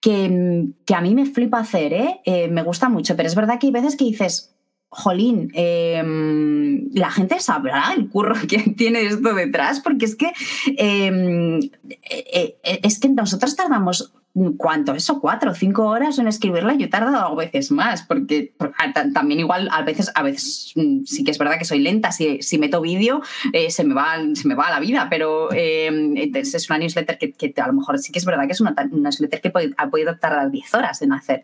que, 0.00 0.94
a 0.94 1.00
mí 1.00 1.14
me 1.14 1.26
flipa 1.26 1.58
hacer, 1.58 1.92
¿eh? 1.92 2.20
¿eh? 2.24 2.48
me 2.48 2.62
gusta 2.62 2.88
mucho, 2.88 3.16
pero 3.16 3.28
es 3.28 3.34
verdad 3.34 3.58
que 3.58 3.66
hay 3.66 3.72
veces 3.72 3.96
que 3.96 4.06
dices, 4.06 4.56
jolín, 4.90 5.50
em, 5.54 6.90
la 6.92 7.10
gente 7.10 7.38
sabrá 7.38 7.94
el 7.96 8.08
curro 8.08 8.34
que 8.48 8.58
tiene 8.76 9.02
esto 9.02 9.34
detrás, 9.34 9.80
porque 9.80 10.04
es 10.04 10.16
que, 10.16 10.32
em, 10.76 11.60
eh, 11.88 12.56
eh, 12.62 12.80
es 12.82 12.98
que 12.98 13.08
nosotros 13.08 13.56
tardamos 13.56 14.12
¿cuánto? 14.56 14.94
Eso, 14.94 15.20
cuatro 15.20 15.50
o 15.50 15.54
cinco 15.54 15.86
horas 15.86 16.18
en 16.18 16.28
escribirla. 16.28 16.74
Yo 16.74 16.86
he 16.86 16.88
tardado 16.88 17.18
a 17.18 17.34
veces 17.34 17.70
más, 17.70 18.02
porque, 18.02 18.54
también 19.12 19.40
igual 19.40 19.68
a 19.72 19.82
veces, 19.82 20.10
a 20.14 20.22
veces 20.22 20.72
mm, 20.76 21.04
sí 21.04 21.24
que 21.24 21.32
es 21.32 21.38
verdad 21.38 21.58
que 21.58 21.64
soy 21.64 21.80
lenta. 21.80 22.12
Si, 22.12 22.40
si 22.42 22.58
meto 22.58 22.80
vídeo, 22.80 23.22
eh, 23.52 23.70
se, 23.70 23.84
me 23.84 23.94
va, 23.94 24.18
se 24.34 24.46
me 24.46 24.54
va 24.54 24.70
la 24.70 24.80
vida, 24.80 25.08
pero 25.10 25.52
em, 25.52 26.16
es 26.16 26.70
una 26.70 26.78
newsletter 26.78 27.18
que, 27.18 27.54
a 27.60 27.66
lo 27.66 27.72
mejor 27.72 27.98
sí 27.98 28.12
que 28.12 28.18
es 28.18 28.24
verdad 28.24 28.46
que 28.46 28.52
es 28.52 28.60
una, 28.60 28.74
newsletter 28.90 29.40
que 29.40 29.52
ha 29.76 29.90
podido 29.90 30.16
tardar 30.18 30.50
diez 30.50 30.72
horas 30.74 31.02
en 31.02 31.12
hacer. 31.12 31.42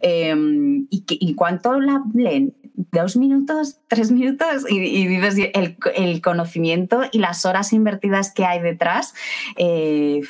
Y, 0.00 1.00
que, 1.02 1.16
¿Y 1.20 1.34
cuánto 1.34 1.80
la 1.80 2.02
leen? 2.14 2.54
¿Dos 2.92 3.16
minutos? 3.16 3.80
¿Tres 3.88 4.12
minutos? 4.12 4.64
Y, 4.70 4.78
y 4.78 5.06
dices 5.08 5.50
el, 5.52 5.76
el, 5.96 6.20
conocimiento 6.22 7.02
y 7.10 7.18
las 7.18 7.44
horas 7.44 7.72
invertidas 7.72 8.32
que 8.32 8.44
hay 8.44 8.60
detrás. 8.60 9.14
Eh, 9.56 10.22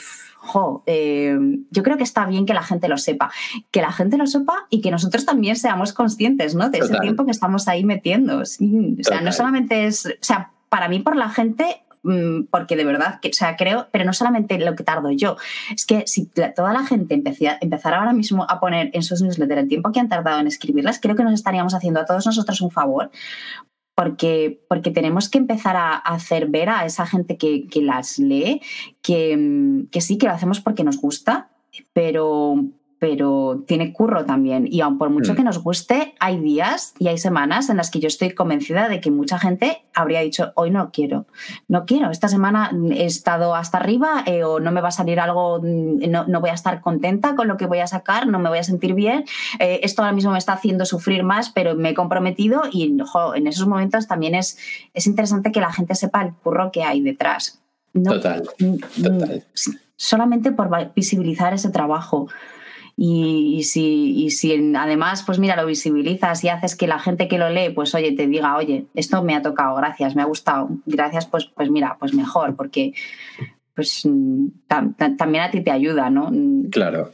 eh, 0.87 1.39
yo 1.71 1.83
creo 1.83 1.99
que 1.99 2.05
está 2.05 2.25
bien 2.25 2.47
que 2.47 2.55
la 2.55 2.63
gente 2.63 2.89
lo 2.89 2.97
sepa, 2.97 3.31
que 3.71 3.83
la 3.83 3.93
gente 3.93 4.17
lo 4.17 4.27
sepa 4.27 4.67
y 4.71 4.81
que 4.81 4.91
nosotros 4.91 5.27
también 5.27 5.57
seamos 5.57 5.93
conscientes 5.93 6.55
¿no? 6.55 6.71
de 6.71 6.79
ese 6.79 6.99
tiempo 7.01 7.27
que 7.27 7.33
estamos 7.33 7.69
ahí 7.69 7.85
metiendo. 7.85 8.39
o 8.39 8.47
sea, 8.47 9.21
no 9.21 9.33
solamente 9.33 9.85
es, 9.85 10.07
o 10.07 10.11
sea, 10.23 10.53
para 10.71 10.89
mí 10.89 11.01
por 11.01 11.17
la 11.17 11.29
gente 11.29 11.83
porque 12.51 12.77
de 12.77 12.85
verdad, 12.85 13.21
que, 13.21 13.29
o 13.29 13.33
sea, 13.33 13.57
creo, 13.57 13.89
pero 13.93 14.05
no 14.05 14.13
solamente 14.13 14.59
lo 14.59 14.75
que 14.75 14.85
tardo 14.85 15.11
yo, 15.11 15.37
es 15.75 15.87
que 15.87 16.07
si 16.07 16.27
toda 16.27 16.73
la 16.73 16.85
gente 16.85 17.15
empezara 17.15 17.99
ahora 17.99 18.13
mismo 18.13 18.47
a 18.49 18.61
poner 18.61 18.91
en 18.93 19.03
sus 19.03 19.23
newsletters 19.23 19.63
el 19.63 19.69
tiempo 19.69 19.93
que 19.93 20.01
han 20.01 20.09
tardado 20.09 20.41
en 20.41 20.47
escribirlas, 20.47 21.01
creo 21.01 21.17
que 21.17 21.25
nos 21.25 21.35
estaríamos 21.35 21.75
haciendo 21.75 22.01
a 22.01 22.07
todos 22.07 22.27
nosotros 22.27 22.61
un 22.61 22.71
favor, 22.71 23.11
porque, 23.95 24.61
porque 24.69 24.91
tenemos 24.93 25.29
que 25.29 25.39
empezar 25.39 25.77
a, 25.77 25.97
hacer 25.97 26.47
ver 26.47 26.69
a 26.69 26.85
esa 26.85 27.07
gente 27.07 27.37
que, 27.37 27.67
las 27.83 28.19
lee 28.19 28.61
que, 29.03 29.87
que 29.91 30.01
sí, 30.01 30.19
que 30.19 30.27
lo 30.27 30.33
hacemos 30.33 30.61
porque 30.61 30.85
nos 30.85 31.01
gusta, 31.01 31.51
pero, 31.93 32.65
pero 32.99 33.63
tiene 33.67 33.93
curro 33.93 34.25
también. 34.25 34.67
Y 34.71 34.81
aun 34.81 34.99
por 34.99 35.11
mucho 35.11 35.33
mm. 35.33 35.37
que 35.37 35.45
nos 35.45 35.63
guste, 35.63 36.15
hay 36.19 36.39
días 36.41 36.95
y 36.99 37.09
hay 37.09 37.19
semanas 37.19 37.71
en 37.71 37.77
las 37.77 37.91
que 37.91 38.01
yo 38.01 38.09
estoy 38.09 38.31
convencida 38.31 38.89
de 38.89 39.01
que 39.01 39.11
mucha 39.11 39.39
gente 39.39 39.83
habría 39.95 40.21
dicho, 40.21 40.53
hoy 40.55 40.71
no 40.71 40.91
quiero, 40.93 41.27
no 41.69 41.87
quiero, 41.87 42.11
esta 42.11 42.29
semana 42.29 42.71
he 42.91 43.05
estado 43.05 43.55
hasta 43.55 43.79
arriba 43.79 44.23
eh, 44.27 44.45
o 44.45 44.61
no 44.61 44.73
me 44.73 44.81
va 44.81 44.89
a 44.89 44.93
salir 44.93 45.21
algo, 45.21 45.61
mm, 45.61 46.11
no, 46.11 46.41
voy 46.41 46.51
a 46.51 46.55
estar 46.55 46.81
contenta 46.81 47.37
con 47.37 47.49
lo 47.49 47.57
que 47.57 47.67
voy 47.67 47.81
a 47.81 47.87
sacar, 47.87 48.27
no 48.27 48.39
me 48.39 48.49
voy 48.49 48.59
a 48.59 48.65
sentir 48.65 48.95
bien, 48.95 49.25
eh, 49.59 49.81
esto 49.83 50.03
ahora 50.03 50.13
mismo 50.13 50.33
me 50.33 50.39
está 50.39 50.53
haciendo 50.53 50.85
sufrir 50.85 51.23
más, 51.23 51.51
pero 51.51 51.75
me 51.75 51.91
he 51.91 51.95
comprometido 51.95 52.63
y 52.71 52.85
en 52.85 53.47
esos 53.47 53.67
momentos 53.67 54.07
también 54.07 54.35
es, 54.35 54.59
es 54.95 55.07
interesante 55.07 55.53
que 55.53 55.61
la 55.61 55.73
gente 55.73 55.95
sepa 55.95 56.23
el 56.23 56.33
curro 56.35 56.71
que 56.73 56.83
hay 56.83 57.01
detrás. 57.01 57.61
total, 57.93 58.49
mm, 58.59 59.03
total. 59.03 59.45
Solamente 59.97 60.53
por 60.53 60.71
visibilizar 60.95 61.55
ese 61.55 61.71
trabajo. 61.71 62.29
Y, 63.01 63.63
si, 63.63 64.29
si 64.31 64.75
además, 64.75 65.23
pues 65.25 65.39
mira, 65.39 65.55
lo 65.55 65.65
visibilizas 65.67 66.43
y 66.43 66.49
haces 66.49 66.75
que 66.75 66.89
la 66.89 66.99
gente 66.99 67.29
que 67.29 67.39
lo 67.39 67.49
lee, 67.49 67.71
pues 67.71 67.95
oye, 67.95 68.11
te 68.11 68.27
diga, 68.27 68.57
oye, 68.57 68.87
esto 68.97 69.23
me 69.23 69.37
ha 69.37 69.43
tocado, 69.43 69.77
gracias, 69.77 70.17
me 70.17 70.23
ha 70.23 70.25
gustado, 70.25 70.69
gracias, 70.85 71.27
pues, 71.27 71.49
pues 71.55 71.71
mira, 71.71 71.97
pues 72.01 72.13
mejor, 72.13 72.57
porque 72.57 72.93
pues 73.77 74.03
también 74.67 75.45
a 75.45 75.51
ti 75.53 75.61
te 75.61 75.71
ayuda, 75.71 76.11
¿no? 76.11 76.33
Claro. 76.73 77.13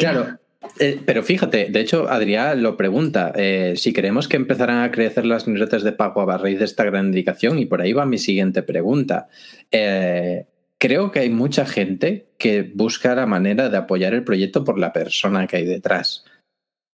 Claro. 0.00 0.38
Eh, 0.78 0.98
pero 1.04 1.22
fíjate, 1.22 1.68
de 1.70 1.80
hecho, 1.80 2.08
Adrián 2.08 2.62
lo 2.62 2.78
pregunta, 2.78 3.30
eh, 3.36 3.74
si 3.76 3.92
queremos 3.92 4.28
que 4.28 4.38
empezaran 4.38 4.82
a 4.82 4.90
crecer 4.90 5.26
las 5.26 5.46
newsletters 5.46 5.84
de 5.84 5.92
pago 5.92 6.22
a 6.30 6.38
raíz 6.38 6.58
de 6.58 6.64
esta 6.64 6.84
gran 6.84 7.06
indicación, 7.06 7.58
y 7.58 7.66
por 7.66 7.82
ahí 7.82 7.92
va 7.92 8.06
mi 8.06 8.16
siguiente 8.16 8.62
pregunta. 8.62 9.28
Eh, 9.70 10.46
creo 10.78 11.10
que 11.10 11.20
hay 11.20 11.30
mucha 11.30 11.66
gente 11.66 12.28
que 12.38 12.62
busca 12.62 13.14
la 13.14 13.26
manera 13.26 13.68
de 13.68 13.76
apoyar 13.76 14.14
el 14.14 14.24
proyecto 14.24 14.64
por 14.64 14.78
la 14.78 14.92
persona 14.92 15.46
que 15.46 15.58
hay 15.58 15.64
detrás. 15.64 16.24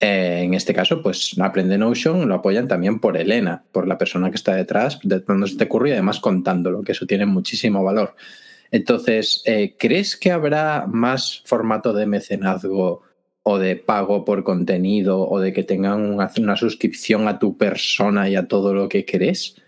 Eh, 0.01 0.43
en 0.43 0.55
este 0.55 0.75
caso, 0.75 1.03
pues 1.03 1.37
Aprende 1.39 1.79
Notion 1.79 2.29
lo 2.29 2.35
apoyan 2.35 2.67
también 2.67 2.99
por 2.99 3.17
Elena, 3.17 3.65
por 3.73 3.87
la 3.87 3.97
persona 3.97 4.31
que 4.31 4.37
está 4.37 4.55
detrás, 4.55 4.99
dándose 5.03 5.53
este 5.53 5.69
curro 5.69 5.89
y 5.89 5.93
además 5.93 6.21
contándolo, 6.21 6.83
que 6.83 6.93
eso 6.93 7.07
tiene 7.07 7.27
muchísimo 7.27 7.85
valor. 7.85 8.17
Entonces, 8.71 9.43
eh, 9.47 9.77
¿crees 9.79 10.17
que 10.17 10.33
habrá 10.33 10.87
más 10.89 11.43
formato 11.45 11.93
de 11.93 12.07
mecenazgo 12.07 13.03
o 13.43 13.59
de 13.59 13.77
pago 13.77 14.25
por 14.25 14.43
contenido 14.43 15.29
o 15.29 15.39
de 15.39 15.53
que 15.53 15.63
tengan 15.63 16.03
una, 16.03 16.31
una 16.39 16.57
suscripción 16.57 17.29
a 17.29 17.39
tu 17.39 17.57
persona 17.57 18.29
y 18.29 18.37
a 18.37 18.49
todo 18.49 18.75
lo 18.75 18.89
que 18.89 19.05
crees? 19.05 19.63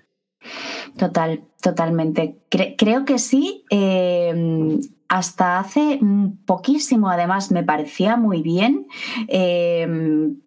Total, 0.97 1.43
totalmente. 1.61 2.39
creo 2.51 3.05
que 3.05 3.19
sí. 3.19 3.65
Eh, 3.71 4.79
hasta 5.09 5.61
hace 5.61 6.01
poquísimo, 6.47 7.09
además, 7.09 7.53
me 7.53 7.63
parecía 7.63 8.17
muy 8.17 8.43
bien, 8.43 8.89
eh, 9.29 9.87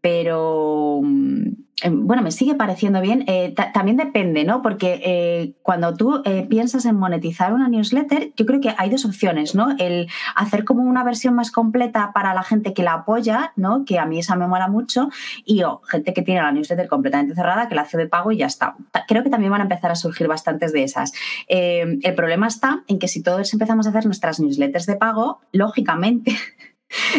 pero 0.01 1.01
Em, 1.01 1.55
bueno, 1.87 2.21
me 2.21 2.31
sigue 2.31 2.55
pareciendo 2.55 3.01
bien. 3.01 3.23
Eh, 3.27 3.53
también 3.73 3.97
depende, 3.97 4.43
¿no? 4.43 4.61
Porque 4.61 5.01
eh, 5.03 5.53
cuando 5.61 5.93
tú 5.95 6.21
eh, 6.25 6.45
piensas 6.49 6.85
en 6.85 6.95
monetizar 6.95 7.53
una 7.53 7.69
newsletter, 7.69 8.33
yo 8.35 8.45
creo 8.45 8.59
que 8.59 8.73
hay 8.77 8.89
dos 8.89 9.05
opciones, 9.05 9.55
¿no? 9.55 9.75
El 9.79 10.09
hacer 10.35 10.65
como 10.65 10.83
una 10.83 11.03
versión 11.03 11.35
más 11.35 11.51
completa 11.51 12.11
para 12.13 12.33
la 12.33 12.43
gente 12.43 12.73
que 12.73 12.83
la 12.83 12.93
apoya, 12.93 13.53
¿no? 13.55 13.85
Que 13.85 13.97
a 13.97 14.05
mí 14.05 14.19
esa 14.19 14.35
me 14.35 14.47
mola 14.47 14.67
mucho, 14.67 15.09
y 15.45 15.63
o 15.63 15.81
gente 15.83 16.13
que 16.13 16.21
tiene 16.21 16.41
la 16.41 16.51
newsletter 16.51 16.87
completamente 16.87 17.35
cerrada, 17.35 17.69
que 17.69 17.75
la 17.75 17.83
hace 17.83 17.97
de 17.97 18.07
pago 18.07 18.31
y 18.31 18.37
ya 18.37 18.47
está. 18.47 18.75
Creo 19.07 19.23
que 19.23 19.29
también 19.29 19.51
van 19.51 19.61
a 19.61 19.63
empezar 19.63 19.91
a 19.91 19.95
surgir 19.95 20.27
bastantes 20.27 20.73
de 20.73 20.83
esas. 20.83 21.13
el 21.47 22.15
problema 22.15 22.47
está 22.47 22.83
en 22.87 22.99
que 22.99 23.07
si 23.07 23.23
todos 23.23 23.53
empezamos 23.53 23.85
a 23.85 23.89
hacer 23.89 24.05
nuestras 24.05 24.39
newsletters 24.39 24.85
de 24.85 24.95
pago, 24.95 25.39
lógicamente 25.51 26.35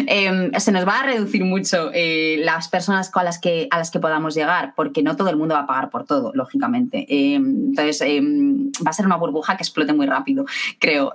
Em, 0.07 0.51
se 0.57 0.71
nos 0.71 0.87
va 0.87 0.99
a 0.99 1.03
reducir 1.03 1.45
mucho 1.45 1.91
eh, 1.93 2.37
las 2.43 2.67
personas 2.67 3.09
con 3.09 3.23
las 3.23 3.39
que, 3.39 3.67
a 3.71 3.77
las 3.77 3.91
que 3.91 3.99
podamos 3.99 4.35
llegar, 4.35 4.73
porque 4.75 5.03
no 5.03 5.15
todo 5.15 5.29
el 5.29 5.37
mundo 5.37 5.55
va 5.55 5.61
a 5.61 5.67
pagar 5.67 5.89
por 5.89 6.05
todo, 6.05 6.31
lógicamente. 6.33 7.05
Em, 7.09 7.69
entonces, 7.69 8.01
em, 8.01 8.71
va 8.85 8.89
a 8.89 8.93
ser 8.93 9.05
una 9.05 9.17
burbuja 9.17 9.55
que 9.57 9.63
explote 9.63 9.93
muy 9.93 10.05
rápido, 10.05 10.45
creo. 10.79 11.13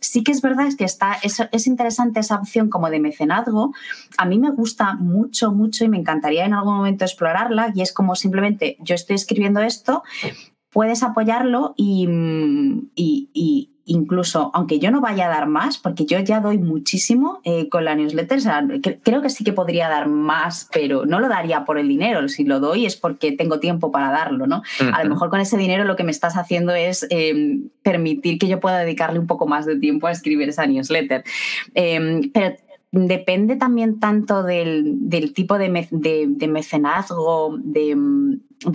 sí 0.00 0.22
que 0.22 0.32
es 0.32 0.42
verdad 0.42 0.66
es 0.66 0.76
que 0.76 0.84
está, 0.84 1.14
es, 1.22 1.42
es, 1.50 1.66
interesante 1.66 2.20
esa 2.20 2.36
opción 2.36 2.68
como 2.68 2.90
de 2.90 3.00
mecenazgo. 3.00 3.72
A 4.18 4.24
mí 4.26 4.38
me 4.38 4.50
gusta 4.50 4.94
mucho, 4.94 5.52
mucho 5.52 5.84
y 5.84 5.88
me 5.88 5.98
encantaría 5.98 6.44
en 6.44 6.54
algún 6.54 6.76
momento 6.76 7.04
explorarla 7.04 7.72
y 7.74 7.82
es 7.82 7.92
como 7.92 8.14
simplemente 8.14 8.76
yo 8.80 8.94
estoy 8.94 9.16
escribiendo 9.16 9.60
esto 9.60 10.02
puedes 10.74 11.04
apoyarlo 11.04 11.72
y, 11.76 12.08
y, 12.96 13.70
incluso, 13.86 14.50
aunque 14.54 14.78
yo 14.78 14.90
no 14.90 15.00
vaya 15.00 15.26
a 15.26 15.28
dar 15.28 15.46
más, 15.46 15.78
porque 15.78 16.04
yo 16.06 16.18
ya 16.20 16.40
doy 16.40 16.58
muchísimo 16.58 17.40
eh, 17.44 17.68
con 17.68 17.84
la 17.84 17.94
newsletter, 17.94 18.40
creo 19.02 19.22
que 19.22 19.30
sí 19.30 19.44
que 19.44 19.52
podría 19.52 19.88
dar 19.88 20.08
más, 20.08 20.68
pero 20.72 21.06
no 21.06 21.20
lo 21.20 21.28
daría 21.28 21.64
por 21.64 21.78
el 21.78 21.88
dinero. 21.88 22.28
Si 22.28 22.44
lo 22.44 22.60
doy 22.60 22.86
es 22.86 22.96
porque 22.96 23.32
tengo 23.32 23.60
tiempo 23.60 23.90
para 23.90 24.10
darlo, 24.10 24.46
¿no? 24.46 24.62
A 24.92 25.02
lo 25.04 25.10
mejor 25.10 25.30
con 25.30 25.40
ese 25.40 25.56
dinero 25.56 25.84
lo 25.84 25.96
que 25.96 26.04
me 26.04 26.10
estás 26.10 26.36
haciendo 26.36 26.74
es 26.74 27.06
em, 27.10 27.68
permitir 27.82 28.38
que 28.38 28.48
yo 28.48 28.60
pueda 28.60 28.78
dedicarle 28.78 29.18
un 29.18 29.26
poco 29.26 29.46
más 29.46 29.66
de 29.66 29.76
tiempo 29.76 30.06
a 30.06 30.12
escribir 30.12 30.48
esa 30.48 30.66
newsletter. 30.66 31.24
Em, 31.74 32.30
pero 32.32 32.56
depende 32.94 33.56
también 33.56 33.98
tanto 33.98 34.44
del, 34.44 35.32
tipo 35.34 35.58
de, 35.58 35.68
mecenazgo, 36.48 37.58
de, 37.58 37.96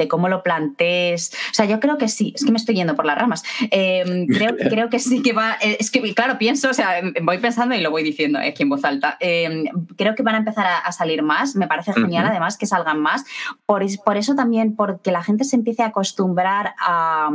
cómo 0.09 0.29
lo 0.29 0.43
plantees. 0.43 1.31
O 1.51 1.53
sea, 1.53 1.65
yo 1.65 1.79
creo 1.79 1.97
que 1.97 2.07
sí, 2.07 2.33
es 2.35 2.45
que 2.45 2.51
me 2.51 2.57
estoy 2.57 2.75
yendo 2.75 2.95
por 2.95 3.05
las 3.05 3.17
ramas. 3.17 3.43
Em, 3.71 4.27
creo, 4.35 4.55
creo, 4.57 4.89
que 4.89 4.99
sí 4.99 5.21
que 5.21 5.33
va, 5.33 5.57
eh, 5.61 5.77
es 5.79 5.91
que 5.91 6.13
claro, 6.13 6.37
pienso, 6.37 6.69
o 6.69 6.73
sea, 6.73 7.01
voy 7.21 7.37
pensando 7.37 7.75
y 7.75 7.81
lo 7.81 7.91
voy 7.91 8.03
diciendo 8.03 8.39
aquí 8.39 8.63
en 8.63 8.69
voz 8.69 8.83
alta. 8.83 9.17
Em, 9.19 9.65
creo 9.95 10.15
que 10.15 10.23
van 10.23 10.35
a 10.35 10.39
empezar 10.39 10.67
a, 10.83 10.91
salir 10.91 11.21
más, 11.21 11.55
me 11.55 11.67
parece 11.67 11.93
genial 11.93 12.25
además 12.25 12.57
que 12.57 12.65
salgan 12.65 12.99
más. 12.99 13.25
Por, 13.65 13.83
por, 14.03 14.17
eso 14.17 14.35
también, 14.35 14.75
porque 14.75 15.11
la 15.11 15.23
gente 15.23 15.43
se 15.43 15.55
empiece 15.55 15.83
a 15.83 15.87
acostumbrar 15.87 16.73
a, 16.79 17.29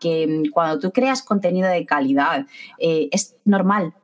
que 0.00 0.42
cuando 0.52 0.78
tú 0.78 0.92
creas 0.92 1.22
contenido 1.22 1.68
de 1.68 1.84
calidad, 1.86 2.46
eh, 2.78 3.08
es 3.12 3.36
normal 3.44 3.94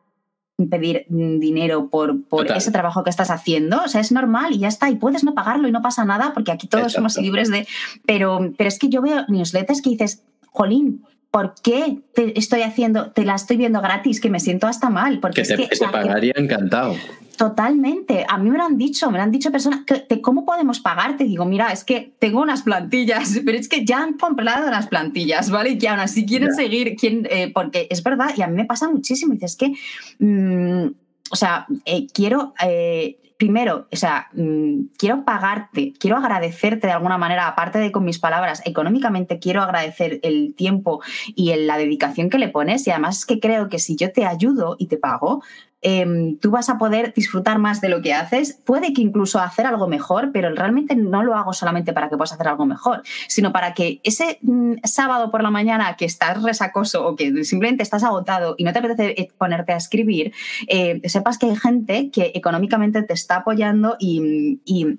pedir 0.69 1.07
dinero 1.09 1.89
por, 1.89 2.23
por 2.25 2.51
ese 2.51 2.71
trabajo 2.71 3.05
que 3.05 3.11
estás 3.11 3.31
haciendo. 3.31 3.83
O 3.85 3.89
sea, 3.89 4.01
es 4.01 4.13
normal 4.13 4.53
y 4.53 4.59
ya 4.59 4.69
está. 4.69 4.91
Y 4.91 4.97
puedes 4.97 5.25
no 5.25 5.35
pagarlo 5.35 5.69
y 5.69 5.73
no 5.73 5.83
pasa 5.83 6.05
nada 6.05 6.33
porque 6.35 6.53
aquí 6.53 6.67
todos 6.67 6.93
somos 6.93 7.17
libres 7.17 7.51
de... 7.51 7.67
Pero, 8.07 8.53
pero 8.57 8.69
es 8.69 8.79
que 8.79 8.89
yo 8.89 9.03
veo 9.03 9.25
newsletters 9.29 9.83
que 9.83 9.91
dices, 9.91 10.23
jolín, 10.47 11.05
¿por 11.33 11.55
qué 11.63 11.99
te 12.15 12.39
estoy 12.39 12.61
haciendo, 12.63 13.11
te 13.11 13.25
la 13.25 13.35
estoy 13.35 13.57
viendo 13.57 13.81
gratis? 13.81 14.21
Que 14.21 14.31
me 14.31 14.39
siento 14.39 14.69
hasta 14.69 14.91
mal. 14.91 15.19
Porque 15.19 15.43
que 15.43 15.57
te, 15.57 15.89
pagaría 15.91 16.35
encantado. 16.37 16.95
Totalmente. 17.39 18.27
A 18.29 18.37
mí 18.39 18.51
me 18.51 18.59
lo 18.59 18.65
han 18.65 18.77
dicho, 18.77 19.11
me 19.11 19.17
lo 19.17 19.25
han 19.25 19.33
dicho 19.33 19.51
personas, 19.51 19.81
que, 19.87 20.21
¿cómo 20.21 20.45
podemos 20.45 20.79
pagarte? 20.79 21.25
Digo, 21.25 21.47
mira, 21.47 21.73
es 21.73 21.83
que 21.83 22.13
tengo 22.19 22.43
unas 22.43 22.63
plantillas, 22.63 23.41
pero 23.45 23.59
es 23.59 23.69
que 23.69 23.85
ya 23.85 24.03
han 24.03 24.13
comprado 24.19 24.71
las 24.71 24.87
plantillas, 24.87 25.51
¿vale? 25.51 25.71
Y 25.71 25.79
que 25.79 25.89
aún 25.89 26.01
así 26.01 26.27
quieren 26.27 26.55
seguir, 26.55 26.95
quieren, 26.97 27.27
eh, 27.31 27.51
porque 27.53 27.89
es 27.91 28.03
verdad, 28.03 28.31
y 28.37 28.43
a 28.43 28.47
mí 28.47 28.55
me 28.55 28.67
pasa 28.67 28.91
muchísimo. 28.91 29.33
Dices 29.33 29.57
que, 29.57 29.73
mm, 30.19 30.93
o 31.31 31.37
sea, 31.37 31.67
eh, 31.87 32.07
quiero... 32.13 32.53
Eh, 32.65 33.19
primero, 33.43 33.89
o 33.91 33.97
sea, 33.97 34.29
mm, 34.35 34.93
quiero 34.97 35.25
pagarte, 35.25 35.95
quiero 35.99 36.17
agradecerte 36.17 36.87
de 36.87 36.93
alguna 36.93 37.19
manera, 37.19 37.49
aparte 37.49 37.81
de 37.81 37.91
con 37.91 38.05
mis 38.05 38.21
palabras, 38.21 38.63
económicamente 38.65 39.41
quiero 39.41 39.63
agradecer 39.63 40.21
el 40.23 40.55
tiempo 40.55 41.03
y 41.27 41.53
la 41.57 41.77
dedicación 41.77 42.31
que 42.31 42.39
le 42.39 42.47
pones 42.47 42.87
y 42.87 42.93
además 42.93 43.19
es 43.19 43.27
que 43.27 43.41
creo 43.41 43.69
que 43.69 43.81
si 43.81 43.97
yo 43.97 44.13
te 44.13 44.27
ayudo 44.27 44.77
y 44.79 44.87
te 44.87 44.97
pago, 44.97 45.43
Em, 45.83 46.39
tú 46.39 46.51
vas 46.51 46.69
a 46.69 46.79
poder 46.79 47.13
disfrutar 47.13 47.59
más 47.59 47.81
de 47.81 47.89
lo 47.89 48.01
que 48.01 48.15
haces, 48.15 48.59
puede 48.65 48.93
que 48.93 49.03
incluso 49.03 49.41
hacer 49.41 49.67
algo 49.67 49.89
mejor, 49.89 50.31
pero 50.33 50.55
realmente 50.55 50.95
no 50.95 51.23
lo 51.23 51.35
hago 51.35 51.53
solamente 51.53 51.93
para 51.93 52.09
que 52.09 52.17
puedas 52.17 52.33
hacer 52.33 52.49
algo 52.49 52.67
mejor, 52.67 53.03
sino 53.29 53.53
para 53.53 53.75
que 53.75 54.01
ese 54.05 54.39
mm, 54.43 54.75
sábado 54.85 55.31
por 55.31 55.43
la 55.43 55.51
mañana 55.51 55.97
que 55.97 56.05
estás 56.05 56.43
resacoso 56.43 57.07
o 57.07 57.17
que 57.17 57.45
simplemente 57.45 57.83
estás 57.83 58.05
agotado 58.05 58.55
y 58.57 58.65
no 58.65 58.73
te 58.73 58.79
apetece 58.79 59.21
eh, 59.21 59.29
ponerte 59.37 59.73
a 59.73 59.77
escribir, 59.77 60.33
eh, 60.69 61.01
sepas 61.09 61.37
que 61.39 61.47
hay 61.47 61.57
gente 61.57 62.11
que 62.11 62.33
económicamente 62.35 63.03
te 63.03 63.15
está 63.15 63.37
apoyando 63.37 63.97
y 63.99 64.61
y 64.65 64.99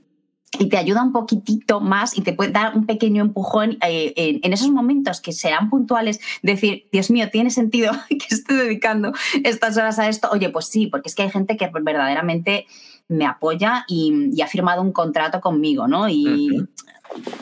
te 0.58 0.78
ayuda 0.78 1.04
un 1.04 1.12
poquitito 1.12 1.80
más 1.80 2.18
y 2.18 2.22
te 2.22 2.34
puede 2.34 2.52
dar 2.52 2.76
un 2.76 2.86
pequeño 2.86 3.22
empujón 3.22 3.78
eh, 3.86 4.14
en, 4.16 4.54
esos 4.54 4.70
momentos 4.70 5.22
que 5.22 5.32
serán 5.32 5.70
puntuales, 5.70 6.20
decir, 6.42 6.88
Dios 6.92 7.10
mío, 7.10 7.30
tiene 7.32 7.50
sentido 7.50 7.92
que 8.10 8.28
estoy 8.30 8.58
dedicando 8.58 9.14
estas 9.44 9.78
horas 9.78 10.00
a 10.00 10.08
esto. 10.08 10.30
Oye, 10.32 10.50
pues 10.50 10.66
sí, 10.68 10.88
porque 10.88 11.10
es 11.10 11.16
que 11.16 11.24
hay 11.24 11.32
gente 11.32 11.58
que 11.58 11.70
verdaderamente 11.74 12.66
me 13.08 13.26
apoya 13.26 13.86
y, 13.88 14.42
ha 14.42 14.48
firmado 14.48 14.82
un 14.82 14.92
contrato 14.92 15.42
conmigo, 15.42 15.88
¿no? 15.88 16.08
Y 16.10 16.68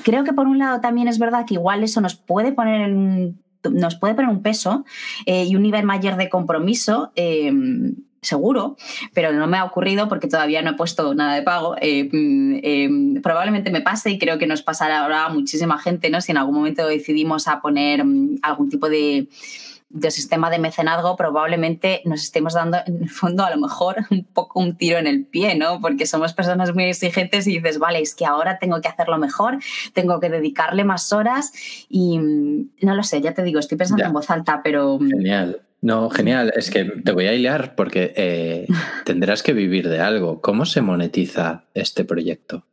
creo 0.03 0.24
que 0.24 0.34
por 0.34 0.47
un 0.47 0.59
lado 0.59 0.82
también 0.82 1.07
es 1.07 1.20
verdad 1.20 1.45
que 1.45 1.55
igual 1.55 1.84
eso 1.84 2.01
nos 2.01 2.16
puede 2.16 2.51
poner 2.51 2.82
en, 2.82 3.41
nos 3.70 3.95
puede 3.95 4.16
poner 4.16 4.30
un 4.30 4.41
peso 4.41 4.86
eh, 5.26 5.45
y 5.45 5.55
un 5.55 5.62
nivel 5.62 5.86
mayor 5.86 6.16
de 6.18 6.30
compromiso. 6.30 7.12
Eh, 7.16 7.51
seguro, 8.22 8.78
pero 9.14 9.34
no 9.34 9.48
me 9.48 9.58
ha 9.58 9.66
ocurrido 9.66 10.08
porque 10.08 10.28
todavía 10.28 10.62
no 10.62 10.72
he 10.72 10.74
puesto 10.76 11.16
nada 11.16 11.34
de 11.36 11.42
pago. 11.42 11.76
Eh, 11.82 12.08
mm, 12.12 12.60
eh, 12.62 13.20
probablemente 13.22 13.72
me 13.72 13.82
pase 13.82 14.12
y 14.12 14.20
creo 14.20 14.38
que 14.38 14.46
nos 14.46 14.62
pasará 14.62 15.00
ahora 15.00 15.26
a 15.26 15.30
muchísima 15.30 15.80
gente, 15.80 16.10
¿no? 16.10 16.22
Si 16.22 16.32
en 16.32 16.38
algún 16.38 16.56
momento 16.56 16.86
decidimos 16.86 17.48
a 17.48 17.62
poner 17.62 18.06
mm, 18.06 18.40
algún 18.44 18.70
tipo 18.70 18.90
de, 18.90 19.28
sistema 20.10 20.52
de 20.52 20.60
mecenazgo, 20.60 21.16
probablemente 21.16 22.02
nos 22.06 22.22
estemos 22.22 22.54
dando, 22.54 22.78
en 22.86 23.02
el 23.02 23.10
fondo, 23.10 23.44
a 23.44 23.50
lo 23.50 23.60
mejor 23.60 23.98
un 24.12 24.24
poco 24.24 24.60
un 24.60 24.78
tiro 24.78 25.00
en 25.00 25.08
el 25.08 25.26
pie, 25.26 25.56
¿no? 25.56 25.82
Porque 25.82 26.06
somos 26.06 26.34
personas 26.34 26.76
muy 26.76 26.84
exigentes 26.84 27.48
y 27.48 27.58
dices, 27.58 27.80
vale, 27.80 28.02
es 28.02 28.14
que 28.14 28.28
ahora 28.28 28.60
tengo 28.60 28.80
que 28.82 28.88
hacerlo 28.88 29.18
mejor, 29.18 29.58
tengo 29.94 30.20
que 30.20 30.30
dedicarle 30.30 30.84
más 30.84 31.12
horas 31.12 31.52
y 31.90 32.20
mm, 32.20 32.70
no 32.82 32.94
lo 32.94 33.02
sé, 33.02 33.20
ya 33.20 33.34
te 33.34 33.42
digo, 33.42 33.60
estoy 33.60 33.80
pensando 33.80 34.06
en 34.06 34.14
voz 34.14 34.30
alta, 34.30 34.62
pero... 34.64 35.00
Genial. 35.00 35.62
No, 35.82 36.10
genial. 36.10 36.54
Es 36.56 36.70
que 36.70 36.86
te 36.86 37.12
voy 37.12 37.26
a 37.26 37.34
hilar 37.34 37.76
porque 37.76 38.14
eh, 38.16 38.68
tendrás 39.06 39.44
que 39.44 39.54
vivir 39.54 39.90
de 39.90 40.00
algo. 40.00 40.42
¿Cómo 40.42 40.66
se 40.66 40.82
monetiza 40.82 41.66
este 41.74 42.06
proyecto? 42.06 42.66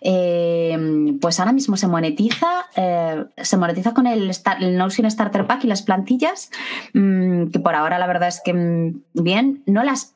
Eh, 0.00 1.16
pues 1.20 1.40
ahora 1.40 1.52
mismo 1.52 1.76
se 1.76 1.86
monetiza, 1.86 2.66
eh, 2.76 3.24
se 3.36 3.56
monetiza 3.56 3.94
con 3.94 4.06
el, 4.06 4.30
el, 4.60 4.76
Notion 4.76 5.10
Starter 5.10 5.46
Pack 5.46 5.64
y 5.64 5.68
las 5.68 5.82
plantillas, 5.82 6.50
mm, 6.92 7.48
que 7.48 7.60
por 7.60 7.74
ahora 7.74 7.98
la 7.98 8.06
verdad 8.06 8.28
es 8.28 8.40
que 8.44 8.52
mm, 8.52 9.02
bien, 9.14 9.62
no 9.66 9.84
las 9.84 10.15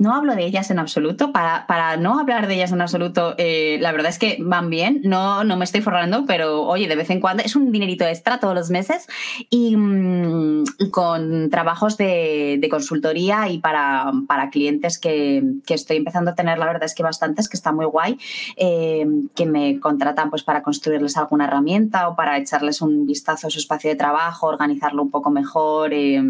no 0.00 0.14
hablo 0.14 0.34
de 0.34 0.46
ellas 0.46 0.70
en 0.70 0.78
absoluto. 0.78 1.30
Para, 1.30 1.66
para 1.66 1.98
no 1.98 2.18
hablar 2.18 2.48
de 2.48 2.54
ellas 2.54 2.72
en 2.72 2.80
absoluto, 2.80 3.34
eh, 3.36 3.76
la 3.82 3.92
verdad 3.92 4.08
es 4.08 4.18
que 4.18 4.38
van 4.40 4.70
bien. 4.70 5.02
No, 5.04 5.44
no 5.44 5.58
me 5.58 5.64
estoy 5.64 5.82
forrando, 5.82 6.24
pero 6.26 6.62
oye, 6.62 6.88
de 6.88 6.96
vez 6.96 7.10
en 7.10 7.20
cuando 7.20 7.42
es 7.42 7.54
un 7.54 7.70
dinerito 7.70 8.06
extra 8.06 8.40
todos 8.40 8.54
los 8.54 8.70
meses 8.70 9.06
y, 9.50 9.76
mm, 9.76 10.64
con 10.90 11.50
trabajos 11.50 11.98
de, 11.98 12.66
consultoría 12.70 13.48
y 13.48 13.58
para, 13.58 14.12
para 14.26 14.48
clientes 14.48 14.98
que, 14.98 15.42
estoy 15.68 15.98
empezando 15.98 16.30
a 16.30 16.34
tener, 16.34 16.58
la 16.58 16.66
verdad 16.66 16.84
es 16.84 16.94
que 16.94 17.02
bastantes, 17.02 17.48
que 17.48 17.56
está 17.56 17.72
muy 17.72 17.84
guay, 17.84 18.18
eh, 18.56 19.06
que 19.34 19.44
me 19.44 19.80
contratan 19.80 20.30
pues 20.30 20.44
para 20.44 20.62
construirles 20.62 21.16
alguna 21.16 21.44
herramienta 21.44 22.08
o 22.08 22.16
para 22.16 22.38
echarles 22.38 22.80
un 22.80 23.06
vistazo 23.06 23.48
a 23.48 23.50
su 23.50 23.58
espacio 23.58 23.90
de 23.90 23.96
trabajo, 23.96 24.46
organizarlo 24.46 25.02
un 25.02 25.10
poco 25.10 25.30
mejor. 25.30 25.92
Eh, 25.92 26.22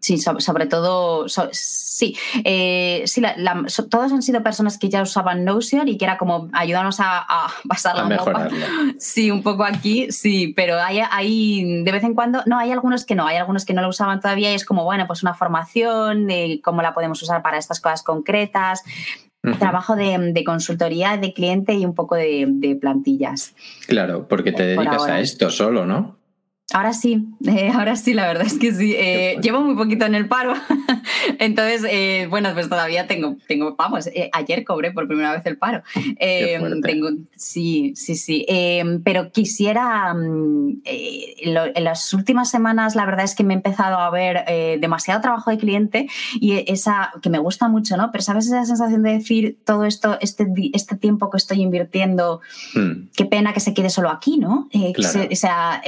sí, 0.00 0.18
sobre, 0.18 0.66
todo, 0.66 1.26
sí. 1.28 2.16
Eh, 2.58 3.02
sí, 3.04 3.22
todos 3.90 4.12
han 4.12 4.22
sido 4.22 4.42
personas 4.42 4.78
que 4.78 4.88
ya 4.88 5.02
usaban 5.02 5.44
Notion 5.44 5.88
y 5.88 5.98
que 5.98 6.06
era 6.06 6.16
como 6.16 6.48
ayudarnos 6.54 7.00
a, 7.00 7.18
a 7.18 7.50
pasar 7.68 7.96
la 7.96 8.48
Sí, 8.98 9.30
un 9.30 9.42
poco 9.42 9.62
aquí, 9.62 10.10
sí, 10.10 10.54
pero 10.56 10.80
hay, 10.80 11.00
hay, 11.10 11.82
de 11.82 11.92
vez 11.92 12.02
en 12.02 12.14
cuando, 12.14 12.42
no, 12.46 12.58
hay 12.58 12.72
algunos 12.72 13.04
que 13.04 13.14
no, 13.14 13.26
hay 13.26 13.36
algunos 13.36 13.66
que 13.66 13.74
no 13.74 13.82
lo 13.82 13.88
usaban 13.88 14.20
todavía 14.20 14.52
y 14.52 14.54
es 14.54 14.64
como, 14.64 14.84
bueno, 14.84 15.06
pues 15.06 15.22
una 15.22 15.34
formación 15.34 16.26
de 16.26 16.62
cómo 16.64 16.80
la 16.80 16.94
podemos 16.94 17.22
usar 17.22 17.42
para 17.42 17.58
estas 17.58 17.80
cosas 17.80 18.02
concretas. 18.02 18.82
Trabajo 19.58 19.94
de, 19.94 20.42
consultoría 20.44 21.18
de 21.18 21.32
cliente 21.32 21.74
y 21.74 21.84
un 21.84 21.94
poco 21.94 22.16
de, 22.16 22.78
plantillas. 22.80 23.54
Claro, 23.86 24.26
porque 24.26 24.50
te 24.50 24.64
dedicas 24.64 25.06
a 25.06 25.20
esto 25.20 25.50
solo, 25.50 25.84
¿no? 25.84 26.16
Ahora 26.72 26.92
sí, 26.92 27.24
eh, 27.46 27.70
ahora 27.72 27.94
sí, 27.94 28.12
la 28.12 28.26
verdad 28.26 28.44
es 28.44 28.58
que 28.58 28.74
sí. 28.74 28.92
Eh, 28.98 29.38
llevo 29.40 29.60
muy 29.60 29.76
poquito 29.76 30.04
en 30.04 30.16
el 30.16 30.26
paro, 30.26 30.52
entonces, 31.38 31.84
eh, 31.88 32.26
bueno, 32.28 32.52
pues 32.54 32.68
todavía 32.68 33.06
tengo, 33.06 33.36
tengo 33.46 33.76
vamos, 33.76 34.10
ayer 34.32 34.64
cobré 34.64 34.90
por 34.90 35.06
primera 35.06 35.30
vez 35.30 35.46
el 35.46 35.58
paro. 35.58 35.84
tengo, 36.82 37.08
sí, 37.36 37.92
sí, 37.94 38.16
sí. 38.16 38.44
pero 39.04 39.30
quisiera, 39.30 40.12
mm, 40.12 40.82
en 40.84 41.84
las 41.84 42.12
últimas 42.12 42.50
semanas, 42.50 42.96
la 42.96 43.06
verdad 43.06 43.26
es 43.26 43.36
que 43.36 43.44
me 43.44 43.54
he 43.54 43.56
empezado 43.58 43.98
a 44.00 44.10
ver 44.10 44.44
demasiado 44.80 45.20
trabajo 45.20 45.52
de 45.52 45.58
cliente 45.58 46.08
y 46.34 46.64
esa, 46.70 47.12
que 47.22 47.30
me 47.30 47.38
gusta 47.38 47.68
mucho, 47.68 47.96
¿no? 47.96 48.10
Pero 48.10 48.22
sabes 48.22 48.46
esa 48.48 48.64
sensación 48.64 49.04
de 49.04 49.12
decir 49.12 49.56
todo 49.64 49.84
esto, 49.84 50.18
este, 50.20 50.48
este 50.72 50.96
tiempo 50.96 51.30
que 51.30 51.36
estoy 51.36 51.62
invirtiendo, 51.62 52.40
hmm. 52.74 53.10
qué 53.14 53.24
pena 53.24 53.52
que 53.52 53.60
se 53.60 53.72
quede 53.72 53.88
solo 53.88 54.10
aquí, 54.10 54.38
¿no? 54.38 54.68
o 54.72 55.36
sea, 55.36 55.80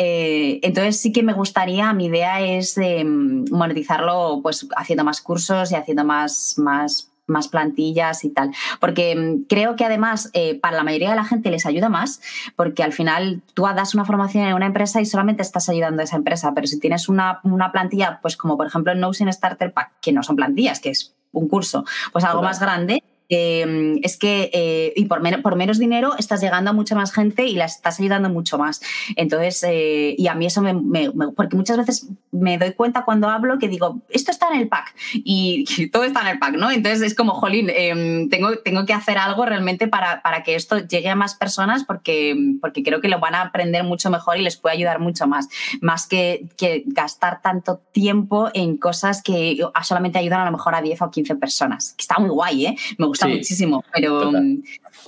entonces 0.69 1.01
sí 1.01 1.13
que 1.13 1.23
me 1.23 1.33
gustaría, 1.33 1.93
mi 1.93 2.07
idea 2.07 2.41
es 2.41 2.79
em, 2.79 3.45
monetizarlo 3.51 4.41
pues 4.43 4.67
haciendo 4.77 5.05
más 5.05 5.21
cursos 5.21 5.73
y 5.73 5.75
haciendo 5.75 6.05
más, 6.05 6.55
más 6.59 7.11
más 7.29 7.49
plantillas 7.49 8.25
y 8.25 8.31
tal. 8.31 8.53
Porque 8.81 9.15
mm, 9.15 9.45
creo 9.49 9.77
que 9.77 9.85
además 9.85 10.31
eh, 10.33 10.59
para 10.59 10.77
la 10.77 10.85
mayoría 10.85 11.11
de 11.11 11.17
la 11.17 11.25
gente 11.25 11.51
les 11.51 11.67
ayuda 11.67 11.89
más, 11.89 12.21
porque 12.57 12.83
al 12.83 12.93
final 12.93 13.43
tú 13.55 13.63
das 13.63 13.95
una 13.95 14.05
formación 14.05 14.47
en 14.47 14.55
una 14.55 14.67
empresa 14.67 15.01
y 15.01 15.07
solamente 15.07 15.43
estás 15.43 15.69
ayudando 15.69 16.01
a 16.01 16.05
esa 16.05 16.17
empresa, 16.17 16.53
pero 16.55 16.67
si 16.67 16.81
tienes 16.81 17.09
una, 17.09 17.41
una 17.45 17.71
plantilla, 17.71 18.19
pues 18.23 18.37
como 18.37 18.57
por 18.57 18.67
ejemplo 18.67 18.93
el 18.93 19.01
Notion 19.01 19.33
Starter 19.33 19.73
Pack, 19.73 19.93
que 20.01 20.13
no 20.13 20.23
son 20.23 20.37
plantillas, 20.37 20.81
que 20.81 20.91
es 20.91 21.15
un 21.33 21.49
curso, 21.49 21.85
pues 22.13 22.25
algo 22.25 22.43
más 22.43 22.59
grande, 22.59 23.03
Em, 23.29 23.99
es 24.03 24.17
que 24.17 24.51
eh, 24.55 24.93
y 24.97 25.05
por, 25.05 25.21
por, 25.43 25.57
menos 25.57 25.79
dinero 25.79 26.15
estás 26.19 26.41
llegando 26.41 26.71
a 26.71 26.73
mucha 26.73 26.95
más 26.95 27.13
gente 27.13 27.45
y 27.45 27.55
la 27.57 27.67
estás 27.67 28.01
ayudando 28.01 28.31
mucho 28.31 28.59
más. 28.59 28.81
Entonces, 29.17 29.63
eh, 29.69 30.15
y 30.17 30.29
a 30.29 30.35
mí 30.35 30.47
eso 30.47 30.63
me, 30.63 31.11
Porque 31.37 31.57
muchas 31.57 31.77
veces 31.77 32.09
me 32.31 32.57
doy 32.57 32.73
cuenta 32.73 33.05
cuando 33.05 33.29
hablo 33.29 33.59
que 33.59 33.69
digo, 33.69 34.01
esto 34.09 34.31
está 34.31 34.49
en 34.49 34.61
el 34.61 34.69
pack 34.69 34.95
y, 35.13 35.89
todo 35.91 36.05
está 36.05 36.23
en 36.23 36.29
el 36.29 36.39
pack, 36.39 36.57
¿no? 36.57 36.71
Entonces 36.71 37.03
es 37.03 37.15
como, 37.15 37.33
jolín, 37.33 37.71
em, 37.71 38.29
tengo, 38.29 38.57
tengo 38.59 38.87
que 38.87 38.95
hacer 38.95 39.19
algo 39.19 39.45
realmente 39.45 39.89
para, 39.89 40.23
para, 40.23 40.43
que 40.43 40.55
esto 40.55 40.79
llegue 40.79 41.09
a 41.09 41.17
más 41.17 41.35
personas 41.35 41.85
porque, 41.85 42.37
porque 42.61 42.83
creo 42.83 43.01
que 43.01 43.09
lo 43.09 43.19
van 43.19 43.35
a 43.35 43.43
aprender 43.43 43.85
mucho 43.85 44.11
mejor 44.11 44.39
y 44.39 44.43
les 44.43 44.57
puede 44.57 44.77
ayudar 44.77 45.01
mucho 45.01 45.27
más, 45.27 45.49
más 45.81 46.07
que, 46.07 46.47
que 46.57 46.85
gastar 46.87 47.43
tanto 47.43 47.81
tiempo 47.93 48.49
en 48.55 48.77
cosas 48.77 49.23
que 49.23 49.59
solamente 49.83 50.19
ayudan 50.19 50.41
a 50.41 50.45
lo 50.47 50.53
mejor 50.53 50.75
a 50.75 50.83
10 50.83 51.03
o 51.03 51.11
15 51.11 51.35
personas. 51.37 51.95
Que 51.97 52.03
está 52.03 52.19
muy 52.19 52.31
guay, 52.31 52.67
¿eh? 52.67 52.77
Me 52.99 53.07
gusta 53.07 53.18
muchísimo, 53.27 53.85
pero, 53.93 54.31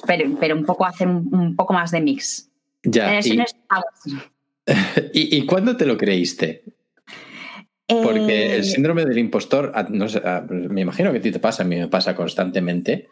pero, 0.07 0.37
pero, 0.39 0.57
un 0.57 0.65
poco 0.65 0.85
hacer 0.85 1.07
un, 1.07 1.55
poco 1.57 1.73
más 1.73 1.91
de 1.91 2.01
mix. 2.01 2.51
Ya. 2.83 3.21
Y, 5.13 5.37
¿Y, 5.37 5.47
cuándo 5.47 5.77
te 5.77 5.85
lo 5.85 5.97
creíste? 5.97 6.63
Porque 7.89 8.55
el 8.55 8.61
eh, 8.61 8.63
síndrome 8.63 9.05
del 9.05 9.19
impostor, 9.19 9.73
ah, 9.75 9.87
no 9.89 10.07
ah, 10.25 10.45
me 10.49 10.83
imagino 10.83 11.11
que 11.11 11.19
a 11.19 11.21
ti 11.21 11.33
te 11.33 11.41
pasa, 11.41 11.65
a 11.65 11.67
mí 11.67 11.77
me 11.77 11.89
pasa 11.89 12.15
constantemente, 12.15 13.09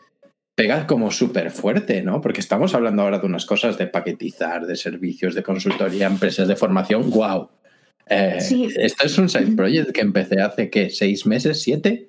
pega 0.55 0.87
como 0.87 1.11
súper 1.11 1.51
fuerte, 1.51 2.03
¿no? 2.03 2.21
Porque 2.21 2.41
estamos 2.41 2.75
hablando 2.75 3.03
ahora 3.03 3.19
de 3.19 3.27
unas 3.27 3.45
cosas 3.45 3.77
de 3.79 3.87
paquetizar, 3.87 4.67
de 4.67 4.77
servicios, 4.77 5.35
de 5.35 5.43
consultoría, 5.43 6.07
empresas 6.07 6.47
de 6.47 6.57
formación, 6.57 7.11
wow. 7.11 7.49
Eh, 8.09 8.39
esto 8.77 9.07
es 9.07 9.19
un 9.19 9.29
side 9.29 9.55
project 9.55 9.93
que 9.93 10.01
empecé 10.01 10.41
hace, 10.41 10.71
¿qué? 10.71 10.91
¿Seis 10.91 11.27
meses? 11.27 11.61
¿Siete? 11.61 12.09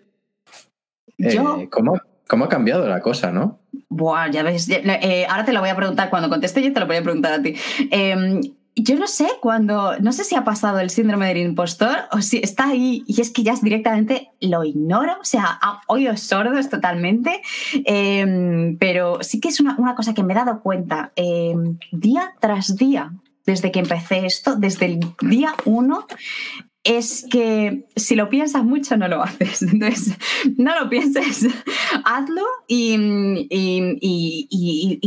¿Yo? 1.17 1.59
Eh, 1.59 1.69
¿cómo, 1.69 1.99
¿Cómo 2.29 2.45
ha 2.45 2.49
cambiado 2.49 2.87
la 2.87 3.01
cosa, 3.01 3.31
no? 3.31 3.57
Buah, 3.89 4.29
ya 4.29 4.43
ves. 4.43 4.69
Eh, 4.69 5.25
ahora 5.27 5.45
te 5.45 5.51
lo 5.51 5.61
voy 5.61 5.69
a 5.69 5.75
preguntar. 5.75 6.11
Cuando 6.11 6.29
conteste 6.29 6.61
yo 6.61 6.71
te 6.71 6.79
lo 6.79 6.85
voy 6.85 6.97
a 6.97 7.01
preguntar 7.01 7.33
a 7.33 7.41
ti. 7.41 7.55
Em, 7.89 8.39
yo 8.75 8.99
no 8.99 9.07
sé 9.07 9.27
cuando, 9.41 9.97
no 9.99 10.11
sé 10.11 10.23
si 10.23 10.35
ha 10.35 10.43
pasado 10.43 10.79
el 10.79 10.91
síndrome 10.91 11.27
del 11.27 11.37
impostor 11.37 11.97
o 12.11 12.21
si 12.21 12.37
está 12.37 12.69
ahí 12.69 13.03
y 13.07 13.19
es 13.19 13.31
que 13.31 13.41
ya 13.41 13.55
directamente 13.59 14.29
lo 14.41 14.63
ignoro, 14.63 15.17
o 15.19 15.23
sea, 15.23 15.59
oídos 15.87 16.21
sordos 16.21 16.69
totalmente, 16.69 17.41
em, 17.85 18.77
pero 18.77 19.17
sí 19.21 19.39
que 19.39 19.49
es 19.49 19.59
una, 19.59 19.95
cosa 19.95 20.13
que 20.13 20.21
me 20.21 20.33
he 20.33 20.35
dado 20.35 20.61
cuenta 20.61 21.11
em, 21.15 21.79
día 21.91 22.35
tras 22.39 22.75
día 22.75 23.11
desde 23.47 23.71
que 23.71 23.79
empecé 23.79 24.27
esto, 24.27 24.55
desde 24.55 24.85
el 24.85 24.99
día 25.21 25.55
uno, 25.65 26.05
es 26.83 27.25
que 27.29 27.85
si 27.95 28.15
lo 28.15 28.29
piensas 28.29 28.63
mucho 28.63 28.95
no 28.95 29.07
lo 29.07 29.21
haces. 29.21 29.61
Entonces, 29.73 30.17
no 30.57 30.79
lo 30.79 30.89
pienses, 30.89 31.47
hazlo 32.05 32.43
y, 32.67 32.97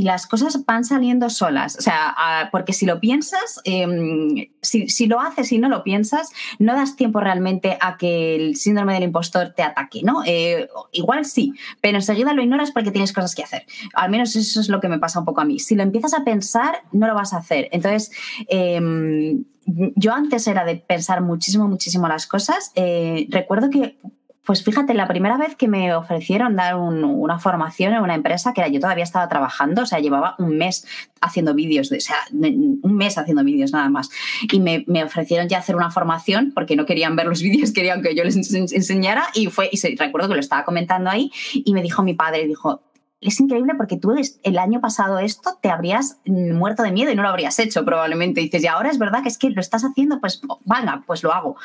las 0.02 0.26
cosas 0.26 0.64
van 0.66 0.84
saliendo 0.84 1.30
solas. 1.30 1.76
O 1.78 1.80
sea, 1.80 2.48
porque 2.50 2.72
si 2.72 2.86
lo 2.86 3.00
piensas, 3.00 3.60
em, 3.64 4.48
si, 4.60 5.06
lo 5.06 5.20
haces 5.20 5.52
y 5.52 5.58
no 5.58 5.68
lo 5.68 5.84
piensas, 5.84 6.30
no 6.58 6.74
das 6.74 6.96
tiempo 6.96 7.20
realmente 7.20 7.78
a 7.80 7.96
que 7.96 8.34
el 8.34 8.56
síndrome 8.56 8.94
del 8.94 9.04
impostor 9.04 9.54
te 9.56 9.62
ataque, 9.62 10.02
¿no? 10.02 10.22
Eh, 10.26 10.68
igual 10.92 11.24
sí, 11.24 11.54
pero 11.80 11.98
enseguida 11.98 12.34
lo 12.34 12.42
ignoras 12.42 12.72
porque 12.72 12.90
tienes 12.90 13.12
cosas 13.12 13.34
que 13.34 13.44
hacer. 13.44 13.64
Al 13.94 14.10
menos 14.10 14.36
eso 14.36 14.60
es 14.60 14.68
lo 14.68 14.80
que 14.80 14.88
me 14.88 14.98
pasa 14.98 15.20
un 15.20 15.24
poco 15.24 15.40
a 15.40 15.44
mí. 15.44 15.58
Si 15.58 15.74
lo 15.74 15.82
empiezas 15.82 16.14
a 16.14 16.24
pensar, 16.24 16.82
no 16.92 17.06
lo 17.06 17.14
vas 17.14 17.32
a 17.32 17.38
hacer. 17.38 17.68
Entonces, 17.72 18.10
em, 18.48 19.44
yo 19.66 20.12
antes 20.12 20.46
era 20.46 20.64
de 20.64 20.76
pensar 20.76 21.22
muchísimo, 21.22 21.68
muchísimo 21.68 22.08
las 22.08 22.26
cosas. 22.26 22.72
Eh, 22.74 23.26
recuerdo 23.30 23.70
que, 23.70 23.98
pues 24.44 24.64
fíjate, 24.64 24.94
la 24.94 25.06
primera 25.06 25.36
vez 25.36 25.54
que 25.54 25.68
me 25.68 25.94
ofrecieron 25.94 26.56
dar 26.56 26.76
una 26.76 27.38
formación 27.38 27.94
en 27.94 28.02
una 28.02 28.14
empresa, 28.14 28.52
que 28.52 28.60
era, 28.60 28.68
yo 28.68 28.80
todavía 28.80 29.04
estaba 29.04 29.28
trabajando, 29.28 29.82
o 29.82 29.86
sea, 29.86 30.00
llevaba 30.00 30.34
un 30.38 30.58
mes 30.58 30.86
haciendo 31.20 31.54
vídeos, 31.54 31.92
o 31.92 32.00
sea, 32.00 32.16
un 32.32 32.94
mes 32.96 33.18
haciendo 33.18 33.44
vídeos 33.44 33.72
nada 33.72 33.88
más. 33.88 34.10
Y 34.50 34.60
me, 34.60 34.84
ofrecieron 35.04 35.48
ya 35.48 35.58
hacer 35.58 35.76
una 35.76 35.90
formación 35.90 36.52
porque 36.54 36.74
no 36.74 36.86
querían 36.86 37.14
ver 37.14 37.26
los 37.26 37.40
vídeos, 37.42 37.72
querían 37.72 38.02
que 38.02 38.14
yo 38.14 38.24
les 38.24 38.36
enseñara. 38.54 39.28
Y 39.34 39.46
fue, 39.46 39.70
y 39.70 39.96
recuerdo 39.96 40.28
que 40.28 40.34
lo 40.34 40.40
estaba 40.40 40.64
comentando 40.64 41.08
ahí, 41.08 41.30
y 41.52 41.72
me 41.72 41.82
dijo 41.82 42.02
mi 42.02 42.14
padre, 42.14 42.46
dijo, 42.46 42.82
es 43.22 43.40
increíble 43.40 43.74
porque 43.76 43.96
tú 43.96 44.14
el 44.42 44.58
año 44.58 44.80
pasado 44.80 45.18
esto 45.18 45.58
te 45.62 45.70
habrías 45.70 46.18
muerto 46.26 46.82
de 46.82 46.92
miedo 46.92 47.10
y 47.10 47.14
no 47.14 47.22
lo 47.22 47.28
habrías 47.28 47.58
hecho 47.58 47.84
probablemente. 47.84 48.40
dices, 48.40 48.64
y 48.64 48.66
ahora 48.66 48.90
es 48.90 48.98
verdad 48.98 49.22
que 49.22 49.28
es 49.28 49.38
que 49.38 49.50
lo 49.50 49.60
estás 49.60 49.84
haciendo, 49.84 50.20
pues 50.20 50.40
venga, 50.64 51.02
pues 51.06 51.22
lo 51.22 51.32
hago. 51.32 51.56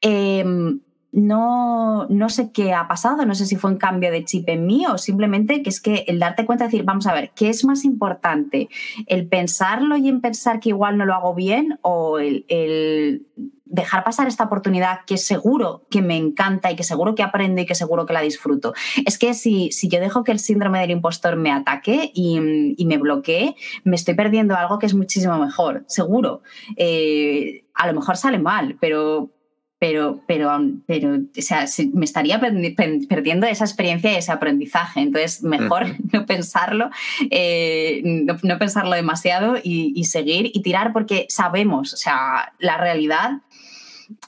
Em, 0.00 0.80
no, 1.10 2.06
no 2.08 2.28
sé 2.28 2.52
qué 2.52 2.74
ha 2.74 2.86
pasado, 2.86 3.24
no 3.24 3.34
sé 3.34 3.46
si 3.46 3.56
fue 3.56 3.70
un 3.70 3.78
cambio 3.78 4.12
de 4.12 4.24
chip 4.24 4.48
en 4.48 4.66
mí 4.66 4.84
o 4.86 4.98
simplemente 4.98 5.62
que 5.62 5.70
es 5.70 5.80
que 5.80 6.04
el 6.06 6.18
darte 6.18 6.44
cuenta 6.44 6.64
de 6.64 6.70
decir, 6.70 6.84
vamos 6.84 7.06
a 7.06 7.14
ver, 7.14 7.30
¿qué 7.34 7.48
es 7.48 7.64
más 7.64 7.84
importante? 7.84 8.68
¿El 9.06 9.26
pensarlo 9.26 9.96
y 9.96 10.08
en 10.08 10.20
pensar 10.20 10.60
que 10.60 10.68
igual 10.68 10.98
no 10.98 11.06
lo 11.06 11.14
hago 11.14 11.34
bien 11.34 11.78
o 11.80 12.18
el, 12.18 13.26
dejar 13.64 14.04
pasar 14.04 14.28
esta 14.28 14.44
oportunidad 14.44 15.00
que 15.06 15.16
seguro 15.16 15.86
que 15.90 16.02
me 16.02 16.16
encanta 16.16 16.70
y 16.70 16.76
que 16.76 16.84
seguro 16.84 17.14
que 17.14 17.22
aprendo 17.22 17.62
y 17.62 17.66
que 17.66 17.74
seguro 17.74 18.04
que 18.04 18.12
la 18.12 18.20
disfruto? 18.20 18.74
Es 19.06 19.18
que 19.18 19.32
si, 19.32 19.72
si 19.72 19.88
yo 19.88 20.00
dejo 20.00 20.24
que 20.24 20.32
el 20.32 20.38
síndrome 20.38 20.80
del 20.80 20.90
impostor 20.90 21.36
me 21.36 21.50
ataque 21.50 22.10
y, 22.14 22.38
y 22.76 22.86
me 22.86 22.98
bloquee, 22.98 23.56
me 23.84 23.96
estoy 23.96 24.14
perdiendo 24.14 24.56
algo 24.56 24.78
que 24.78 24.86
es 24.86 24.94
muchísimo 24.94 25.38
mejor, 25.38 25.84
seguro. 25.86 26.42
Eh, 26.76 27.64
a 27.74 27.86
lo 27.86 27.94
mejor 27.94 28.16
sale 28.16 28.38
mal, 28.38 28.76
pero 28.80 29.30
pero, 29.78 30.20
pero, 30.26 30.50
pero 30.86 31.14
o 31.14 31.42
sea, 31.42 31.66
me 31.92 32.04
estaría 32.04 32.40
perdiendo 32.40 33.46
esa 33.46 33.64
experiencia 33.64 34.12
y 34.12 34.16
ese 34.16 34.32
aprendizaje. 34.32 35.00
Entonces, 35.00 35.42
mejor 35.42 35.86
no 36.12 36.26
pensarlo, 36.26 36.90
eh, 37.30 38.02
no, 38.04 38.58
pensarlo 38.58 38.94
demasiado 38.94 39.56
y, 39.56 39.92
y, 39.94 40.04
seguir 40.04 40.50
y 40.52 40.62
tirar 40.62 40.92
porque 40.92 41.26
sabemos, 41.28 41.94
o 41.94 41.96
sea, 41.96 42.52
la 42.58 42.76
realidad 42.76 43.40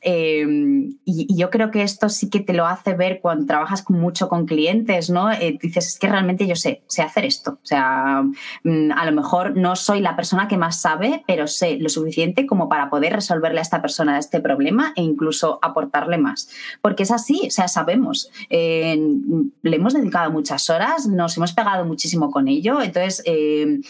Em, 0.03 0.99
y, 1.05 1.35
yo 1.37 1.51
creo 1.51 1.71
que 1.71 1.83
esto 1.83 2.09
sí 2.09 2.31
que 2.31 2.41
te 2.41 2.53
lo 2.53 2.67
hace 2.67 2.95
ver 2.95 3.21
cuando 3.21 3.47
trabajas 3.47 3.85
mucho 3.89 4.29
con 4.29 4.47
clientes, 4.47 5.11
¿no? 5.11 5.31
Eh, 5.33 5.59
dices, 5.61 5.89
es 5.89 5.99
que 5.99 6.09
realmente 6.09 6.47
yo 6.47 6.57
sé, 6.57 6.83
sé 6.87 7.03
hacer 7.03 7.25
esto. 7.25 7.53
O 7.63 7.67
sea, 7.67 8.23
mm, 8.65 8.93
a 8.93 9.07
lo 9.07 9.13
mejor 9.13 9.57
no 9.57 9.77
soy 9.77 10.01
la 10.01 10.17
persona 10.17 10.49
que 10.49 10.57
más 10.57 10.81
sabe, 10.81 11.25
pero 11.27 11.47
sé 11.47 11.79
lo 11.79 11.89
suficiente 11.89 12.47
como 12.47 12.69
para 12.69 12.91
poder 12.91 13.13
resolverle 13.15 13.59
a 13.61 13.63
esta 13.63 13.83
persona 13.83 14.19
este 14.19 14.41
problema 14.41 14.93
e 14.97 15.03
incluso 15.03 15.59
aportarle 15.63 16.19
más. 16.19 16.51
Porque 16.83 17.05
es 17.05 17.11
así, 17.11 17.43
o 17.47 17.51
sea, 17.51 17.69
sabemos. 17.69 18.31
Le 18.51 19.77
hemos 19.77 19.95
dedicado 19.95 20.31
muchas 20.31 20.69
horas, 20.71 21.07
nos 21.07 21.37
hemos 21.37 21.53
pegado 21.53 21.85
muchísimo 21.85 22.31
con 22.31 22.49
ello. 22.49 22.83
Entonces, 22.83 23.23
eh, 23.27 23.81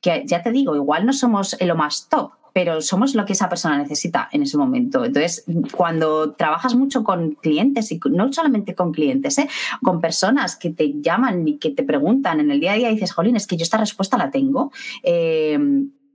que 0.00 0.24
ya 0.26 0.42
te 0.42 0.52
digo, 0.52 0.76
igual 0.76 1.06
no 1.06 1.12
somos 1.12 1.56
lo 1.60 1.76
más 1.76 2.08
top, 2.08 2.32
pero 2.52 2.80
somos 2.80 3.14
lo 3.14 3.24
que 3.24 3.32
esa 3.32 3.48
persona 3.48 3.78
necesita 3.78 4.28
en 4.32 4.42
ese 4.42 4.56
momento. 4.56 5.04
Entonces, 5.04 5.44
cuando 5.76 6.32
trabajas 6.32 6.74
mucho 6.74 7.04
con 7.04 7.32
clientes, 7.32 7.90
y 7.92 8.00
no 8.10 8.32
solamente 8.32 8.74
con 8.74 8.92
clientes, 8.92 9.38
¿eh? 9.38 9.48
con 9.82 10.00
personas 10.00 10.56
que 10.56 10.70
te 10.70 11.00
llaman 11.00 11.46
y 11.46 11.58
que 11.58 11.70
te 11.70 11.82
preguntan 11.82 12.40
en 12.40 12.50
el 12.50 12.60
día 12.60 12.72
a 12.72 12.76
día, 12.76 12.88
dices, 12.88 13.12
Jolín, 13.12 13.36
es 13.36 13.46
que 13.46 13.56
yo 13.56 13.62
esta 13.62 13.78
respuesta 13.78 14.16
la 14.16 14.30
tengo. 14.30 14.72
Eh, 15.02 15.58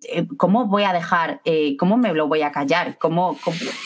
eh, 0.08 0.28
¿Cómo 0.38 0.68
voy 0.68 0.84
a 0.84 0.94
dejar, 0.94 1.42
cómo 1.80 1.98
me 1.98 2.14
lo 2.14 2.28
voy 2.28 2.42
a 2.42 2.52
callar? 2.52 2.98
¿Cómo, 3.00 3.38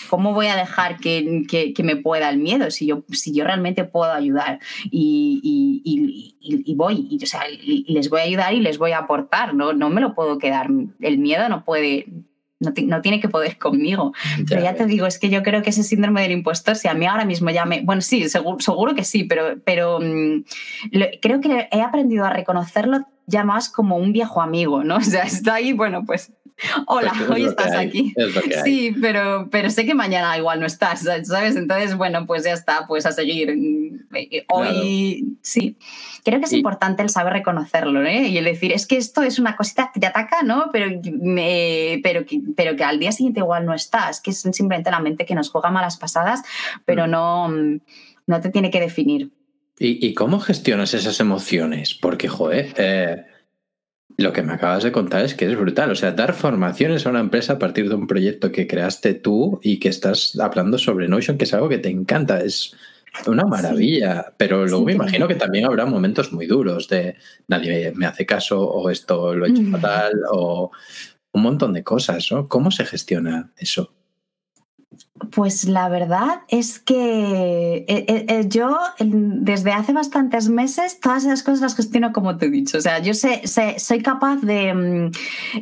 cómo, 0.10 0.34
voy 0.34 0.48
a 0.48 0.56
dejar 0.56 0.98
que, 0.98 1.44
que, 1.48 1.84
me 1.84 1.96
pueda 1.96 2.30
el 2.30 2.40
miedo 2.40 2.72
si 2.72 2.88
yo, 2.88 3.04
si 3.10 3.34
yo 3.34 3.46
realmente 3.46 3.86
puedo 3.86 4.12
ayudar? 4.12 4.60
Y, 4.92 5.40
y, 5.42 6.36
y, 6.42 6.76
voy, 6.76 7.08
y, 7.10 7.24
o 7.24 7.28
sea, 7.28 7.42
les 7.64 8.10
voy 8.10 8.22
a 8.22 8.24
ayudar 8.24 8.54
y 8.54 8.60
les 8.60 8.78
voy 8.78 8.92
a 8.92 9.00
aportar, 9.00 9.54
¿no? 9.54 9.74
no 9.74 9.90
me 9.90 10.02
lo 10.02 10.14
puedo 10.14 10.38
quedar. 10.38 10.70
El 11.00 11.18
miedo 11.20 11.48
no 11.48 11.64
puede, 11.64 12.08
no, 12.60 13.02
tiene 13.02 13.20
que 13.20 13.30
poder 13.30 13.58
conmigo. 13.58 14.14
pero 14.48 14.62
ya 14.62 14.76
te 14.76 14.86
digo, 14.86 15.06
es 15.08 15.20
que 15.20 15.30
yo 15.30 15.44
creo 15.44 15.62
que 15.62 15.70
ese 15.70 15.84
síndrome 15.84 16.22
del 16.22 16.32
impostor, 16.32 16.76
si 16.76 16.88
a 16.88 16.94
mí 16.94 17.06
ahora 17.06 17.26
mismo 17.26 17.50
ya 17.50 17.66
me... 17.66 17.82
Bueno, 17.82 18.02
sí, 18.02 18.28
seguro, 18.30 18.60
seguro 18.60 18.96
que 18.96 19.04
sí, 19.04 19.24
pero, 19.24 19.60
pero 19.64 20.00
mm, 20.00 20.44
creo 21.22 21.40
que 21.42 21.68
he 21.72 21.82
aprendido 21.82 22.26
a 22.26 22.32
reconocerlo 22.32 23.06
ya 23.30 23.44
más 23.44 23.70
como 23.70 23.96
un 23.96 24.12
viejo 24.12 24.42
amigo, 24.42 24.84
¿no? 24.84 24.98
O 25.10 25.12
sea, 25.12 25.24
está 25.24 25.56
ahí, 25.56 25.74
bueno, 25.74 26.04
pues 26.06 26.34
Hola, 26.88 27.14
pues 27.18 27.30
hoy 27.30 27.46
estás 27.46 27.76
aquí. 27.76 28.14
Sí, 28.64 28.96
pero, 29.02 29.48
pero 29.52 29.70
sé 29.70 29.86
que 29.86 29.94
mañana 29.94 30.38
igual 30.38 30.60
no 30.60 30.66
estás, 30.66 31.02
¿sabes? 31.02 31.56
Entonces, 31.56 31.96
bueno, 31.96 32.26
pues 32.26 32.44
ya 32.44 32.54
está, 32.54 32.86
pues 32.88 33.06
a 33.06 33.12
seguir. 33.12 33.56
Hoy 34.50 35.38
sí. 35.42 35.78
Creo 36.24 36.40
que 36.40 36.46
es 36.46 36.54
importante 36.54 37.02
el 37.02 37.10
saber 37.10 37.34
reconocerlo, 37.34 38.06
¿eh? 38.06 38.28
Y 38.28 38.38
el 38.38 38.46
decir, 38.46 38.72
es 38.72 38.86
que 38.86 38.98
esto 38.98 39.24
es 39.24 39.40
una 39.40 39.56
cosita 39.56 39.92
que 39.94 40.00
te 40.00 40.08
ataca, 40.08 40.44
¿no? 40.44 40.70
Pero, 40.72 41.02
pero, 42.04 42.26
que, 42.26 42.42
pero 42.56 42.76
que 42.76 42.84
al 42.84 43.00
día 43.00 43.12
siguiente 43.12 43.40
igual 43.40 43.66
no 43.66 43.74
estás, 43.74 44.22
que 44.22 44.32
es 44.32 44.40
simplemente 44.40 44.92
la 44.92 45.00
mente 45.00 45.26
que 45.26 45.36
nos 45.36 45.50
juega 45.50 45.72
malas 45.72 45.98
pasadas, 45.98 46.42
pero 46.86 47.08
mm. 47.08 47.12
no, 47.12 47.50
no 48.28 48.42
te 48.42 48.50
tiene 48.50 48.70
que 48.70 48.80
definir. 48.80 49.32
¿Y, 49.82 50.14
cómo 50.14 50.42
gestionas 50.42 50.94
esas 50.94 51.22
emociones? 51.22 51.94
Porque, 51.94 52.28
joder, 52.28 52.74
eh, 52.76 53.24
lo 54.20 54.34
que 54.34 54.42
me 54.42 54.54
acabas 54.54 54.84
de 54.84 54.92
contar 54.92 55.26
es 55.26 55.34
que 55.34 55.46
es 55.46 55.58
brutal. 55.58 55.92
O 55.92 55.96
sea, 55.96 56.12
dar 56.12 56.34
formaciones 56.34 57.06
a 57.06 57.10
una 57.10 57.20
empresa 57.20 57.54
a 57.54 57.60
partir 57.60 57.90
de 57.90 57.96
un 57.96 58.08
proyecto 58.08 58.52
que 58.52 58.68
creaste 58.68 59.14
tú 59.14 59.60
y 59.64 59.80
que 59.80 59.90
estás 59.90 60.38
hablando 60.40 60.78
sobre 60.78 61.08
Notion, 61.08 61.38
que 61.38 61.46
es 61.46 61.54
algo 61.54 61.70
que 61.70 61.78
te 61.78 61.90
encanta. 61.90 62.42
Es 62.42 62.76
una 63.28 63.46
maravilla. 63.46 64.34
Pero 64.38 64.66
luego 64.66 64.86
me 64.86 64.94
imagino 64.94 65.28
que 65.28 65.36
también 65.36 65.66
habrá 65.66 65.86
momentos 65.86 66.32
muy 66.32 66.46
duros 66.46 66.88
de 66.88 67.16
nadie 67.48 67.92
me 67.96 68.06
hace 68.06 68.26
caso 68.26 68.62
o 68.62 68.90
esto 68.90 69.34
lo 69.36 69.46
he 69.46 69.50
hecho 69.50 69.64
fatal 69.72 70.14
o 70.32 70.72
un 71.32 71.42
montón 71.42 71.74
de 71.74 71.84
cosas, 71.84 72.32
¿no? 72.32 72.48
¿Cómo 72.48 72.72
se 72.72 72.86
gestiona 72.86 73.52
eso? 73.58 73.94
Pues 75.32 75.66
la 75.66 75.90
verdad 75.90 76.42
es 76.48 76.80
que 76.80 77.86
eh, 77.88 78.06
eh, 78.08 78.26
eh, 78.28 78.46
yo 78.48 78.78
desde 79.00 79.72
hace 79.72 79.92
bastantes 79.92 80.50
meses 80.50 81.00
todas 81.00 81.26
esas 81.26 81.44
cosas 81.44 81.62
las 81.62 81.76
gestiono 81.76 82.14
como 82.14 82.38
te 82.38 82.46
he 82.46 82.50
dicho. 82.50 82.78
O 82.78 82.82
sea, 82.82 83.00
yo 83.00 83.14
sé, 83.14 83.42
soy 83.78 84.02
capaz 84.02 84.38
de... 84.38 84.74
Mm, 84.74 85.12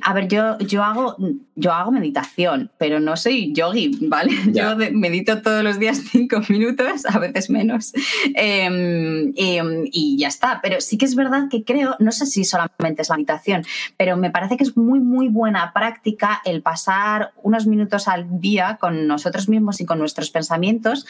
a 0.01 0.13
ver, 0.13 0.27
yo, 0.27 0.57
yo, 0.59 0.83
hago, 0.83 1.17
yo 1.55 1.73
hago 1.73 1.91
meditación, 1.91 2.71
pero 2.77 2.99
no 2.99 3.17
soy 3.17 3.53
yogi, 3.53 3.97
¿vale? 4.01 4.31
Yo 4.53 4.75
medito 4.93 5.41
todos 5.41 5.63
los 5.63 5.79
días 5.79 6.01
cinco 6.09 6.41
minutos, 6.49 7.05
a 7.05 7.19
veces 7.19 7.49
menos, 7.49 7.93
em, 8.35 9.33
em, 9.35 9.85
y 9.91 10.17
ya 10.17 10.27
está. 10.27 10.59
Pero 10.61 10.81
sí 10.81 10.97
que 10.97 11.05
es 11.05 11.15
verdad 11.15 11.47
que 11.49 11.63
creo, 11.63 11.95
no 11.99 12.11
sé 12.11 12.25
si 12.25 12.43
solamente 12.43 13.01
es 13.01 13.09
la 13.09 13.15
meditación, 13.15 13.63
pero 13.97 14.17
me 14.17 14.31
parece 14.31 14.57
que 14.57 14.63
es 14.63 14.77
muy, 14.77 14.99
muy 14.99 15.27
buena 15.27 15.73
práctica 15.73 16.41
el 16.45 16.61
pasar 16.61 17.33
unos 17.43 17.65
minutos 17.67 18.07
al 18.07 18.39
día 18.39 18.77
con 18.79 19.07
nosotros 19.07 19.46
mismos 19.49 19.81
y 19.81 19.85
con 19.85 19.99
nuestros 19.99 20.29
pensamientos 20.29 21.05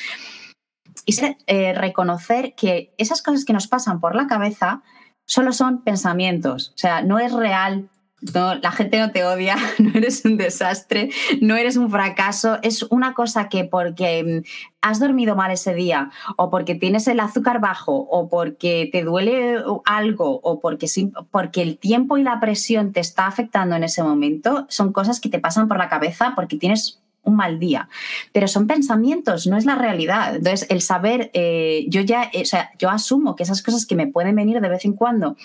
y 1.05 1.15
eh, 1.47 1.73
reconocer 1.73 2.53
que 2.55 2.93
esas 2.97 3.21
cosas 3.21 3.45
que 3.45 3.53
nos 3.53 3.67
pasan 3.67 3.99
por 3.99 4.15
la 4.15 4.27
cabeza 4.27 4.81
solo 5.25 5.53
son 5.53 5.83
pensamientos, 5.83 6.73
o 6.75 6.77
sea, 6.77 7.01
no 7.01 7.19
es 7.19 7.33
real. 7.33 7.89
No, 8.33 8.55
la 8.55 8.71
gente 8.71 8.97
no 8.97 9.11
te 9.11 9.23
odia, 9.23 9.57
no 9.77 9.91
eres 9.93 10.25
un 10.25 10.37
desastre, 10.37 11.11
no 11.39 11.55
eres 11.55 11.77
un 11.77 11.91
fracaso, 11.91 12.57
es 12.63 12.81
una 12.81 13.13
cosa 13.13 13.47
que 13.47 13.63
porque 13.63 14.23
mm, 14.23 14.47
has 14.81 14.99
dormido 14.99 15.35
mal 15.35 15.51
ese 15.51 15.75
día 15.75 16.09
o 16.35 16.49
porque 16.49 16.73
tienes 16.73 17.07
el 17.07 17.19
azúcar 17.19 17.61
bajo 17.61 17.93
o 17.93 18.27
porque 18.27 18.89
te 18.91 19.03
duele 19.03 19.61
algo 19.85 20.39
o 20.41 20.59
porque, 20.59 20.87
porque 21.29 21.61
el 21.61 21.77
tiempo 21.77 22.17
y 22.17 22.23
la 22.23 22.39
presión 22.39 22.91
te 22.91 23.01
está 23.01 23.27
afectando 23.27 23.75
en 23.75 23.83
ese 23.83 24.01
momento, 24.01 24.65
son 24.67 24.93
cosas 24.93 25.19
que 25.19 25.29
te 25.29 25.37
pasan 25.37 25.67
por 25.67 25.77
la 25.77 25.87
cabeza 25.87 26.33
porque 26.35 26.57
tienes 26.57 26.99
un 27.27 27.35
mal 27.35 27.59
día. 27.59 27.89
Pero 28.31 28.47
son 28.47 28.67
pensamientos, 28.67 29.47
no 29.47 29.57
es 29.57 29.65
la 29.65 29.75
realidad. 29.75 30.35
Entonces, 30.35 30.67
el 30.69 30.81
saber, 30.81 31.29
eh, 31.33 31.85
yo 31.89 32.01
ya, 32.01 32.29
eh, 32.33 32.41
o 32.41 32.45
sea, 32.45 32.71
yo 32.79 32.89
asumo 32.89 33.35
que 33.35 33.43
esas 33.43 33.61
cosas 33.61 33.85
que 33.85 33.95
me 33.95 34.07
pueden 34.07 34.35
venir 34.35 34.59
de 34.59 34.69
vez 34.69 34.85
en 34.85 34.93
cuando 34.93 35.35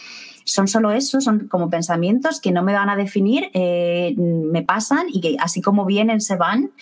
son 0.44 0.66
solo 0.66 0.90
eso, 0.90 1.20
son 1.20 1.46
como 1.46 1.70
pensamientos 1.70 2.40
que 2.40 2.50
no 2.50 2.64
me 2.64 2.72
van 2.72 2.88
a 2.88 2.96
definir, 2.96 3.50
eh, 3.54 4.14
me 4.16 4.62
pasan 4.62 5.06
y 5.08 5.20
que 5.20 5.36
así 5.38 5.60
como 5.60 5.84
vienen 5.84 6.20
se 6.20 6.36
van. 6.36 6.72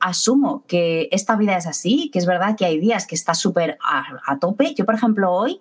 asumo 0.00 0.64
que 0.66 1.08
esta 1.10 1.36
vida 1.36 1.56
es 1.56 1.66
así, 1.66 2.10
que 2.10 2.18
es 2.18 2.26
verdad 2.26 2.56
que 2.56 2.64
hay 2.64 2.78
días 2.78 3.06
que 3.06 3.14
está 3.14 3.34
súper 3.34 3.76
a, 3.82 4.38
tope. 4.38 4.74
Yo, 4.74 4.86
por 4.86 4.94
ejemplo, 4.94 5.30
hoy 5.30 5.60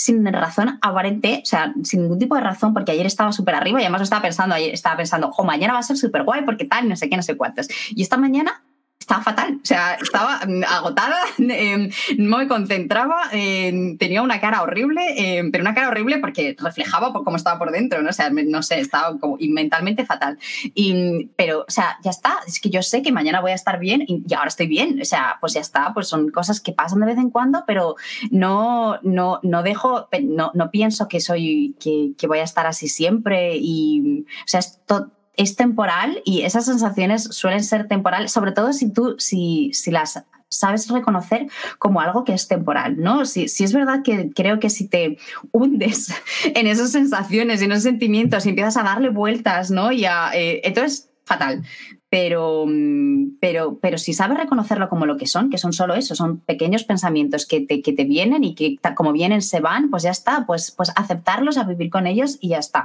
sin 0.00 0.24
razón 0.32 0.78
aparente, 0.80 1.40
o 1.42 1.46
sea, 1.46 1.74
sin 1.84 2.00
ningún 2.00 2.18
tipo 2.18 2.34
de 2.34 2.40
razón, 2.40 2.72
porque 2.72 2.92
ayer 2.92 3.04
estaba 3.04 3.32
súper 3.32 3.54
arriba 3.54 3.80
y 3.80 3.84
además 3.84 4.00
estaba 4.00 4.22
pensando, 4.22 4.54
ayer 4.54 4.72
estaba 4.72 4.96
pensando, 4.96 5.28
ojo, 5.28 5.44
mañana 5.44 5.74
va 5.74 5.80
a 5.80 5.82
ser 5.82 5.98
súper 5.98 6.24
guay 6.24 6.42
porque 6.46 6.64
tal, 6.64 6.88
no 6.88 6.96
sé 6.96 7.10
qué, 7.10 7.16
no 7.16 7.22
sé 7.22 7.36
cuántos. 7.36 7.68
Y 7.90 8.00
esta 8.00 8.16
mañana 8.16 8.62
estaba 9.00 9.22
fatal, 9.22 9.58
o 9.62 9.66
sea, 9.66 9.94
estaba 9.94 10.40
agotada, 10.68 11.16
em, 11.38 11.90
no 12.18 12.38
me 12.38 12.46
concentraba, 12.46 13.22
em, 13.32 13.96
tenía 13.96 14.22
una 14.22 14.40
cara 14.40 14.62
horrible, 14.62 15.02
em, 15.16 15.50
pero 15.50 15.62
una 15.62 15.74
cara 15.74 15.88
horrible 15.88 16.18
porque 16.18 16.54
reflejaba 16.58 17.12
por 17.12 17.24
cómo 17.24 17.36
estaba 17.36 17.58
por 17.58 17.72
dentro, 17.72 18.02
¿no? 18.02 18.10
O 18.10 18.12
sea, 18.12 18.30
no 18.30 18.62
sé, 18.62 18.78
estaba 18.78 19.18
como 19.18 19.38
mentalmente 19.40 20.04
fatal. 20.04 20.38
Y, 20.74 21.30
pero, 21.36 21.60
o 21.60 21.70
sea, 21.70 21.98
ya 22.04 22.10
está, 22.10 22.38
es 22.46 22.60
que 22.60 22.70
yo 22.70 22.82
sé 22.82 23.02
que 23.02 23.10
mañana 23.10 23.40
voy 23.40 23.52
a 23.52 23.54
estar 23.54 23.80
bien 23.80 24.04
y, 24.06 24.22
ahora 24.34 24.48
estoy 24.48 24.68
bien, 24.68 25.00
o 25.00 25.04
sea, 25.04 25.38
pues 25.40 25.54
ya 25.54 25.60
está, 25.60 25.92
pues 25.94 26.06
son 26.06 26.30
cosas 26.30 26.60
que 26.60 26.72
pasan 26.72 27.00
de 27.00 27.06
vez 27.06 27.18
en 27.18 27.30
cuando, 27.30 27.64
pero 27.66 27.96
no, 28.30 28.98
no, 29.02 29.40
no 29.42 29.62
dejo, 29.62 30.08
no, 30.22 30.50
no 30.54 30.70
pienso 30.70 31.08
que 31.08 31.20
soy, 31.20 31.74
que, 31.80 32.12
que 32.18 32.26
voy 32.26 32.38
a 32.38 32.44
estar 32.44 32.66
así 32.66 32.86
siempre 32.88 33.56
y, 33.56 34.26
o 34.44 34.46
sea, 34.46 34.60
es 34.60 34.78
todo 34.86 35.10
es 35.40 35.56
temporal 35.56 36.20
y 36.24 36.42
esas 36.42 36.66
sensaciones 36.66 37.24
suelen 37.24 37.64
ser 37.64 37.88
temporales, 37.88 38.30
sobre 38.30 38.52
todo 38.52 38.74
si 38.74 38.90
tú, 38.92 39.16
si, 39.18 39.70
si 39.72 39.90
las 39.90 40.22
sabes 40.50 40.88
reconocer 40.88 41.46
como 41.78 42.00
algo 42.00 42.24
que 42.24 42.34
es 42.34 42.48
temporal, 42.48 42.96
¿no? 42.98 43.24
Si, 43.24 43.48
si, 43.48 43.64
es 43.64 43.72
verdad 43.72 44.02
que 44.02 44.30
creo 44.34 44.58
que 44.58 44.68
si 44.68 44.88
te 44.88 45.16
hundes 45.52 46.12
en 46.44 46.66
esas 46.66 46.90
sensaciones, 46.92 47.62
en 47.62 47.72
esos 47.72 47.84
sentimientos 47.84 48.44
y 48.44 48.50
empiezas 48.50 48.76
a 48.76 48.82
darle 48.82 49.08
vueltas, 49.08 49.70
¿no? 49.70 49.92
Y 49.92 50.04
a, 50.04 50.30
eh, 50.34 50.60
entonces, 50.64 51.09
fatal. 51.30 51.62
Pero, 52.08 52.64
mm, 52.66 53.38
pero, 53.40 53.78
pero 53.80 53.96
si 53.96 54.12
sabes 54.12 54.36
reconocerlo 54.36 54.88
como 54.88 55.06
lo 55.06 55.16
que 55.16 55.26
son, 55.26 55.48
que 55.48 55.58
son 55.58 55.72
solo 55.72 55.94
eso, 55.94 56.16
son 56.16 56.40
pequeños 56.40 56.82
pensamientos 56.82 57.46
que 57.46 57.60
te, 57.60 57.82
que 57.82 57.92
te 57.92 58.04
vienen 58.04 58.42
y 58.42 58.54
que 58.56 58.78
como 58.96 59.12
vienen 59.12 59.42
se 59.42 59.60
van, 59.60 59.90
pues 59.90 60.02
ya 60.02 60.10
está, 60.10 60.44
pues, 60.44 60.72
pues 60.72 60.92
aceptarlos, 60.96 61.56
a 61.56 61.64
vivir 61.64 61.88
con 61.88 62.08
ellos 62.08 62.38
y 62.40 62.48
ya 62.48 62.58
está. 62.58 62.82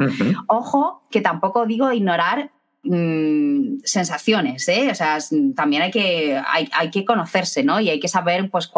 Ojo, 0.47 1.01
que 1.09 1.21
tampoco 1.21 1.65
digo 1.65 1.91
ignorar 1.91 2.51
Mm, 2.87 3.79
sensaciones, 3.83 4.67
¿eh? 4.67 4.89
O 4.91 4.95
sea, 4.95 5.17
también 5.55 5.81
hay 5.81 5.89
que, 5.89 6.39
hay, 6.47 6.69
hay, 6.71 6.91
que 6.91 7.03
conocerse, 7.03 7.63
¿no? 7.63 7.79
Y 7.79 7.89
hay 7.89 7.99
que 7.99 8.07
saber, 8.07 8.51
pues, 8.51 8.71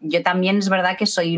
yo 0.00 0.22
también 0.22 0.56
es 0.56 0.70
verdad 0.70 0.96
que 0.96 1.04
soy, 1.04 1.36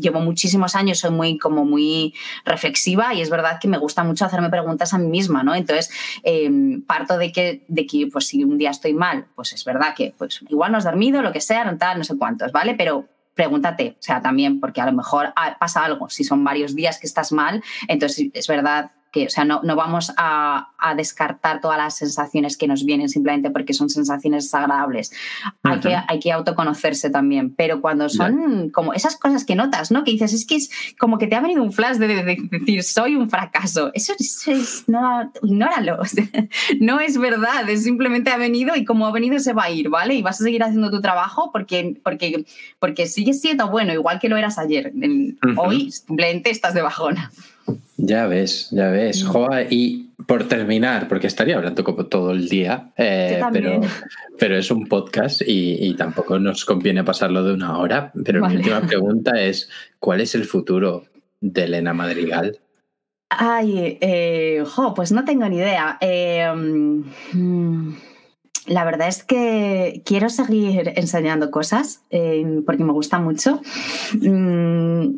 llevo 0.00 0.20
muchísimos 0.20 0.74
años, 0.74 1.00
soy 1.00 1.10
muy, 1.10 1.36
como 1.36 1.66
muy 1.66 2.14
reflexiva 2.46 3.12
y 3.12 3.20
es 3.20 3.28
verdad 3.28 3.58
que 3.60 3.68
me 3.68 3.76
gusta 3.76 4.02
mucho 4.02 4.24
hacerme 4.24 4.48
preguntas 4.48 4.94
a 4.94 4.98
mí 4.98 5.08
misma, 5.08 5.42
¿no? 5.42 5.54
Entonces, 5.54 5.90
em, 6.22 6.80
parto 6.80 7.18
de 7.18 7.30
que, 7.30 7.66
de 7.68 7.86
que, 7.86 8.06
pues, 8.10 8.28
si 8.28 8.42
un 8.44 8.56
día 8.56 8.70
estoy 8.70 8.94
mal, 8.94 9.26
pues 9.34 9.52
es 9.52 9.62
verdad 9.66 9.94
que, 9.94 10.14
pues, 10.16 10.40
igual 10.48 10.72
no 10.72 10.78
has 10.78 10.84
dormido, 10.84 11.20
lo 11.20 11.32
que 11.32 11.42
sea, 11.42 11.76
tal, 11.78 11.98
no 11.98 12.04
sé 12.04 12.16
cuántos, 12.16 12.50
¿vale? 12.50 12.74
Pero 12.78 13.08
pregúntate, 13.34 13.96
o 14.00 14.02
sea, 14.02 14.22
también, 14.22 14.58
porque 14.58 14.80
a 14.80 14.86
lo 14.86 14.92
mejor 14.92 15.34
pasa 15.60 15.84
algo, 15.84 16.08
si 16.08 16.24
son 16.24 16.42
varios 16.42 16.74
días 16.74 16.98
que 16.98 17.06
estás 17.06 17.30
mal, 17.30 17.62
entonces 17.88 18.30
es 18.32 18.46
verdad 18.46 18.90
que, 19.12 19.26
o 19.26 19.30
sea, 19.30 19.44
no, 19.44 19.60
no 19.62 19.76
vamos 19.76 20.12
a, 20.16 20.70
a, 20.78 20.94
descartar 20.94 21.60
todas 21.60 21.78
las 21.78 21.96
sensaciones 21.96 22.56
que 22.56 22.66
nos 22.66 22.84
vienen 22.84 23.08
simplemente 23.08 23.50
porque 23.50 23.72
son 23.72 23.88
sensaciones 23.88 24.44
desagradables. 24.44 25.12
hay, 25.62 25.80
que, 25.80 25.96
hay 26.06 26.20
que 26.20 26.32
autoconocerse 26.32 27.10
también, 27.10 27.54
pero 27.54 27.80
cuando 27.80 28.08
son 28.08 28.70
como 28.70 28.92
esas 28.92 29.16
cosas 29.16 29.44
que 29.44 29.54
notas, 29.54 29.90
¿no? 29.90 30.04
Que 30.04 30.12
dices, 30.12 30.32
es 30.32 30.46
que 30.46 30.56
es 30.56 30.70
como 30.98 31.18
que 31.18 31.26
te 31.26 31.36
ha 31.36 31.40
venido 31.40 31.62
un 31.62 31.72
flash 31.72 31.96
de, 31.96 32.08
decir, 32.50 32.82
soy 32.82 33.16
un 33.16 33.30
fracaso. 33.30 33.90
Eso, 33.94 34.12
es, 34.18 34.84
no, 34.86 35.32
ignóralo. 35.42 35.98
no 36.80 37.00
es 37.00 37.18
verdad, 37.18 37.68
es 37.68 37.84
simplemente 37.84 38.30
ha 38.30 38.36
venido 38.36 38.76
y 38.76 38.84
como 38.84 39.06
ha 39.06 39.12
venido 39.12 39.38
se 39.38 39.52
va 39.52 39.64
a 39.64 39.70
ir, 39.70 39.88
¿vale? 39.88 40.14
Y 40.14 40.22
vas 40.22 40.40
a 40.40 40.44
seguir 40.44 40.62
haciendo 40.62 40.90
tu 40.90 41.00
trabajo 41.00 41.50
porque, 41.52 41.98
porque, 42.02 42.44
porque 42.78 43.06
sigues 43.06 43.40
siendo 43.40 43.68
bueno, 43.70 43.92
igual 43.92 44.18
que 44.20 44.28
lo 44.28 44.36
eras 44.36 44.58
ayer. 44.58 44.92
Hoy 45.56 45.90
simplemente 45.90 46.50
estás 46.50 46.74
de 46.74 46.82
bajona. 46.82 47.30
Ya 47.96 48.26
ves, 48.26 48.68
ya 48.70 48.90
ves. 48.90 49.24
Joa, 49.24 49.62
y 49.62 50.08
por 50.26 50.46
terminar, 50.48 51.08
porque 51.08 51.26
estaría 51.26 51.56
hablando 51.56 51.84
como 51.84 52.06
todo 52.06 52.32
el 52.32 52.48
día, 52.48 52.90
eh, 52.96 53.40
pero, 53.52 53.80
pero 54.38 54.58
es 54.58 54.70
un 54.70 54.86
podcast 54.86 55.42
y, 55.46 55.94
tampoco 55.94 56.38
nos 56.38 56.64
conviene 56.64 57.04
pasarlo 57.04 57.42
de 57.44 57.54
una 57.54 57.78
hora. 57.78 58.12
Pero 58.24 58.46
mi 58.46 58.56
última 58.56 58.80
pregunta 58.82 59.40
es: 59.40 59.70
¿cuál 59.98 60.20
es 60.20 60.34
el 60.34 60.44
futuro 60.44 61.04
de 61.40 61.64
Elena 61.64 61.94
Madrigal? 61.94 62.58
Ay, 63.30 63.98
eh, 64.00 64.64
jo, 64.66 64.94
pues 64.94 65.12
no 65.12 65.24
tengo 65.24 65.48
ni 65.48 65.56
idea. 65.56 65.98
Eh, 66.00 66.46
mm, 67.32 67.92
la 68.66 68.84
verdad 68.84 69.08
es 69.08 69.24
que 69.24 70.02
quiero 70.04 70.28
seguir 70.28 70.92
enseñando 70.96 71.50
cosas 71.50 72.02
porque 72.66 72.84
me 72.84 72.92
gusta 72.92 73.18
mucho. 73.18 73.60
Mm, 74.20 75.16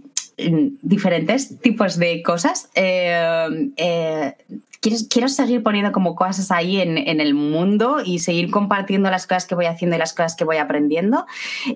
diferentes 0.82 1.61
tipos 1.61 1.99
de 1.99 2.22
cosas. 2.22 2.70
Eh, 2.74 3.70
eh, 3.76 4.34
quiero, 4.80 5.28
seguir 5.28 5.62
poniendo 5.62 5.93
como 5.93 6.14
cosas 6.14 6.51
ahí 6.51 6.80
en, 6.80 6.99
el 6.99 7.34
mundo 7.34 7.99
y 8.05 8.20
seguir 8.20 8.51
compartiendo 8.51 9.11
las 9.11 9.26
cosas 9.26 9.47
que 9.47 9.55
voy 9.55 9.66
haciendo 9.66 9.97
y 9.97 9.99
las 9.99 10.12
cosas 10.12 10.36
que 10.36 10.45
voy 10.45 10.57
aprendiendo. 10.57 11.26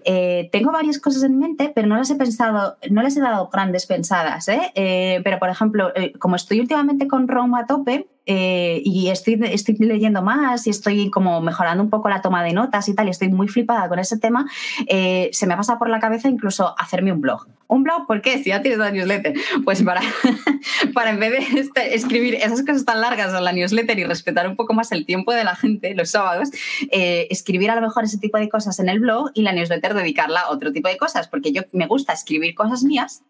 Eh, 0.05 0.49
tengo 0.53 0.73
varias 0.73 0.99
cosas 0.99 1.23
en 1.23 1.39
mente, 1.39 1.71
pero 1.75 1.87
no 1.87 1.97
las 1.97 2.11
he 2.11 2.17
pensado, 2.17 2.77
no 2.91 3.03
les 3.03 3.17
he 3.17 3.21
dado 3.21 3.49
grandes 3.49 3.87
pensadas. 3.87 4.47
pero, 4.75 5.39
por 5.39 5.51
ejemplo, 5.51 5.93
como 6.19 6.37
estoy 6.37 6.61
últimamente 6.61 7.07
con 7.07 7.29
Roma 7.29 7.61
a 7.61 7.67
tope, 7.67 8.07
y 8.27 9.09
estoy, 9.11 9.39
estoy 9.45 9.77
leyendo 9.77 10.23
más 10.23 10.67
y 10.67 10.71
estoy 10.71 11.11
como 11.11 11.41
mejorando 11.41 11.83
un 11.83 11.91
poco 11.91 12.09
la 12.09 12.23
toma 12.23 12.43
de 12.43 12.53
notas 12.53 12.89
y 12.89 12.95
tal, 12.95 13.09
y 13.09 13.11
estoy 13.11 13.29
muy 13.29 13.49
flipada 13.49 13.89
con 13.89 13.99
ese 13.99 14.19
tema, 14.19 14.47
se 14.89 15.47
me 15.47 15.57
pasa 15.57 15.79
por 15.79 15.89
la 15.91 16.01
cabeza 16.01 16.29
incluso 16.29 16.75
hacerme 16.79 17.13
un 17.13 17.21
blog. 17.21 17.47
¿Un 17.67 17.83
blog? 17.83 18.07
¿Por 18.07 18.21
qué? 18.21 18.39
Si 18.39 18.51
ya 18.51 18.63
tienes 18.63 18.79
la 18.79 18.91
newsletter. 18.91 19.35
Pues 19.65 19.83
para, 19.83 20.01
para 20.95 21.11
en 21.11 21.21
vez 21.21 21.33
de 21.33 21.95
escribir 21.95 22.35
esas 22.35 22.63
cosas 22.63 22.85
tan 22.85 23.01
largas 23.01 23.35
en 23.35 23.45
la 23.45 23.53
newsletter 23.53 23.99
y 23.99 24.05
respetar 24.05 24.49
un 24.49 24.57
poco 24.57 24.75
más 24.75 24.93
el 24.93 25.07
tiempo 25.07 25.33
de 25.33 25.45
la 25.45 25.57
gente 25.57 25.95
los 25.95 26.11
sábados, 26.11 26.51
eh, 26.91 27.27
escribir 27.31 27.71
a 27.71 27.77
lo 27.77 27.81
mejor 27.81 28.05
ese 28.05 28.19
tipo 28.19 28.39
de 28.39 28.49
cosas 28.49 28.79
en 28.81 28.89
el 28.89 29.01
blog 29.01 29.31
y 29.35 29.43
la 29.43 29.53
newsletter 29.53 29.95
dedicarla 29.95 30.41
a 30.41 30.51
otro 30.51 30.73
tipo 30.73 30.89
de 30.89 30.97
cosas, 30.97 31.29
porque 31.29 31.53
yo 31.53 31.63
me 31.73 31.87
gusta 31.87 32.13
escribir 32.13 32.55
cosas 32.55 32.85
mías 32.85 33.23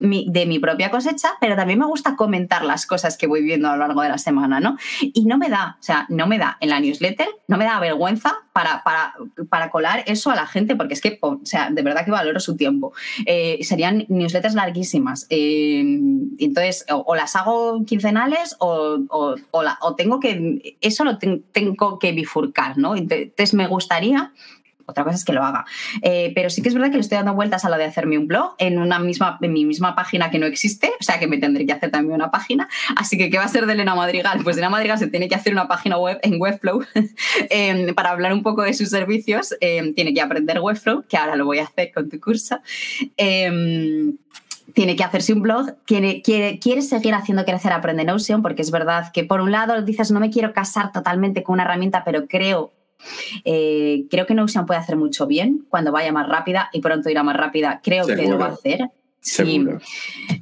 de 0.00 0.46
mi 0.46 0.58
propia 0.58 0.90
cosecha, 0.90 1.30
pero 1.40 1.56
también 1.56 1.78
me 1.78 1.86
gusta 1.86 2.16
comentar 2.16 2.64
las 2.64 2.86
cosas 2.86 3.16
que 3.16 3.26
voy 3.26 3.42
viendo 3.42 3.68
a 3.68 3.72
lo 3.72 3.78
largo 3.78 4.02
de 4.02 4.08
la 4.08 4.18
semana, 4.18 4.60
¿no? 4.60 4.76
Y 5.00 5.24
no 5.24 5.38
me 5.38 5.48
da, 5.48 5.76
o 5.80 5.82
sea, 5.82 6.06
no 6.08 6.26
me 6.26 6.38
da 6.38 6.58
en 6.60 6.70
la 6.70 6.80
newsletter, 6.80 7.28
no 7.48 7.56
me 7.56 7.64
da 7.64 7.78
vergüenza 7.78 8.36
para, 8.52 8.82
para, 8.82 9.14
para 9.48 9.70
colar 9.70 10.04
eso 10.06 10.30
a 10.30 10.34
la 10.34 10.46
gente, 10.46 10.76
porque 10.76 10.94
es 10.94 11.00
que, 11.00 11.18
o 11.22 11.40
sea, 11.44 11.70
de 11.70 11.82
verdad 11.82 12.04
que 12.04 12.10
valoro 12.10 12.40
su 12.40 12.56
tiempo. 12.56 12.92
Eh, 13.24 13.58
serían 13.62 14.04
newsletters 14.08 14.54
larguísimas. 14.54 15.26
Eh, 15.30 15.80
entonces, 16.38 16.84
o, 16.90 17.14
las 17.14 17.36
hago 17.36 17.84
quincenales 17.84 18.56
o, 18.58 18.98
o, 19.08 19.34
o, 19.52 19.94
tengo 19.94 20.20
que, 20.20 20.76
eso 20.80 21.04
lo 21.04 21.18
tengo 21.18 21.98
que 21.98 22.12
bifurcar, 22.12 22.76
¿no? 22.78 22.96
Entonces, 22.96 23.54
me 23.54 23.66
gustaría 23.68 24.32
otra 24.86 25.04
cosa 25.04 25.16
es 25.16 25.24
que 25.24 25.32
lo 25.32 25.42
haga. 25.42 25.64
Eh, 26.02 26.32
pero 26.34 26.50
sí 26.50 26.62
que 26.62 26.68
es 26.68 26.74
verdad 26.74 26.90
que 26.90 26.96
le 26.96 27.00
estoy 27.00 27.16
dando 27.16 27.34
vueltas 27.34 27.64
a 27.64 27.70
lo 27.70 27.76
de 27.76 27.84
hacerme 27.84 28.18
un 28.18 28.26
blog 28.26 28.54
en, 28.58 28.78
una 28.78 28.98
misma, 28.98 29.38
en 29.40 29.52
mi 29.52 29.64
misma 29.64 29.94
página 29.94 30.30
que 30.30 30.38
no 30.38 30.46
existe, 30.46 30.92
o 31.00 31.02
sea 31.02 31.18
que 31.18 31.26
me 31.26 31.38
tendré 31.38 31.66
que 31.66 31.72
hacer 31.72 31.90
también 31.90 32.14
una 32.14 32.30
página. 32.30 32.68
Así 32.96 33.16
que, 33.16 33.30
¿qué 33.30 33.38
va 33.38 33.44
a 33.44 33.48
ser 33.48 33.66
de 33.66 33.72
Elena 33.72 33.94
Madrigal? 33.94 34.40
Pues 34.42 34.56
Elena 34.56 34.70
Madrigal 34.70 34.98
se 34.98 35.08
tiene 35.08 35.28
que 35.28 35.34
hacer 35.34 35.52
una 35.52 35.68
página 35.68 35.98
web 35.98 36.18
en 36.22 36.40
Webflow 36.40 36.84
em, 37.50 37.94
para 37.94 38.10
hablar 38.10 38.32
un 38.32 38.42
poco 38.42 38.62
de 38.62 38.74
sus 38.74 38.90
servicios. 38.90 39.54
Em, 39.60 39.94
tiene 39.94 40.12
que 40.14 40.20
aprender 40.20 40.60
Webflow, 40.60 41.04
que 41.08 41.16
ahora 41.16 41.36
lo 41.36 41.44
voy 41.44 41.58
a 41.58 41.64
hacer 41.64 41.92
con 41.92 42.08
tu 42.08 42.20
curso 42.20 42.58
em, 43.16 44.16
tiene 44.74 44.96
que 44.96 45.04
hacerse 45.04 45.32
un 45.32 45.42
blog, 45.42 45.74
quiere, 45.84 46.22
quiere, 46.22 46.58
quiere, 46.58 46.82
seguir 46.82 47.14
haciendo 47.14 47.44
crecer 47.44 47.72
Aprende 47.72 48.04
Notion, 48.04 48.42
porque 48.42 48.62
es 48.62 48.70
verdad 48.70 49.12
que 49.12 49.24
por 49.24 49.40
un 49.40 49.52
lado 49.52 49.80
dices, 49.82 50.10
no 50.10 50.20
me 50.20 50.30
quiero 50.30 50.52
casar 50.52 50.90
totalmente 50.92 51.42
con 51.42 51.54
una 51.54 51.64
herramienta, 51.64 52.02
pero 52.04 52.26
creo 52.26 52.72
eh, 53.44 54.06
creo 54.10 54.26
que 54.26 54.34
Notion 54.34 54.66
puede 54.66 54.80
hacer 54.80 54.96
mucho 54.96 55.26
bien 55.26 55.66
cuando 55.68 55.92
vaya 55.92 56.12
más 56.12 56.28
rápida 56.28 56.70
y 56.72 56.80
pronto 56.80 57.10
irá 57.10 57.22
más 57.22 57.36
rápida. 57.36 57.80
Creo 57.82 58.06
que 58.06 58.28
lo 58.28 58.38
va 58.38 58.46
a 58.46 58.52
hacer. 58.52 58.90
Sí, 59.24 59.64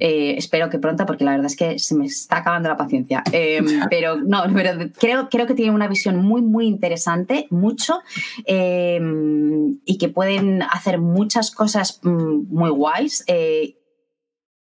eh, 0.00 0.34
espero 0.36 0.68
que 0.68 0.80
pronto, 0.80 1.06
porque 1.06 1.22
la 1.22 1.30
verdad 1.30 1.46
es 1.46 1.54
que 1.54 1.78
se 1.78 1.94
me 1.94 2.06
está 2.06 2.38
acabando 2.38 2.68
la 2.68 2.76
paciencia. 2.76 3.22
Em, 3.30 3.64
pero 3.88 4.16
no, 4.16 4.42
pero 4.52 4.72
creo, 4.98 5.28
creo 5.30 5.46
que 5.46 5.54
tiene 5.54 5.70
una 5.70 5.86
visión 5.86 6.16
muy, 6.16 6.42
muy 6.42 6.66
interesante, 6.66 7.46
mucho, 7.50 8.00
em, 8.44 9.78
y 9.84 9.98
que 9.98 10.08
pueden 10.08 10.62
hacer 10.62 10.98
muchas 10.98 11.52
cosas 11.52 12.00
mm, 12.02 12.52
muy 12.52 12.70
guays. 12.70 13.24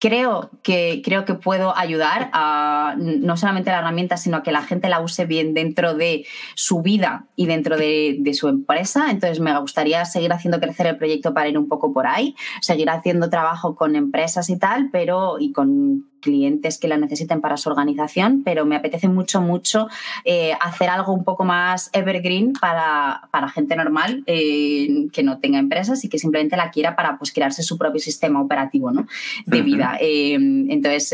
Creo 0.01 0.51
que, 0.63 1.03
creo 1.05 1.25
que 1.25 1.35
puedo 1.35 1.77
ayudar 1.77 2.31
a 2.33 2.95
no 2.99 3.37
solamente 3.37 3.71
la 3.71 3.79
herramienta, 3.79 4.17
sino 4.17 4.37
a 4.37 4.43
que 4.43 4.53
la 4.53 4.63
gente 4.63 4.89
la 4.89 5.01
use 5.01 5.25
bien 5.27 5.55
dentro 5.55 5.95
de 5.95 6.25
su 6.55 6.83
vida 6.83 7.27
y 7.35 7.47
dentro 7.47 7.77
de, 7.77 8.17
de, 8.21 8.35
su 8.35 8.49
empresa. 8.49 9.11
Entonces, 9.11 9.41
me 9.41 9.59
gustaría 9.59 10.05
seguir 10.05 10.33
haciendo 10.33 10.61
crecer 10.61 10.87
el 10.87 10.97
proyecto 10.99 11.35
para 11.35 11.49
ir 11.49 11.59
un 11.59 11.69
poco 11.69 11.93
por 11.93 12.07
ahí, 12.07 12.37
seguir 12.61 12.91
haciendo 12.91 13.29
trabajo 13.29 13.75
con 13.75 13.97
empresas 13.97 14.51
y 14.51 14.59
tal, 14.59 14.91
pero 14.93 15.39
y 15.41 15.53
con 15.53 16.07
clientes 16.21 16.79
que 16.79 16.89
la 16.89 16.97
necesiten 16.97 17.41
para 17.41 17.57
su 17.57 17.69
organización, 17.69 18.43
pero 18.45 18.65
me 18.65 18.77
apetece 18.77 19.09
mucho, 19.09 19.41
mucho 19.41 19.89
eh, 20.25 20.53
hacer 20.61 20.89
algo 20.91 21.13
un 21.13 21.25
poco 21.25 21.45
más 21.45 21.91
evergreen 21.93 22.53
para, 22.53 23.29
para 23.31 23.49
gente 23.49 23.77
normal 23.77 24.23
eh, 24.27 25.09
que 25.13 25.23
no 25.23 25.39
tenga 25.39 25.59
empresas 25.59 26.05
y 26.05 26.09
que 26.09 26.19
simplemente 26.19 26.57
la 26.57 26.71
quiera 26.71 26.97
para 26.97 27.19
pues, 27.19 27.33
crearse 27.33 27.63
su 27.63 27.79
propio 27.79 28.01
sistema 28.01 28.41
operativo 28.41 28.91
¿no? 28.91 29.07
de 29.47 29.63
vida. 29.63 29.99
Eh, 30.01 30.35
entonces, 30.35 31.13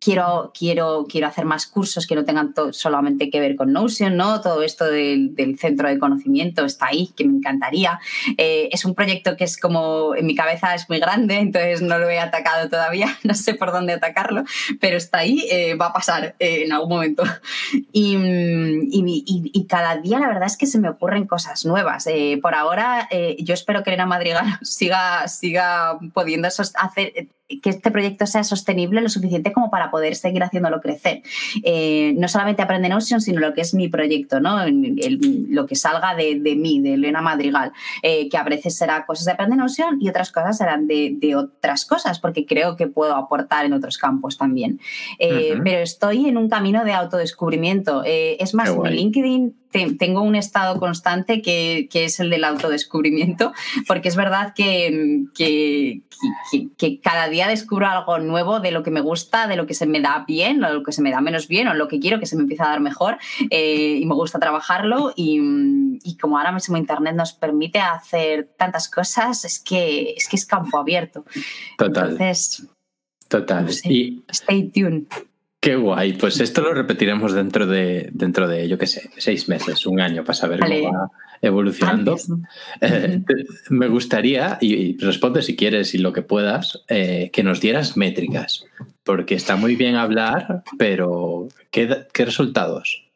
quiero, 0.00 0.52
quiero, 0.58 1.06
quiero 1.08 1.26
hacer 1.26 1.44
más 1.44 1.66
cursos 1.66 2.06
que 2.06 2.14
no 2.14 2.24
tengan 2.24 2.54
solamente 2.72 3.30
que 3.30 3.40
ver 3.40 3.56
con 3.56 3.72
Notion, 3.72 4.16
¿no? 4.16 4.40
Todo 4.40 4.62
esto 4.62 4.84
del, 4.84 5.34
centro 5.58 5.88
de 5.88 5.98
conocimiento 5.98 6.64
está 6.64 6.86
ahí, 6.86 7.08
que 7.16 7.24
me 7.24 7.36
encantaría. 7.36 8.00
Eh, 8.36 8.68
es 8.72 8.84
un 8.84 8.94
proyecto 8.94 9.36
que 9.36 9.44
es 9.44 9.58
como, 9.58 10.14
en 10.14 10.26
mi 10.26 10.34
cabeza 10.34 10.74
es 10.74 10.88
muy 10.88 10.98
grande, 10.98 11.36
entonces 11.36 11.82
no 11.82 11.98
lo 11.98 12.08
he 12.08 12.18
atacado 12.18 12.68
todavía, 12.68 13.18
no 13.24 13.34
sé 13.34 13.54
por 13.54 13.72
dónde 13.72 13.92
atacarlo, 13.92 14.44
pero 14.80 14.96
está 14.96 15.18
ahí, 15.18 15.44
eh, 15.50 15.74
va 15.74 15.86
a 15.86 15.92
pasar 15.92 16.34
eh, 16.38 16.64
en 16.64 16.72
algún 16.72 16.90
momento. 16.90 17.22
Y, 17.92 18.16
y, 18.92 19.66
cada 19.70 19.96
día 19.98 20.18
la 20.18 20.26
verdad 20.26 20.46
es 20.46 20.56
que 20.56 20.66
se 20.66 20.80
me 20.80 20.88
ocurren 20.88 21.26
cosas 21.26 21.64
nuevas. 21.64 22.08
por 22.42 22.54
ahora, 22.54 23.08
yo 23.38 23.54
espero 23.54 23.82
que 23.82 23.90
Elena 23.90 24.06
Madrigal 24.06 24.46
siga, 24.62 25.28
siga 25.28 25.98
pudiendo 26.12 26.48
hacer 26.48 27.28
que 27.58 27.70
este 27.70 27.90
proyecto 27.90 28.26
sea 28.26 28.44
sostenible 28.44 29.00
lo 29.00 29.08
suficiente 29.08 29.52
como 29.52 29.70
para 29.70 29.90
poder 29.90 30.14
seguir 30.14 30.42
haciéndolo 30.42 30.80
crecer. 30.80 31.22
Eh, 31.64 32.14
no 32.16 32.28
solamente 32.28 32.62
Aprende 32.62 32.88
Notion, 32.88 33.20
sino 33.20 33.40
lo 33.40 33.54
que 33.54 33.62
es 33.62 33.74
mi 33.74 33.88
proyecto, 33.88 34.40
¿no? 34.40 34.58
lo 34.66 35.66
que 35.66 35.74
salga 35.74 36.14
de, 36.14 36.36
mí, 36.56 36.80
de 36.80 36.94
Elena 36.94 37.20
Madrigal, 37.20 37.72
eh, 38.02 38.28
que 38.28 38.36
a 38.36 38.44
veces 38.44 38.76
será 38.76 39.04
cosas 39.06 39.24
de 39.24 39.32
Aprende 39.32 39.56
Notion 39.56 39.98
y 40.00 40.08
otras 40.08 40.30
cosas 40.30 40.58
serán 40.58 40.86
de, 40.86 41.36
otras 41.36 41.84
cosas, 41.84 42.18
porque 42.18 42.46
creo 42.46 42.76
que 42.76 42.86
puedo 42.86 43.14
aportar 43.14 43.64
en 43.64 43.72
otros 43.72 43.98
campos 43.98 44.38
también. 44.38 44.80
Eh, 45.18 45.58
pero 45.64 45.80
estoy 45.80 46.28
en 46.28 46.36
un 46.36 46.48
camino 46.48 46.84
de 46.84 46.92
autodescubrimiento. 46.92 48.02
es 48.04 48.54
más, 48.54 48.76
mi 48.76 48.90
LinkedIn 48.90 49.60
tengo 49.70 50.22
un 50.22 50.34
estado 50.34 50.78
constante 50.78 51.42
que, 51.42 51.88
es 51.92 52.20
el 52.20 52.30
del 52.30 52.44
autodescubrimiento, 52.44 53.52
porque 53.86 54.08
es 54.08 54.16
verdad 54.16 54.52
que, 54.54 55.24
que, 55.34 56.02
cada 57.02 57.28
día 57.28 57.48
descubro 57.48 57.86
algo 57.86 58.18
nuevo 58.18 58.60
de 58.60 58.72
lo 58.72 58.82
que 58.82 58.90
me 58.90 59.00
gusta, 59.00 59.46
de 59.46 59.56
lo 59.56 59.66
que 59.66 59.74
se 59.74 59.86
me 59.86 60.00
da 60.00 60.24
bien, 60.26 60.62
o 60.64 60.68
de 60.68 60.74
lo 60.74 60.82
que 60.82 60.92
se 60.92 61.02
me 61.02 61.10
da 61.10 61.20
menos 61.20 61.48
bien, 61.48 61.68
o 61.68 61.74
lo 61.74 61.88
que 61.88 62.00
quiero 62.00 62.18
que 62.18 62.26
se 62.26 62.36
me 62.36 62.42
empiece 62.42 62.62
a 62.62 62.68
dar 62.68 62.80
mejor, 62.80 63.18
eh, 63.50 63.98
y 64.00 64.06
me 64.06 64.14
gusta 64.14 64.38
trabajarlo. 64.38 65.12
Y, 65.16 65.40
como 66.20 66.38
ahora 66.38 66.52
mismo 66.52 66.76
Internet 66.76 67.14
nos 67.14 67.32
permite 67.32 67.78
hacer 67.78 68.50
tantas 68.58 68.90
cosas, 68.90 69.44
es 69.44 69.60
que 69.60 70.14
es, 70.16 70.28
que 70.28 70.36
es 70.36 70.44
campo 70.44 70.78
abierto. 70.78 71.24
Total. 71.78 72.10
Entonces, 72.10 72.66
Total. 73.28 73.66
y 73.84 74.22
stay 74.28 74.68
tuned. 74.70 75.06
Qué 75.60 75.76
guay. 75.76 76.14
Pues 76.14 76.40
esto 76.40 76.62
lo 76.62 76.72
repetiremos 76.72 77.32
dentro 77.32 77.66
de, 77.66 78.08
dentro 78.12 78.48
de 78.48 78.66
yo 78.66 78.78
qué 78.78 78.86
sé, 78.86 79.10
seis 79.18 79.48
meses, 79.48 79.86
un 79.86 80.00
año, 80.00 80.24
para 80.24 80.34
saber 80.34 80.60
cómo 80.60 80.92
va 80.92 81.10
evolucionando. 81.42 82.16
Eh, 82.80 83.22
me 83.68 83.88
gustaría, 83.88 84.56
y, 84.60 84.96
responde 84.98 85.42
si 85.42 85.56
quieres 85.56 85.94
y 85.94 85.98
lo 85.98 86.12
que 86.12 86.22
puedas, 86.22 86.82
eh, 86.88 87.30
que 87.32 87.42
nos 87.42 87.60
dieras 87.60 87.96
métricas, 87.96 88.64
porque 89.04 89.34
está 89.34 89.56
muy 89.56 89.76
bien 89.76 89.96
hablar, 89.96 90.62
pero 90.78 91.48
¿qué, 91.70 92.06
qué 92.12 92.24
resultados? 92.24 93.09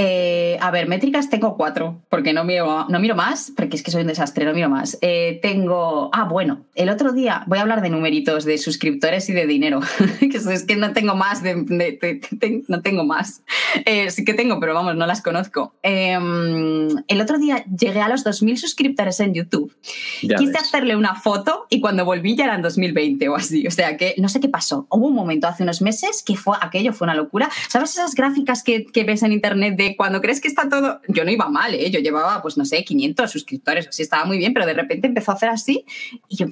Eh, 0.00 0.56
a 0.60 0.70
ver, 0.70 0.86
métricas 0.86 1.28
tengo 1.28 1.56
cuatro, 1.56 2.00
porque 2.08 2.32
no 2.32 2.44
miro, 2.44 2.86
no 2.88 3.00
miro 3.00 3.16
más, 3.16 3.52
porque 3.56 3.74
es 3.74 3.82
que 3.82 3.90
soy 3.90 4.02
un 4.02 4.06
desastre, 4.06 4.44
no 4.44 4.54
miro 4.54 4.70
más. 4.70 4.96
Eh, 5.00 5.40
tengo. 5.42 6.08
Ah, 6.12 6.22
bueno, 6.22 6.66
el 6.76 6.88
otro 6.88 7.12
día 7.12 7.42
voy 7.48 7.58
a 7.58 7.62
hablar 7.62 7.82
de 7.82 7.90
numeritos, 7.90 8.44
de 8.44 8.58
suscriptores 8.58 9.28
y 9.28 9.32
de 9.32 9.48
dinero. 9.48 9.80
que 10.20 10.36
es 10.36 10.62
que 10.62 10.76
no 10.76 10.92
tengo 10.92 11.16
más, 11.16 11.42
de, 11.42 12.62
no 12.68 12.80
tengo 12.80 13.04
más. 13.04 13.42
Eh, 13.86 14.08
sí 14.12 14.24
que 14.24 14.34
tengo, 14.34 14.60
pero 14.60 14.72
vamos, 14.72 14.94
no 14.94 15.04
las 15.04 15.20
conozco. 15.20 15.74
Em, 15.82 16.90
el 17.08 17.20
otro 17.20 17.38
día 17.38 17.64
llegué 17.64 18.00
a 18.00 18.08
los 18.08 18.24
2.000 18.24 18.54
suscriptores 18.56 19.18
en 19.18 19.34
YouTube. 19.34 19.74
Quise 20.20 20.58
hacerle 20.58 20.94
una 20.94 21.16
foto 21.16 21.66
y 21.70 21.80
cuando 21.80 22.04
volví 22.04 22.36
ya 22.36 22.44
eran 22.44 22.62
2020 22.62 23.28
o 23.30 23.34
así. 23.34 23.66
O 23.66 23.72
sea 23.72 23.96
que 23.96 24.14
no 24.18 24.28
sé 24.28 24.38
qué 24.38 24.48
pasó. 24.48 24.86
Hubo 24.90 25.08
un 25.08 25.14
momento 25.16 25.48
hace 25.48 25.64
unos 25.64 25.82
meses 25.82 26.22
que 26.24 26.36
fue 26.36 26.56
aquello, 26.60 26.92
fue 26.92 27.06
una 27.06 27.16
locura. 27.16 27.50
¿Sabes 27.68 27.90
esas 27.90 28.14
gráficas 28.14 28.62
que, 28.62 28.86
que 28.86 29.02
ves 29.02 29.24
en 29.24 29.32
internet 29.32 29.74
de 29.76 29.87
cuando 29.96 30.20
crees 30.20 30.40
que 30.40 30.48
está 30.48 30.68
todo, 30.68 31.00
yo 31.08 31.24
no 31.24 31.30
iba 31.30 31.48
mal, 31.48 31.74
¿eh? 31.74 31.90
yo 31.90 32.00
llevaba, 32.00 32.42
pues 32.42 32.56
no 32.56 32.64
sé, 32.64 32.84
500 32.84 33.30
suscriptores, 33.30 33.88
así 33.88 34.02
estaba 34.02 34.24
muy 34.24 34.38
bien, 34.38 34.54
pero 34.54 34.66
de 34.66 34.74
repente 34.74 35.06
empezó 35.06 35.32
a 35.32 35.34
hacer 35.34 35.48
así 35.48 35.84
y 36.28 36.36
yo, 36.36 36.46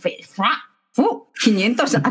500 1.42 1.94
a 1.96 2.02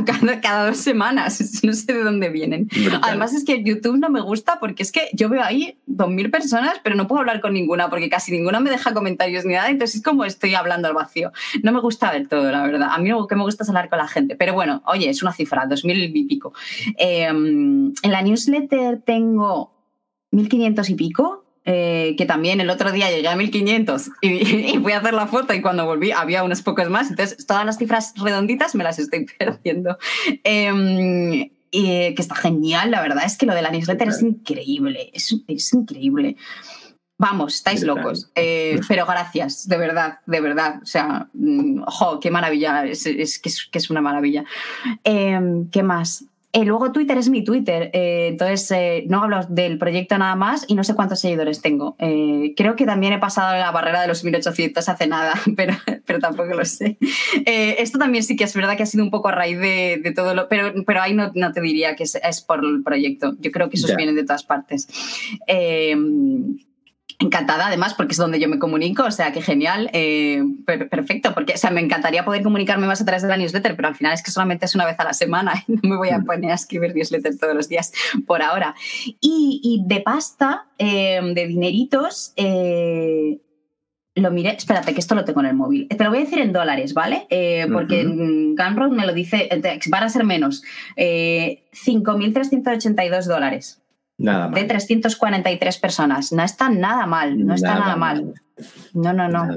cada, 0.42 0.68
dos 0.68 0.78
semanas, 0.78 1.42
no 1.64 1.74
sé 1.74 1.94
de 1.94 2.04
dónde 2.04 2.30
vienen. 2.30 2.70
Además 3.02 3.34
es 3.34 3.44
que 3.44 3.64
YouTube 3.64 3.98
no 3.98 4.10
me 4.10 4.22
gusta 4.22 4.60
porque 4.60 4.84
es 4.84 4.92
que 4.92 5.10
yo 5.14 5.30
veo 5.30 5.44
ahí 5.44 5.80
2.000 5.88 6.32
personas, 6.32 6.80
pero 6.84 6.96
no 6.96 7.08
puedo 7.08 7.22
hablar 7.22 7.42
con 7.42 7.54
ninguna 7.54 7.90
porque 7.90 8.10
casi 8.10 8.32
ninguna 8.32 8.60
me 8.60 8.70
deja 8.70 8.94
comentarios 8.94 9.46
ni 9.46 9.54
nada, 9.54 9.70
entonces 9.70 9.98
es 9.98 10.04
como 10.04 10.26
estoy 10.26 10.54
hablando 10.54 10.88
al 10.88 10.94
vacío. 10.94 11.32
No 11.64 11.72
me 11.72 11.82
gusta 11.82 12.12
ver 12.12 12.28
todo, 12.28 12.52
la 12.52 12.64
verdad. 12.64 12.90
A 12.92 12.98
mí 13.00 13.10
lo 13.10 13.28
que 13.28 13.36
me 13.36 13.44
gusta 13.44 13.64
es 13.64 13.70
hablar 13.70 13.90
con 13.90 13.98
la 13.98 14.08
gente, 14.08 14.36
pero 14.36 14.54
bueno, 14.54 14.84
oye, 14.86 15.10
es 15.10 15.22
una 15.24 15.34
cifra, 15.34 15.66
2.000 15.66 16.12
y 16.14 16.24
pico. 16.26 16.54
Em, 16.98 17.94
en 18.02 18.12
la 18.12 18.22
newsletter 18.22 19.02
tengo 19.02 19.75
1.500 20.36 20.90
y 20.90 20.96
pico, 20.96 21.46
eh, 21.64 22.16
que 22.18 22.26
también 22.26 22.62
el 22.62 22.70
otro 22.70 22.92
día 22.92 23.10
llegué 23.10 23.28
a 23.28 23.36
1500 23.36 24.12
y, 24.22 24.78
fui 24.80 24.92
a 24.92 25.00
hacer 25.00 25.14
la 25.14 25.28
foto 25.28 25.54
y 25.54 25.62
cuando 25.62 25.86
volví 25.86 26.12
había 26.12 26.44
unos 26.44 26.62
pocos 26.62 26.90
más. 26.90 27.10
Entonces, 27.10 27.46
todas 27.48 27.66
las 27.66 27.78
cifras 27.78 28.14
redonditas 28.18 28.76
me 28.76 28.84
las 28.84 29.00
estoy 29.00 29.26
perdiendo. 29.40 29.98
Em, 30.44 31.50
y 31.72 32.14
que 32.14 32.22
está 32.22 32.36
genial, 32.36 32.92
la 32.92 33.02
verdad 33.02 33.26
es 33.26 33.38
que 33.38 33.46
lo 33.46 33.54
de 33.54 33.62
la 33.62 33.70
newsletter 33.70 34.08
es 34.08 34.22
increíble, 34.22 35.10
es, 35.14 35.36
es 35.48 35.74
increíble. 35.74 36.38
Vamos, 37.18 37.56
estáis 37.56 37.82
locos. 37.84 38.30
Eh, 38.36 38.80
pero 38.88 39.06
gracias, 39.06 39.68
de 39.68 39.78
verdad, 39.78 40.20
de 40.26 40.42
verdad. 40.42 40.80
O 40.82 40.86
sea, 40.86 41.30
mm, 41.34 41.84
ojo, 41.86 42.20
qué 42.20 42.30
maravilla, 42.30 42.86
es, 42.86 43.06
es, 43.06 43.40
que, 43.40 43.50
es 43.50 43.90
una 43.90 44.02
maravilla. 44.02 44.44
Em, 45.04 45.70
¿Qué 45.70 45.82
más? 45.82 46.26
Eh, 46.56 46.64
luego 46.64 46.94
Twitter 46.94 47.18
es 47.18 47.28
mi 47.28 47.44
Twitter, 47.44 47.90
eh, 47.92 48.28
entonces 48.30 48.72
eh, 48.72 49.04
no 49.10 49.22
hablo 49.22 49.42
del 49.50 49.78
proyecto 49.78 50.18
nada 50.18 50.38
más 50.38 50.64
y 50.70 50.76
no 50.76 50.86
sé 50.86 50.96
cuántos 50.96 51.20
seguidores 51.20 51.62
tengo. 51.62 51.98
creo 51.98 52.78
que 52.78 52.86
también 52.86 53.12
he 53.12 53.20
pasado 53.20 53.58
la 53.58 53.72
barrera 53.72 54.00
de 54.00 54.08
los 54.08 54.24
1800 54.24 54.88
hace 54.88 55.06
nada, 55.06 55.34
pero, 55.58 55.74
pero 56.06 56.20
tampoco 56.20 56.54
lo 56.54 56.64
sé. 56.64 56.98
esto 57.46 58.00
también 58.00 58.24
sí 58.24 58.38
que 58.38 58.46
es 58.46 58.54
verdad 58.54 58.78
que 58.78 58.84
ha 58.84 58.86
sido 58.86 59.04
un 59.04 59.12
poco 59.12 59.28
a 59.28 59.32
raíz 59.34 59.60
de, 59.60 60.14
todo 60.16 60.34
lo... 60.34 60.48
Pero, 60.48 60.72
pero 60.86 61.02
ahí 61.02 61.14
no, 61.14 61.30
no, 61.36 61.52
te 61.52 61.60
diría 61.60 61.98
que 61.98 62.04
es, 62.04 62.42
por 62.48 62.64
el 62.64 62.84
proyecto. 62.84 63.36
Yo 63.42 63.52
creo 63.52 63.70
que 63.70 63.76
esos 63.76 63.94
vienen 63.98 64.16
de 64.16 64.24
todas 64.24 64.44
partes. 64.44 64.88
Encantada, 67.18 67.68
además, 67.68 67.94
porque 67.94 68.12
es 68.12 68.18
donde 68.18 68.42
yo 68.42 68.50
me 68.50 68.60
comunico, 68.60 69.04
o 69.04 69.12
sea, 69.12 69.32
que 69.32 69.42
genial, 69.42 69.90
eh, 69.94 70.44
perfecto, 70.66 71.34
porque 71.34 71.54
o 71.54 71.58
sea, 71.58 71.72
me 71.72 71.80
encantaría 71.80 72.26
poder 72.26 72.44
comunicarme 72.44 72.88
más 72.88 73.00
a 73.00 73.06
través 73.06 73.22
de 73.22 73.30
la 73.30 73.38
newsletter, 73.38 73.78
pero 73.78 73.88
al 73.88 73.96
final 73.96 74.14
es 74.14 74.22
que 74.22 74.32
solamente 74.32 74.66
es 74.66 74.76
una 74.76 74.86
vez 74.86 75.00
a 75.00 75.06
la 75.06 75.14
semana 75.14 75.54
y 75.68 75.74
no 75.74 75.80
me 75.84 75.96
voy 75.96 76.10
a 76.10 76.20
mm. 76.20 76.26
poner 76.26 76.52
a 76.52 76.56
escribir 76.56 76.94
newsletter 76.94 77.38
todos 77.38 77.56
los 77.56 77.70
días 77.70 77.94
por 78.28 78.42
ahora. 78.42 78.76
Y, 79.22 79.82
de 79.86 80.02
pasta, 80.02 80.66
eh, 80.78 81.22
de 81.24 81.48
dineritos, 81.48 82.34
eh, 82.36 83.40
lo 84.16 84.32
miré, 84.32 84.58
espérate, 84.58 84.94
que 84.94 85.00
esto 85.00 85.16
lo 85.16 85.24
tengo 85.24 85.40
en 85.40 85.46
el 85.46 85.56
móvil. 85.56 85.88
Te 85.88 86.04
lo 86.04 86.10
voy 86.10 86.20
a 86.20 86.24
decir 86.24 86.40
en 86.40 86.52
dólares, 86.52 86.94
¿vale? 86.94 87.28
porque 87.72 88.04
Gunroad 88.04 88.92
me 88.92 89.06
lo 89.06 89.14
dice, 89.14 89.48
van 89.90 90.04
a 90.04 90.10
ser 90.10 90.26
menos, 90.26 90.64
5.382 90.98 93.26
dólares. 93.26 93.85
Nada 94.18 94.48
De 94.48 94.64
343 94.64 95.78
personas. 95.78 96.32
No 96.32 96.44
está 96.44 96.70
nada 96.70 97.06
mal, 97.06 97.46
no 97.46 97.54
está 97.54 97.80
nada, 97.80 97.96
mal. 97.96 98.34
No, 98.94 99.12
no, 99.12 99.28
no. 99.28 99.48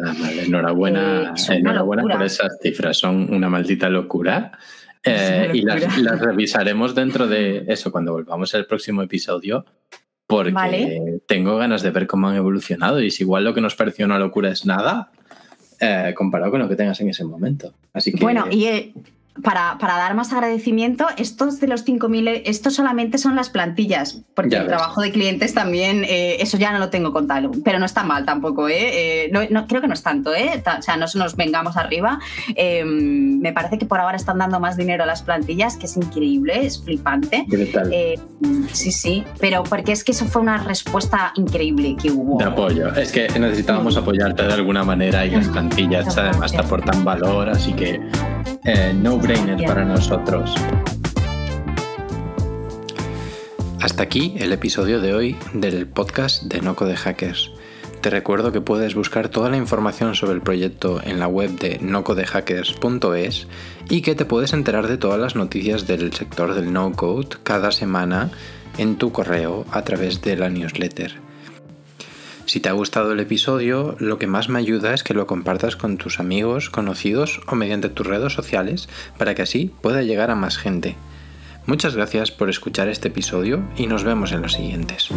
Enhorabuena, 0.43 1.33
eh, 1.49 1.55
enhorabuena 1.55 2.03
por 2.03 2.23
esas 2.23 2.59
cifras, 2.61 2.99
son 2.99 3.33
una 3.33 3.49
maldita 3.49 3.89
locura. 3.89 4.59
Eh, 5.05 5.53
y 5.55 5.63
las, 5.63 6.21
revisaremos 6.21 6.95
dentro 6.95 7.29
de 7.29 7.65
eso 7.69 7.93
cuando 7.93 8.13
volvamos 8.13 8.55
al 8.55 8.67
próximo 8.67 9.03
episodio, 9.03 9.65
porque 10.27 11.21
tengo 11.27 11.57
ganas 11.57 11.83
de 11.83 11.93
ver 11.93 12.07
cómo 12.09 12.29
han 12.29 12.37
evolucionado 12.37 13.01
y 13.01 13.11
si 13.11 13.23
igual 13.23 13.45
lo 13.45 13.55
que 13.55 13.61
nos 13.61 13.77
pareció 13.77 14.07
una 14.07 14.19
locura 14.19 14.51
es 14.51 14.67
nada, 14.67 15.13
eh, 15.81 16.13
comparado 16.17 16.51
con 16.51 16.61
lo 16.61 16.69
que 16.69 16.75
tengas 16.75 17.01
en 17.01 17.11
ese 17.11 17.25
momento. 17.25 17.73
Así 17.93 18.13
que, 18.13 18.23
bueno, 18.23 18.47
y 18.51 18.93
para, 19.43 19.77
dar 19.81 20.15
más 20.15 20.33
agradecimiento, 20.33 21.07
estos 21.17 21.61
de 21.61 21.69
los 21.69 21.87
5.000, 21.87 22.43
estos 22.45 22.75
solamente 22.75 23.19
son 23.19 23.37
las 23.37 23.51
plantillas, 23.51 24.23
porque 24.35 24.57
el 24.57 24.67
trabajo 24.67 25.01
de 25.01 25.11
clientes 25.13 25.55
también, 25.55 26.05
eh, 26.05 26.37
eso 26.41 26.59
ya 26.59 26.73
no 26.73 26.79
lo 26.79 26.91
tengo 26.91 27.13
contado, 27.13 27.51
pero 27.65 27.79
no 27.79 27.87
está 27.87 28.03
mal 28.03 28.25
tampoco, 28.25 28.69
¿eh? 28.69 29.27
eh 29.27 29.31
no, 29.51 29.67
creo 29.67 29.81
que 29.81 29.89
no 29.89 29.95
es 29.95 30.03
tanto, 30.03 30.35
¿eh? 30.35 30.63
O 30.79 30.83
sea, 30.83 30.97
no 30.97 31.07
nos 31.15 31.37
vengamos 31.37 31.77
arriba. 31.77 32.19
Em, 32.55 33.39
me 33.41 33.53
parece 33.53 33.79
que 33.79 33.87
por 33.87 34.01
ahora 34.01 34.17
están 34.17 34.39
dando 34.39 34.61
más 34.61 34.77
dinero 34.77 35.05
a 35.05 35.07
las 35.07 35.23
plantillas, 35.23 35.77
que 35.77 35.87
es 35.87 35.97
increíble, 35.97 36.67
es 36.67 36.83
flipante. 36.83 37.47
Eh, 37.93 38.19
sí, 38.73 38.93
sí, 38.93 39.25
pero 39.41 39.63
porque 39.63 39.93
es 39.93 40.05
que 40.05 40.13
eso 40.13 40.27
fue 40.27 40.43
una 40.43 40.59
respuesta 40.59 41.33
increíble 41.37 41.97
que 42.01 42.11
hubo. 42.11 42.39
De 42.39 42.45
apoyo, 42.45 42.95
es 42.95 43.13
que 43.13 43.29
necesitábamos 43.39 43.97
apoyarte 43.97 44.45
de 44.45 44.53
alguna 44.53 44.85
manera 44.85 45.25
y 45.25 45.31
las 45.31 45.49
plantillas 45.49 46.17
además 46.17 46.53
te 46.53 46.59
aportan 46.59 47.05
valor, 47.05 47.49
así 47.49 47.73
que 47.73 48.01
no 48.95 49.15
para 49.67 49.85
nosotros. 49.85 50.55
Hasta 53.79 54.03
aquí 54.03 54.37
el 54.39 54.53
episodio 54.53 55.03
de 55.03 55.13
hoy 55.13 55.37
del 55.53 55.87
podcast 55.87 56.45
de 56.45 56.63
Noco 56.63 56.87
de 56.87 56.97
Hackers. 56.97 57.51
Te 58.01 58.09
recuerdo 58.09 58.53
que 58.53 58.63
puedes 58.63 58.95
buscar 58.95 59.29
toda 59.29 59.51
la 59.51 59.59
información 59.59 60.15
sobre 60.15 60.33
el 60.33 60.41
proyecto 60.41 61.03
en 61.05 61.21
la 61.21 61.29
web 61.29 61.51
de 61.59 61.79
nocodehackers.es 61.79 63.49
y 63.91 64.01
que 64.01 64.15
te 64.15 64.25
puedes 64.25 64.55
enterar 64.55 64.89
de 64.89 64.97
todas 64.97 65.21
las 65.21 65.37
noticias 65.37 65.87
del 65.87 66.11
sector 66.15 66.55
del 66.55 66.73
no-code 66.73 67.37
cada 67.43 67.71
semana 67.71 68.31
en 68.79 68.97
tu 68.97 69.13
correo 69.13 69.67
a 69.73 69.83
través 69.83 70.23
de 70.23 70.39
la 70.39 70.49
newsletter. 70.49 71.28
Si 72.49 72.61
te 72.61 72.71
ha 72.71 72.73
gustado 72.73 73.13
el 73.13 73.21
episodio, 73.21 73.95
lo 73.99 74.19
que 74.19 74.27
más 74.27 74.49
me 74.49 74.59
ayuda 74.59 74.95
es 74.95 75.03
que 75.03 75.13
lo 75.13 75.27
compartas 75.27 75.77
con 75.77 75.99
tus 75.99 76.19
amigos, 76.19 76.71
conocidos 76.71 77.43
o 77.47 77.55
mediante 77.57 77.91
tus 77.91 78.07
redes 78.07 78.33
sociales 78.33 78.89
para 79.19 79.35
que 79.35 79.43
así 79.43 79.71
pueda 79.83 80.01
llegar 80.01 80.31
a 80.31 80.35
más 80.35 80.57
gente. 80.57 80.97
Muchas 81.67 81.95
gracias 81.95 82.31
por 82.31 82.49
escuchar 82.49 82.89
este 82.89 83.09
episodio 83.09 83.69
y 83.77 83.87
nos 83.87 84.03
vemos 84.03 84.33
en 84.33 84.41
los 84.41 84.55
siguientes. 84.55 85.11